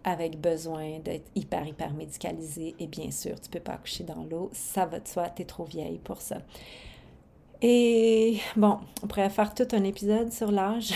avec 0.04 0.40
besoin 0.40 1.00
d'être 1.00 1.30
hyper, 1.36 1.68
hyper 1.68 1.94
médicalisée. 1.94 2.76
Et 2.80 2.88
bien 2.88 3.12
sûr, 3.12 3.40
tu 3.40 3.50
peux 3.50 3.60
pas 3.60 3.74
accoucher 3.74 4.04
dans 4.04 4.24
l'eau. 4.24 4.50
Ça 4.52 4.86
va 4.86 5.00
de 5.00 5.08
soi, 5.08 5.30
tu 5.30 5.44
es 5.44 5.46
trop 5.46 5.64
vieille 5.64 6.00
pour 6.00 6.22
ça. 6.22 6.38
Et 7.62 8.40
bon, 8.56 8.80
on 9.04 9.08
pourrait 9.08 9.30
faire 9.30 9.54
tout 9.54 9.68
un 9.74 9.84
épisode 9.84 10.32
sur 10.34 10.52
l'âge, 10.52 10.94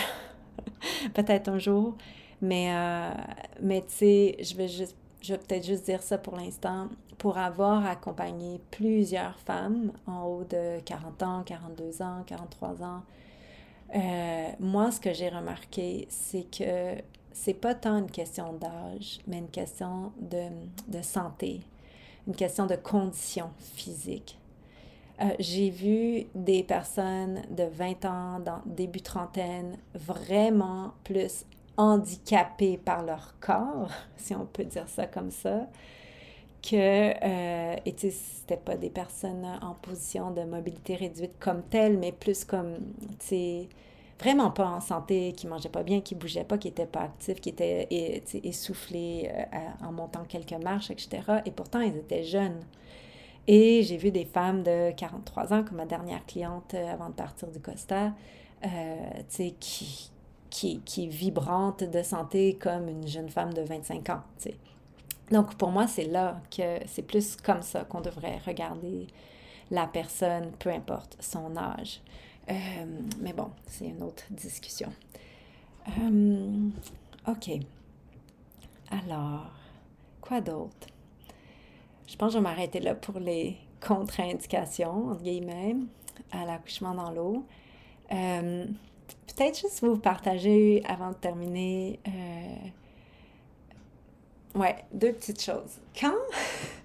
peut-être 1.14 1.48
un 1.48 1.60
jour, 1.60 1.96
mais, 2.42 2.72
euh, 2.74 3.10
mais 3.62 3.82
tu 3.82 3.94
sais, 3.94 4.36
je 4.40 4.56
vais 4.56 4.66
juste, 4.66 4.96
je 5.20 5.32
vais 5.32 5.38
peut-être 5.38 5.64
juste 5.64 5.84
dire 5.84 6.02
ça 6.02 6.18
pour 6.18 6.36
l'instant. 6.36 6.88
Pour 7.18 7.38
avoir 7.38 7.86
accompagné 7.86 8.60
plusieurs 8.70 9.38
femmes 9.40 9.92
en 10.06 10.24
haut 10.24 10.44
de 10.44 10.80
40 10.80 11.22
ans, 11.22 11.42
42 11.44 12.02
ans, 12.02 12.22
43 12.26 12.82
ans, 12.82 13.02
euh, 13.94 14.48
moi, 14.60 14.90
ce 14.90 15.00
que 15.00 15.12
j'ai 15.12 15.28
remarqué, 15.28 16.06
c'est 16.10 16.50
que 16.50 17.00
c'est 17.32 17.54
pas 17.54 17.74
tant 17.74 17.98
une 17.98 18.10
question 18.10 18.52
d'âge, 18.54 19.20
mais 19.26 19.38
une 19.38 19.50
question 19.50 20.12
de, 20.20 20.48
de, 20.88 21.02
santé, 21.02 21.60
une 22.26 22.34
question 22.34 22.66
de 22.66 22.76
condition 22.76 23.50
physique. 23.58 24.38
Euh, 25.20 25.30
j'ai 25.38 25.70
vu 25.70 26.26
des 26.34 26.62
personnes 26.62 27.42
de 27.50 27.64
20 27.64 28.04
ans, 28.04 28.40
dans 28.40 28.60
début 28.66 29.00
trentaine, 29.00 29.78
vraiment 29.94 30.92
plus 31.04 31.44
handicapées 31.76 32.78
par 32.78 33.04
leur 33.04 33.34
corps, 33.40 33.90
si 34.16 34.34
on 34.34 34.46
peut 34.46 34.64
dire 34.64 34.88
ça 34.88 35.06
comme 35.06 35.30
ça, 35.30 35.68
que, 36.62 36.74
euh, 36.74 37.76
et 37.84 37.92
tu 37.94 38.10
sais, 38.10 38.10
c'était 38.10 38.56
pas 38.56 38.76
des 38.76 38.90
personnes 38.90 39.46
en 39.62 39.74
position 39.74 40.30
de 40.30 40.42
mobilité 40.42 40.96
réduite 40.96 41.38
comme 41.38 41.62
telles, 41.62 41.98
mais 41.98 42.12
plus 42.12 42.44
comme, 42.44 42.76
tu 43.20 43.26
sais, 43.26 43.68
vraiment 44.20 44.50
pas 44.50 44.66
en 44.66 44.80
santé, 44.80 45.32
qui 45.36 45.46
mangeaient 45.46 45.68
pas 45.68 45.82
bien, 45.82 46.00
qui 46.00 46.14
bougeaient 46.14 46.44
pas, 46.44 46.58
qui 46.58 46.68
étaient 46.68 46.86
pas 46.86 47.02
actifs, 47.02 47.40
qui 47.40 47.50
étaient 47.50 47.88
essoufflés 48.42 49.30
euh, 49.32 49.86
en 49.86 49.92
montant 49.92 50.24
quelques 50.24 50.52
marches, 50.52 50.90
etc. 50.90 51.20
Et 51.44 51.50
pourtant, 51.50 51.80
ils 51.80 51.96
étaient 51.96 52.24
jeunes. 52.24 52.60
Et 53.46 53.82
j'ai 53.84 53.96
vu 53.96 54.10
des 54.10 54.24
femmes 54.24 54.62
de 54.62 54.90
43 54.92 55.52
ans, 55.52 55.64
comme 55.64 55.76
ma 55.76 55.86
dernière 55.86 56.24
cliente 56.26 56.74
euh, 56.74 56.92
avant 56.92 57.10
de 57.10 57.14
partir 57.14 57.48
du 57.48 57.60
Costa, 57.60 58.12
euh, 58.64 59.50
qui, 59.60 60.10
qui, 60.50 60.80
qui 60.80 61.04
est 61.04 61.08
vibrante 61.08 61.84
de 61.84 62.02
santé 62.02 62.54
comme 62.54 62.88
une 62.88 63.06
jeune 63.06 63.28
femme 63.28 63.52
de 63.52 63.62
25 63.62 64.10
ans. 64.10 64.22
sais. 64.38 64.56
Donc 65.30 65.56
pour 65.56 65.70
moi, 65.70 65.86
c'est 65.86 66.04
là 66.04 66.40
que 66.56 66.80
c'est 66.86 67.02
plus 67.02 67.36
comme 67.36 67.62
ça 67.62 67.84
qu'on 67.84 68.00
devrait 68.00 68.38
regarder 68.46 69.06
la 69.70 69.86
personne, 69.86 70.52
peu 70.58 70.70
importe 70.70 71.16
son 71.20 71.56
âge. 71.56 72.00
Euh, 72.48 72.54
mais 73.20 73.32
bon, 73.32 73.50
c'est 73.66 73.86
une 73.86 74.02
autre 74.02 74.24
discussion. 74.30 74.92
Euh, 75.98 76.68
OK. 77.26 77.50
Alors, 78.90 79.50
quoi 80.20 80.40
d'autre? 80.40 80.86
Je 82.06 82.14
pense 82.16 82.28
que 82.28 82.32
je 82.34 82.38
vais 82.38 82.48
m'arrêter 82.48 82.78
là 82.78 82.94
pour 82.94 83.18
les 83.18 83.56
contre-indications, 83.84 85.10
entre 85.10 85.22
guillemets, 85.22 85.74
à 86.30 86.44
l'accouchement 86.44 86.94
dans 86.94 87.10
l'eau. 87.10 87.44
Euh, 88.12 88.66
peut-être 89.26 89.60
juste 89.60 89.80
vous 89.82 89.98
partager 89.98 90.82
avant 90.86 91.10
de 91.10 91.16
terminer. 91.16 92.00
ouais, 94.54 94.76
deux 94.92 95.12
petites 95.12 95.42
choses. 95.42 95.78
Quand? 95.98 96.14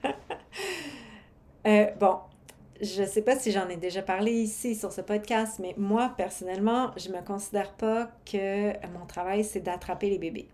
bon, 2.00 2.18
je 2.82 3.04
ne 3.04 3.08
sais 3.08 3.22
pas 3.22 3.38
si 3.38 3.52
j'en 3.52 3.70
ai 3.70 3.78
déjà 3.78 4.02
parlé 4.02 4.32
ici 4.32 4.76
sur 4.76 4.92
ce 4.92 5.02
podcast, 5.02 5.60
mais 5.60 5.76
moi, 5.78 6.14
personnellement, 6.18 6.92
je 6.98 7.10
ne 7.10 7.18
me 7.18 7.22
considère 7.22 7.72
pas 7.74 8.10
que 8.26 8.72
mon 8.88 9.06
travail, 9.06 9.44
c'est 9.44 9.60
d'attraper 9.60 10.10
les 10.10 10.18
bébés. 10.18 10.48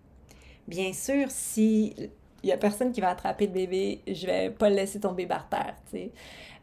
Bien 0.68 0.92
sûr, 0.92 1.28
si 1.30 1.96
il 2.44 2.48
n'y 2.48 2.52
a 2.52 2.58
personne 2.58 2.92
qui 2.92 3.02
va 3.02 3.10
attraper 3.10 3.48
le 3.48 3.54
bébé, 3.54 4.02
je 4.08 4.26
vais 4.26 4.50
pas 4.50 4.70
le 4.70 4.76
laisser 4.76 5.00
tomber 5.00 5.26
par 5.26 5.48
terre, 5.50 5.76
tu 5.90 5.98
sais. 5.98 6.12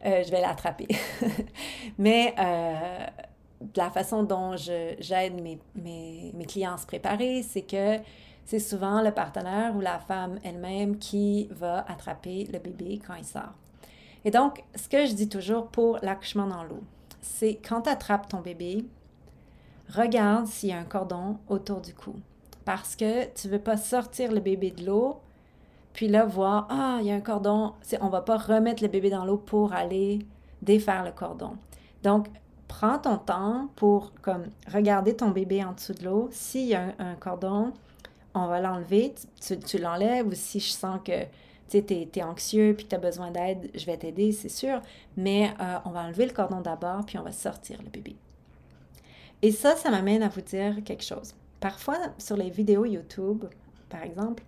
Euh, 0.05 0.23
je 0.23 0.31
vais 0.31 0.41
l'attraper. 0.41 0.87
mais 1.97 2.33
euh, 2.37 3.05
la 3.75 3.89
façon 3.89 4.23
dont 4.23 4.55
j'aide 4.55 5.41
mes, 5.41 5.59
mes, 5.75 6.31
mes 6.33 6.45
clients 6.45 6.73
à 6.73 6.77
se 6.77 6.85
préparer, 6.85 7.43
c'est 7.43 7.61
que 7.61 7.97
c'est 8.45 8.59
souvent 8.59 9.01
le 9.01 9.11
partenaire 9.11 9.75
ou 9.75 9.81
la 9.81 9.99
femme 9.99 10.39
elle-même 10.43 10.97
qui 10.97 11.47
va 11.51 11.83
attraper 11.87 12.47
le 12.51 12.59
bébé 12.59 13.01
quand 13.05 13.15
il 13.15 13.25
sort. 13.25 13.53
Et 14.23 14.31
donc, 14.31 14.63
ce 14.75 14.87
que 14.87 15.05
je 15.05 15.13
dis 15.13 15.29
toujours 15.29 15.67
pour 15.67 15.99
l'accouchement 16.01 16.47
dans 16.47 16.63
l'eau, 16.63 16.83
c'est 17.21 17.55
quand 17.55 17.83
tu 17.83 17.89
attrapes 17.89 18.29
ton 18.29 18.41
bébé, 18.41 18.85
regarde 19.93 20.47
s'il 20.47 20.69
y 20.69 20.73
a 20.73 20.77
un 20.77 20.83
cordon 20.83 21.37
autour 21.47 21.81
du 21.81 21.93
cou. 21.93 22.15
Parce 22.65 22.95
que 22.95 23.25
tu 23.33 23.47
ne 23.47 23.53
veux 23.53 23.59
pas 23.59 23.77
sortir 23.77 24.31
le 24.31 24.39
bébé 24.39 24.71
de 24.71 24.85
l'eau, 24.85 25.19
puis 25.93 26.07
là, 26.07 26.25
voir, 26.25 26.67
ah, 26.69 26.97
il 26.99 27.07
y 27.07 27.11
a 27.11 27.15
un 27.15 27.21
cordon. 27.21 27.73
On 28.01 28.05
ne 28.07 28.11
va 28.11 28.21
pas 28.21 28.37
remettre 28.37 28.83
le 28.83 28.89
bébé 28.89 29.09
dans 29.09 29.23
l'eau 29.23 29.37
pour 29.37 29.73
aller 29.73 30.19
défaire 30.61 31.05
le 31.05 31.11
cordon. 31.11 31.53
Donc, 32.03 32.27
prends 32.77 32.99
ton 32.99 33.17
temps 33.17 33.69
pour 33.77 34.11
comme 34.21 34.47
regarder 34.73 35.15
ton 35.15 35.29
bébé 35.29 35.63
en 35.63 35.71
dessous 35.71 35.93
de 35.93 36.03
l'eau. 36.03 36.27
S'il 36.33 36.65
y 36.65 36.75
a 36.75 36.93
un, 36.99 37.15
cordon, 37.15 37.71
on 38.33 38.47
va 38.47 38.59
l'enlever, 38.59 39.15
tu, 39.39 39.77
l'enlèves 39.77 40.27
ou 40.27 40.33
si 40.33 40.59
je 40.59 40.71
sens 40.71 40.99
que 41.05 41.23
tu 41.69 41.81
tu 41.83 41.93
es, 41.93 42.23
anxieux 42.23 42.73
puis 42.75 42.85
tu 42.85 42.93
as 42.93 42.97
besoin 42.97 43.31
d'aide, 43.31 43.71
je 43.73 43.85
vais 43.85 43.95
t'aider, 43.95 44.33
c'est 44.33 44.49
sûr, 44.49 44.81
mais 45.15 45.53
euh, 45.61 45.77
on 45.85 45.91
va 45.91 46.01
enlever 46.01 46.25
le 46.25 46.33
cordon 46.33 46.59
d'abord 46.59 47.05
puis 47.05 47.17
on 47.17 47.23
va 47.23 47.31
sortir 47.31 47.81
le 47.81 47.89
bébé. 47.89 48.17
Et 49.41 49.51
ça, 49.51 49.77
ça 49.77 49.89
m'amène 49.89 50.21
à 50.21 50.27
vous 50.27 50.41
dire 50.41 50.83
quelque 50.83 51.03
chose. 51.03 51.33
Parfois, 51.61 51.97
sur 52.17 52.35
les 52.35 52.49
vidéos 52.49 52.83
YouTube, 52.83 53.45
par 53.87 54.03
exemple, 54.03 54.43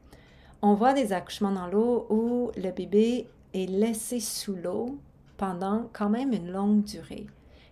on 0.61 0.73
voit 0.73 0.93
des 0.93 1.13
accouchements 1.13 1.51
dans 1.51 1.67
l'eau 1.67 2.07
où 2.09 2.51
le 2.57 2.71
bébé 2.71 3.27
est 3.53 3.69
laissé 3.69 4.19
sous 4.19 4.55
l'eau 4.55 4.97
pendant 5.37 5.89
quand 5.93 6.09
même 6.09 6.33
une 6.33 6.51
longue 6.51 6.83
durée. 6.83 7.27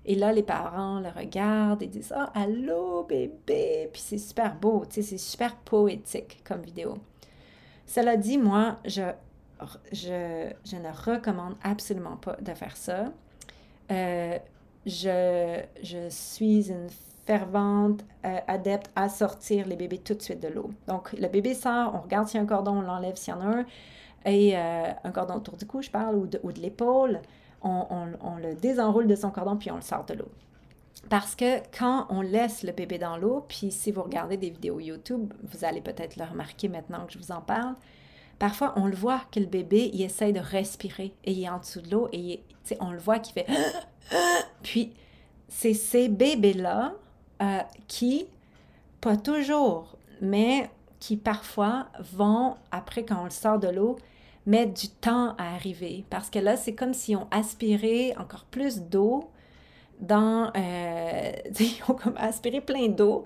Et 0.05 0.15
là, 0.15 0.31
les 0.31 0.43
parents 0.43 0.99
le 0.99 1.09
regardent 1.09 1.81
et 1.81 1.87
disent 1.87 2.13
Ah, 2.15 2.31
allô, 2.35 3.03
bébé! 3.03 3.89
Puis 3.91 4.01
c'est 4.01 4.17
super 4.17 4.55
beau, 4.55 4.83
tu 4.85 4.95
sais, 4.95 5.01
c'est 5.01 5.17
super 5.17 5.55
poétique 5.57 6.41
comme 6.43 6.61
vidéo. 6.61 6.95
Cela 7.87 8.17
dit, 8.17 8.37
moi, 8.37 8.77
je 8.85 9.03
je, 9.91 10.75
ne 10.75 11.13
recommande 11.13 11.55
absolument 11.63 12.17
pas 12.17 12.35
de 12.41 12.53
faire 12.53 12.75
ça. 12.75 13.11
Euh, 13.91 14.37
je, 14.85 16.07
suis 16.09 16.69
une 16.69 16.87
fervente 17.25 18.03
euh, 18.25 18.37
adepte 18.47 18.91
à 18.95 19.09
sortir 19.09 19.67
les 19.67 19.75
bébés 19.75 19.97
tout 19.97 20.13
de 20.13 20.21
suite 20.21 20.41
de 20.41 20.47
l'eau. 20.47 20.71
Donc, 20.87 21.13
le 21.13 21.27
bébé 21.27 21.53
sort, 21.53 21.93
on 21.95 22.01
regarde 22.01 22.27
s'il 22.27 22.37
y 22.37 22.39
a 22.39 22.43
un 22.43 22.47
cordon, 22.47 22.77
on 22.77 22.81
l'enlève 22.81 23.15
s'il 23.15 23.33
y 23.33 23.37
en 23.37 23.41
a 23.41 23.45
un, 23.45 23.65
et 24.25 24.57
euh, 24.57 24.91
un 25.03 25.11
cordon 25.11 25.35
autour 25.35 25.55
du 25.55 25.65
cou, 25.65 25.81
je 25.81 25.89
parle, 25.89 26.15
ou 26.15 26.27
de, 26.27 26.39
l'épaule, 26.61 27.21
on, 27.65 28.35
le 28.37 28.55
désenroule 28.55 29.07
de 29.07 29.15
son 29.15 29.31
cordon, 29.31 29.57
puis 29.57 29.71
on 29.71 29.75
le 29.75 29.81
sort 29.81 30.05
de 30.05 30.13
l'eau. 30.13 30.29
Parce 31.09 31.35
que 31.35 31.59
quand 31.77 32.07
on 32.09 32.21
laisse 32.21 32.63
le 32.63 32.71
bébé 32.71 32.97
dans 32.97 33.17
l'eau, 33.17 33.45
puis 33.47 33.71
si 33.71 33.91
vous 33.91 34.01
regardez 34.03 34.37
des 34.37 34.49
vidéos 34.49 34.79
YouTube, 34.79 35.33
vous 35.43 35.65
allez 35.65 35.81
peut-être 35.81 36.15
le 36.15 36.25
remarquer 36.25 36.67
maintenant 36.69 37.05
que 37.05 37.13
je 37.13 37.19
vous 37.19 37.31
en 37.31 37.41
parle, 37.41 37.75
Parfois, 38.39 38.73
on 38.75 38.85
le 38.85 38.95
voit 38.95 39.21
que 39.31 39.39
le 39.39 39.45
bébé, 39.45 39.89
il 39.93 40.01
essaye 40.01 40.33
de 40.33 40.39
respirer 40.39 41.13
et 41.23 41.31
il 41.31 41.43
est 41.43 41.49
en 41.49 41.59
dessous 41.59 41.81
de 41.81 41.89
l'eau 41.89 42.09
et 42.11 42.41
on 42.79 42.91
le 42.91 42.99
voit 42.99 43.19
qu'il 43.19 43.33
fait... 43.33 43.47
Puis, 44.63 44.93
c'est 45.47 45.73
ces 45.73 46.09
bébés-là 46.09 46.93
euh, 47.41 47.59
qui, 47.87 48.27
pas 48.99 49.15
toujours, 49.15 49.97
mais 50.21 50.69
qui 50.99 51.17
parfois 51.17 51.87
vont, 52.13 52.55
après 52.71 53.05
quand 53.05 53.21
on 53.21 53.25
le 53.25 53.29
sort 53.29 53.59
de 53.59 53.67
l'eau, 53.67 53.97
mettre 54.45 54.73
du 54.73 54.89
temps 54.89 55.35
à 55.37 55.55
arriver. 55.55 56.05
Parce 56.09 56.29
que 56.29 56.39
là, 56.39 56.55
c'est 56.55 56.75
comme 56.75 56.93
si 56.93 57.15
on 57.15 57.27
aspirait 57.31 58.15
encore 58.17 58.45
plus 58.45 58.81
d'eau 58.81 59.29
dans... 59.99 60.51
Euh, 60.55 61.31
ils 61.59 61.81
ont 61.87 61.93
comme 61.93 62.17
aspiré 62.17 62.61
plein 62.61 62.87
d'eau 62.87 63.23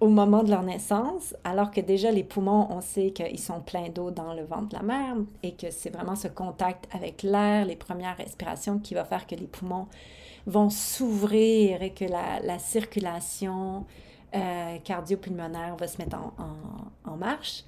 au 0.00 0.08
moment 0.08 0.44
de 0.44 0.50
leur 0.50 0.62
naissance, 0.62 1.34
alors 1.42 1.72
que 1.72 1.80
déjà 1.80 2.12
les 2.12 2.22
poumons, 2.22 2.68
on 2.70 2.80
sait 2.80 3.10
qu'ils 3.10 3.40
sont 3.40 3.60
pleins 3.60 3.88
d'eau 3.88 4.12
dans 4.12 4.32
le 4.32 4.44
ventre 4.44 4.68
de 4.68 4.76
la 4.76 4.82
mère 4.82 5.16
et 5.42 5.54
que 5.54 5.72
c'est 5.72 5.90
vraiment 5.90 6.14
ce 6.14 6.28
contact 6.28 6.86
avec 6.94 7.24
l'air, 7.24 7.64
les 7.64 7.74
premières 7.74 8.16
respirations 8.16 8.78
qui 8.78 8.94
va 8.94 9.04
faire 9.04 9.26
que 9.26 9.34
les 9.34 9.48
poumons 9.48 9.88
vont 10.46 10.70
s'ouvrir 10.70 11.82
et 11.82 11.90
que 11.90 12.04
la, 12.04 12.58
circulation 12.60 13.86
euh, 14.36 14.78
cardio-pulmonaire 14.84 15.74
va 15.76 15.88
se 15.88 15.98
mettre 15.98 16.16
en 17.04 17.16
marche. 17.16 17.64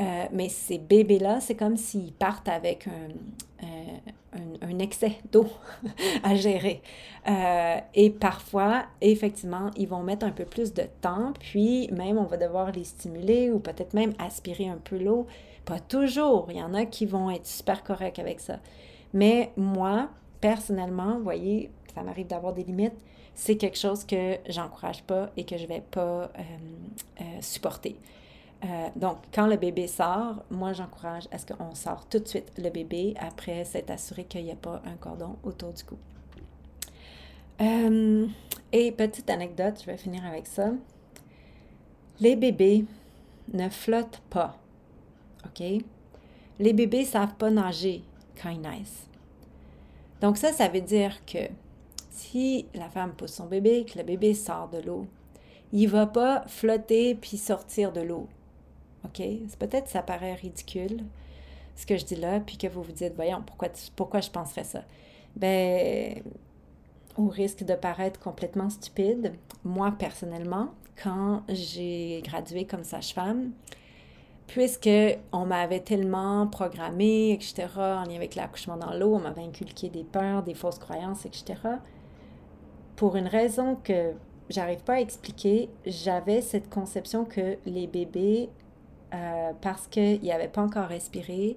Euh, 0.00 0.26
mais 0.32 0.48
ces 0.48 0.78
bébés-là, 0.78 1.40
c'est 1.40 1.54
comme 1.54 1.76
s'ils 1.76 2.12
partent 2.12 2.48
avec 2.48 2.86
un, 2.86 3.64
euh, 3.64 4.78
excès 4.78 5.12
d'eau 5.32 5.46
à 6.22 6.34
gérer. 6.34 6.82
Euh, 7.28 7.78
et 7.94 8.10
parfois, 8.10 8.84
effectivement, 9.00 9.70
ils 9.76 9.88
vont 9.88 10.02
mettre 10.02 10.26
un 10.26 10.30
peu 10.30 10.44
plus 10.44 10.74
de 10.74 10.82
temps, 11.00 11.32
puis 11.40 11.88
même 11.92 12.18
on 12.18 12.24
va 12.24 12.36
devoir 12.36 12.72
les 12.72 12.84
stimuler 12.84 13.50
ou 13.50 13.58
peut-être 13.58 13.94
même 13.94 14.12
aspirer 14.18 14.68
un 14.68 14.76
peu 14.76 14.98
l'eau. 14.98 15.26
Pas 15.64 15.80
toujours, 15.80 16.46
il 16.50 16.58
y 16.58 16.62
en 16.62 16.74
a 16.74 16.84
qui 16.84 17.06
vont 17.06 17.30
être 17.30 17.46
super 17.46 17.82
corrects 17.82 18.18
avec 18.18 18.40
ça. 18.40 18.58
Mais 19.14 19.50
moi, 19.56 20.10
personnellement, 20.42 21.16
vous 21.16 21.24
voyez, 21.24 21.70
ça 21.94 22.02
m'arrive 22.02 22.26
d'avoir 22.26 22.52
des 22.52 22.64
limites, 22.64 22.92
c'est 23.34 23.56
quelque 23.56 23.78
chose 23.78 24.04
que 24.04 24.36
j'encourage 24.48 25.02
pas 25.04 25.30
et 25.36 25.44
que 25.44 25.56
je 25.56 25.66
vais 25.66 25.82
pas 25.90 26.30
supporter. 27.40 27.96
Euh, 28.64 28.88
donc, 28.96 29.18
quand 29.34 29.46
le 29.46 29.56
bébé 29.56 29.86
sort, 29.86 30.42
moi, 30.50 30.72
j'encourage 30.72 31.24
à 31.30 31.38
ce 31.38 31.46
qu'on 31.46 31.74
sort 31.74 32.06
tout 32.08 32.18
de 32.18 32.26
suite 32.26 32.52
le 32.56 32.70
bébé 32.70 33.14
après 33.18 33.64
s'être 33.64 33.90
assuré 33.90 34.24
qu'il 34.24 34.44
n'y 34.44 34.50
a 34.50 34.56
pas 34.56 34.82
un 34.86 34.96
cordon 34.96 35.36
autour 35.42 35.72
du 35.72 35.84
cou. 35.84 35.98
Euh, 37.60 38.26
et 38.72 38.92
petite 38.92 39.30
anecdote, 39.30 39.80
je 39.80 39.86
vais 39.86 39.96
finir 39.96 40.24
avec 40.24 40.46
ça. 40.46 40.72
Les 42.20 42.36
bébés 42.36 42.84
ne 43.52 43.68
flottent 43.68 44.22
pas. 44.30 44.56
OK? 45.44 45.62
Les 46.58 46.72
bébés 46.72 47.00
ne 47.00 47.06
savent 47.06 47.34
pas 47.34 47.50
nager 47.50 48.02
quand 48.40 48.50
ils 48.50 48.60
naissent. 48.60 49.06
Donc 50.20 50.38
ça, 50.38 50.52
ça 50.52 50.68
veut 50.68 50.80
dire 50.80 51.24
que 51.26 51.50
si 52.10 52.66
la 52.74 52.88
femme 52.88 53.12
pousse 53.12 53.34
son 53.34 53.46
bébé, 53.46 53.84
que 53.84 53.98
le 53.98 54.04
bébé 54.04 54.32
sort 54.32 54.68
de 54.68 54.78
l'eau, 54.78 55.06
il 55.72 55.88
va 55.88 56.06
pas 56.06 56.44
flotter 56.46 57.14
puis 57.14 57.36
sortir 57.36 57.92
de 57.92 58.00
l'eau. 58.00 58.28
OK? 59.06 59.22
Peut-être 59.58 59.88
ça 59.88 60.02
paraît 60.02 60.34
ridicule, 60.34 61.04
ce 61.74 61.86
que 61.86 61.96
je 61.96 62.04
dis 62.04 62.16
là, 62.16 62.40
puis 62.40 62.56
que 62.56 62.66
vous 62.66 62.82
vous 62.82 62.92
dites, 62.92 63.14
voyons, 63.14 63.42
pourquoi, 63.46 63.68
pourquoi 63.94 64.20
je 64.20 64.30
penserais 64.30 64.64
ça? 64.64 64.82
Ben, 65.36 66.22
au 67.16 67.28
risque 67.28 67.64
de 67.64 67.74
paraître 67.74 68.20
complètement 68.20 68.70
stupide, 68.70 69.34
moi 69.64 69.94
personnellement, 69.98 70.68
quand 71.02 71.42
j'ai 71.48 72.22
gradué 72.24 72.64
comme 72.64 72.84
sage-femme, 72.84 73.52
puisque 74.46 74.88
on 75.32 75.44
m'avait 75.44 75.80
tellement 75.80 76.46
programmé, 76.46 77.32
etc., 77.32 77.66
en 77.76 78.04
lien 78.04 78.16
avec 78.16 78.34
l'accouchement 78.34 78.76
dans 78.76 78.94
l'eau, 78.94 79.14
on 79.14 79.18
m'avait 79.18 79.42
inculqué 79.42 79.88
des 79.88 80.04
peurs, 80.04 80.42
des 80.42 80.54
fausses 80.54 80.78
croyances, 80.78 81.26
etc., 81.26 81.54
pour 82.94 83.16
une 83.16 83.26
raison 83.26 83.76
que 83.76 84.12
j'arrive 84.48 84.82
pas 84.82 84.94
à 84.94 85.00
expliquer, 85.00 85.68
j'avais 85.84 86.40
cette 86.40 86.70
conception 86.70 87.24
que 87.24 87.58
les 87.66 87.86
bébés, 87.86 88.48
euh, 89.14 89.52
parce 89.60 89.86
qu'ils 89.86 90.24
n'avaient 90.24 90.48
pas 90.48 90.62
encore 90.62 90.88
respiré, 90.88 91.56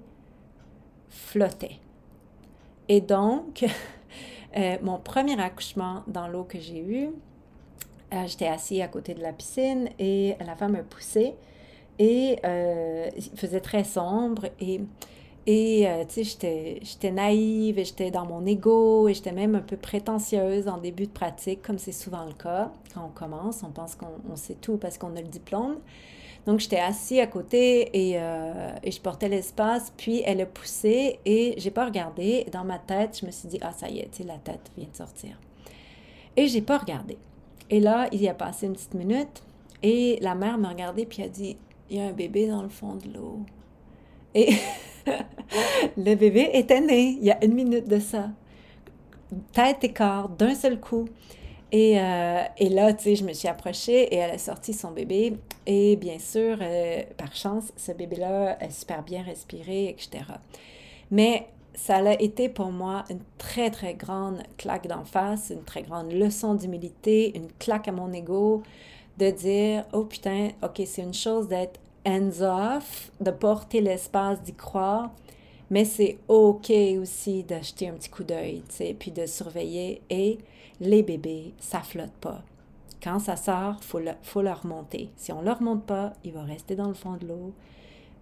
flottaient. 1.08 1.78
Et 2.88 3.00
donc, 3.00 3.64
euh, 4.56 4.76
mon 4.82 4.98
premier 4.98 5.40
accouchement 5.40 6.02
dans 6.06 6.28
l'eau 6.28 6.44
que 6.44 6.60
j'ai 6.60 6.78
eu, 6.78 7.08
euh, 8.12 8.26
j'étais 8.26 8.46
assis 8.46 8.82
à 8.82 8.88
côté 8.88 9.14
de 9.14 9.22
la 9.22 9.32
piscine 9.32 9.88
et 9.98 10.36
la 10.44 10.54
femme 10.54 10.72
me 10.72 10.82
poussait 10.82 11.34
et 11.98 12.38
il 12.42 13.38
faisait 13.38 13.60
très 13.60 13.84
sombre 13.84 14.46
et 14.60 14.80
et, 15.46 15.88
tu 16.08 16.22
sais, 16.22 16.78
j'étais 16.82 17.10
naïve 17.10 17.78
et 17.78 17.84
j'étais 17.84 18.10
dans 18.10 18.26
mon 18.26 18.44
ego 18.46 19.08
et 19.08 19.14
j'étais 19.14 19.32
même 19.32 19.54
un 19.54 19.62
peu 19.62 19.76
prétentieuse 19.76 20.68
en 20.68 20.76
début 20.78 21.06
de 21.06 21.12
pratique, 21.12 21.62
comme 21.62 21.78
c'est 21.78 21.92
souvent 21.92 22.24
le 22.26 22.34
cas. 22.34 22.70
Quand 22.94 23.06
on 23.06 23.08
commence, 23.08 23.62
on 23.64 23.70
pense 23.70 23.96
qu'on 23.96 24.36
sait 24.36 24.54
tout 24.54 24.76
parce 24.76 24.96
qu'on 24.98 25.16
a 25.16 25.20
le 25.20 25.26
diplôme. 25.26 25.78
Donc, 26.46 26.60
j'étais 26.60 26.78
assis 26.78 27.20
à 27.20 27.26
côté 27.26 27.90
et, 27.92 28.14
euh, 28.16 28.72
et 28.82 28.90
je 28.90 29.00
portais 29.00 29.28
l'espace, 29.28 29.92
puis 29.96 30.22
elle 30.24 30.40
a 30.40 30.46
poussé 30.46 31.20
et 31.24 31.54
j'ai 31.58 31.70
pas 31.70 31.84
regardé. 31.84 32.46
Dans 32.50 32.64
ma 32.64 32.78
tête, 32.78 33.18
je 33.20 33.26
me 33.26 33.30
suis 33.30 33.48
dit, 33.48 33.58
ah, 33.60 33.72
ça 33.72 33.88
y 33.88 33.98
est, 33.98 34.18
la 34.24 34.38
tête 34.38 34.70
vient 34.76 34.88
de 34.90 34.96
sortir. 34.96 35.38
Et 36.36 36.46
j'ai 36.46 36.62
pas 36.62 36.78
regardé. 36.78 37.18
Et 37.68 37.80
là, 37.80 38.08
il 38.12 38.20
y 38.20 38.28
a 38.28 38.34
passé 38.34 38.66
une 38.66 38.72
petite 38.72 38.94
minute 38.94 39.42
et 39.82 40.18
la 40.20 40.34
mère 40.34 40.58
m'a 40.58 40.70
regardé 40.70 41.06
puis 41.06 41.22
a 41.22 41.28
dit, 41.28 41.56
il 41.88 41.96
y 41.96 42.00
a 42.00 42.04
un 42.04 42.12
bébé 42.12 42.48
dans 42.48 42.62
le 42.62 42.68
fond 42.68 42.96
de 42.96 43.12
l'eau. 43.12 43.40
Et 44.34 44.54
le 45.96 46.14
bébé 46.14 46.50
était 46.54 46.80
né 46.80 47.16
il 47.20 47.24
y 47.24 47.30
a 47.30 47.44
une 47.44 47.54
minute 47.54 47.88
de 47.88 47.98
ça. 47.98 48.30
Tête 49.52 49.84
et 49.84 49.92
corps, 49.92 50.28
d'un 50.28 50.54
seul 50.54 50.80
coup. 50.80 51.08
Et, 51.72 52.00
euh, 52.00 52.42
et 52.58 52.68
là, 52.68 52.92
tu 52.92 53.04
sais, 53.04 53.16
je 53.16 53.24
me 53.24 53.32
suis 53.32 53.48
approchée 53.48 54.02
et 54.12 54.16
elle 54.16 54.32
a 54.32 54.38
sorti 54.38 54.72
son 54.72 54.90
bébé. 54.90 55.36
Et 55.66 55.96
bien 55.96 56.18
sûr, 56.18 56.58
euh, 56.60 57.02
par 57.16 57.34
chance, 57.34 57.72
ce 57.76 57.92
bébé-là 57.92 58.56
a 58.60 58.70
super 58.70 59.02
bien 59.02 59.22
respiré, 59.22 59.88
etc. 59.88 60.24
Mais 61.10 61.46
ça 61.74 61.96
a 61.96 62.12
été 62.14 62.48
pour 62.48 62.72
moi 62.72 63.04
une 63.08 63.20
très, 63.38 63.70
très 63.70 63.94
grande 63.94 64.42
claque 64.56 64.86
d'en 64.88 65.04
face, 65.04 65.50
une 65.50 65.62
très 65.62 65.82
grande 65.82 66.12
leçon 66.12 66.54
d'humilité, 66.54 67.36
une 67.36 67.48
claque 67.58 67.88
à 67.88 67.92
mon 67.92 68.12
ego 68.12 68.62
de 69.18 69.30
dire, 69.30 69.84
oh 69.92 70.04
putain, 70.04 70.48
ok, 70.62 70.82
c'est 70.86 71.02
une 71.02 71.14
chose 71.14 71.46
d'être 71.46 71.78
hands-off, 72.06 73.12
de 73.20 73.30
porter 73.30 73.80
l'espace 73.80 74.42
d'y 74.42 74.54
croire, 74.54 75.10
mais 75.68 75.84
c'est 75.84 76.18
OK 76.28 76.70
aussi 77.00 77.44
d'acheter 77.44 77.88
un 77.88 77.92
petit 77.92 78.08
coup 78.08 78.24
d'œil, 78.24 78.62
tu 78.68 78.76
sais, 78.76 78.96
puis 78.98 79.10
de 79.10 79.26
surveiller. 79.26 80.02
Et 80.10 80.38
les 80.80 81.02
bébés, 81.02 81.54
ça 81.58 81.80
flotte 81.80 82.12
pas. 82.20 82.42
Quand 83.02 83.18
ça 83.18 83.36
sort, 83.36 83.76
il 83.78 83.84
faut, 83.84 83.98
le, 83.98 84.12
faut 84.22 84.42
le 84.42 84.52
remonter. 84.52 85.10
Si 85.16 85.32
on 85.32 85.40
ne 85.40 85.46
le 85.46 85.52
remonte 85.52 85.84
pas, 85.84 86.12
il 86.24 86.32
va 86.32 86.42
rester 86.42 86.76
dans 86.76 86.88
le 86.88 86.94
fond 86.94 87.16
de 87.16 87.26
l'eau 87.26 87.54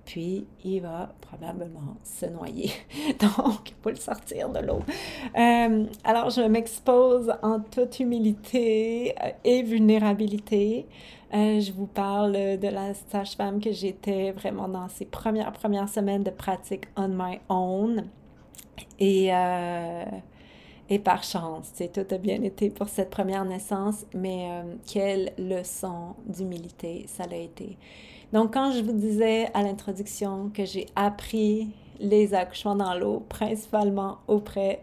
puis 0.08 0.46
il 0.64 0.80
va 0.80 1.12
probablement 1.20 1.98
se 2.02 2.24
noyer. 2.24 2.70
Donc, 3.20 3.68
il 3.68 3.74
faut 3.82 3.90
le 3.90 3.96
sortir 3.96 4.48
de 4.48 4.60
l'eau. 4.60 4.80
Euh, 5.36 5.84
alors, 6.02 6.30
je 6.30 6.40
m'expose 6.40 7.30
en 7.42 7.60
toute 7.60 8.00
humilité 8.00 9.14
euh, 9.22 9.32
et 9.44 9.62
vulnérabilité. 9.62 10.86
Euh, 11.34 11.60
je 11.60 11.72
vous 11.72 11.86
parle 11.86 12.32
de 12.32 12.68
la 12.68 12.94
sage-femme 12.94 13.60
que 13.60 13.70
j'étais 13.70 14.32
vraiment 14.32 14.66
dans 14.66 14.88
ces 14.88 15.04
premières, 15.04 15.52
premières 15.52 15.90
semaines 15.90 16.22
de 16.22 16.30
pratique 16.30 16.84
on 16.96 17.08
my 17.08 17.40
own. 17.50 18.06
Et, 18.98 19.30
et 20.90 20.98
par 20.98 21.22
chance, 21.22 21.72
tout 21.92 22.14
a 22.14 22.18
bien 22.18 22.42
été 22.42 22.70
pour 22.70 22.88
cette 22.88 23.10
première 23.10 23.44
naissance, 23.44 24.06
mais 24.14 24.48
quelle 24.86 25.32
leçon 25.38 26.14
d'humilité 26.26 27.04
ça 27.06 27.26
l'a 27.26 27.36
été. 27.36 27.76
Donc, 28.32 28.54
quand 28.54 28.72
je 28.72 28.82
vous 28.82 28.92
disais 28.92 29.50
à 29.54 29.62
l'introduction 29.62 30.50
que 30.52 30.64
j'ai 30.64 30.86
appris 30.96 31.68
les 31.98 32.34
accouchements 32.34 32.76
dans 32.76 32.94
l'eau, 32.94 33.24
principalement 33.28 34.18
auprès 34.28 34.82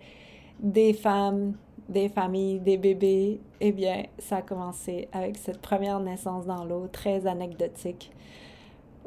des 0.60 0.94
femmes, 0.94 1.54
des 1.88 2.10
familles, 2.10 2.60
des 2.60 2.78
bébés, 2.78 3.40
eh 3.62 3.72
bien, 3.72 4.06
ça 4.18 4.38
a 4.38 4.42
commencé 4.42 5.08
avec 5.12 5.38
cette 5.38 5.62
première 5.62 6.00
naissance 6.00 6.46
dans 6.46 6.66
l'eau, 6.66 6.88
très 6.92 7.28
anecdotique, 7.28 8.12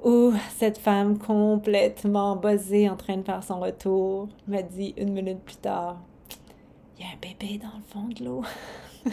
où 0.05 0.33
cette 0.57 0.79
femme 0.79 1.19
complètement 1.19 2.37
buzzée 2.37 2.89
en 2.89 2.97
train 2.97 3.17
de 3.17 3.23
faire 3.23 3.43
son 3.43 3.59
retour 3.59 4.29
m'a 4.47 4.63
dit 4.63 4.95
une 4.97 5.13
minute 5.13 5.41
plus 5.41 5.57
tard, 5.57 5.97
il 6.99 7.05
y 7.05 7.09
a 7.09 7.13
un 7.13 7.19
bébé 7.21 7.59
dans 7.59 7.77
le 7.77 7.83
fond 7.89 8.09
de 8.09 8.25
l'eau. 8.25 8.43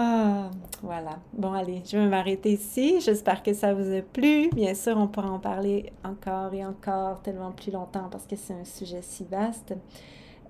Ah, 0.00 0.52
voilà. 0.80 1.18
Bon, 1.32 1.52
allez, 1.52 1.82
je 1.84 1.96
vais 1.98 2.06
m'arrêter 2.06 2.52
ici. 2.52 3.00
J'espère 3.00 3.42
que 3.42 3.52
ça 3.52 3.74
vous 3.74 3.92
a 3.92 4.00
plu. 4.00 4.48
Bien 4.50 4.72
sûr, 4.72 4.96
on 4.96 5.08
pourra 5.08 5.28
en 5.28 5.40
parler 5.40 5.92
encore 6.04 6.54
et 6.54 6.64
encore 6.64 7.20
tellement 7.20 7.50
plus 7.50 7.72
longtemps 7.72 8.08
parce 8.08 8.24
que 8.24 8.36
c'est 8.36 8.54
un 8.54 8.64
sujet 8.64 9.02
si 9.02 9.24
vaste. 9.24 9.74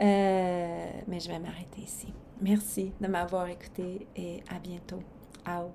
Euh, 0.03 0.91
mais 1.09 1.19
je 1.19 1.29
vais 1.29 1.39
m'arrêter 1.39 1.81
ici. 1.81 2.13
Merci 2.43 2.93
de 3.01 3.07
m'avoir 3.07 3.49
écouté 3.49 4.07
et 4.17 4.43
à 4.55 4.59
bientôt. 4.59 5.01
Au. 5.47 5.73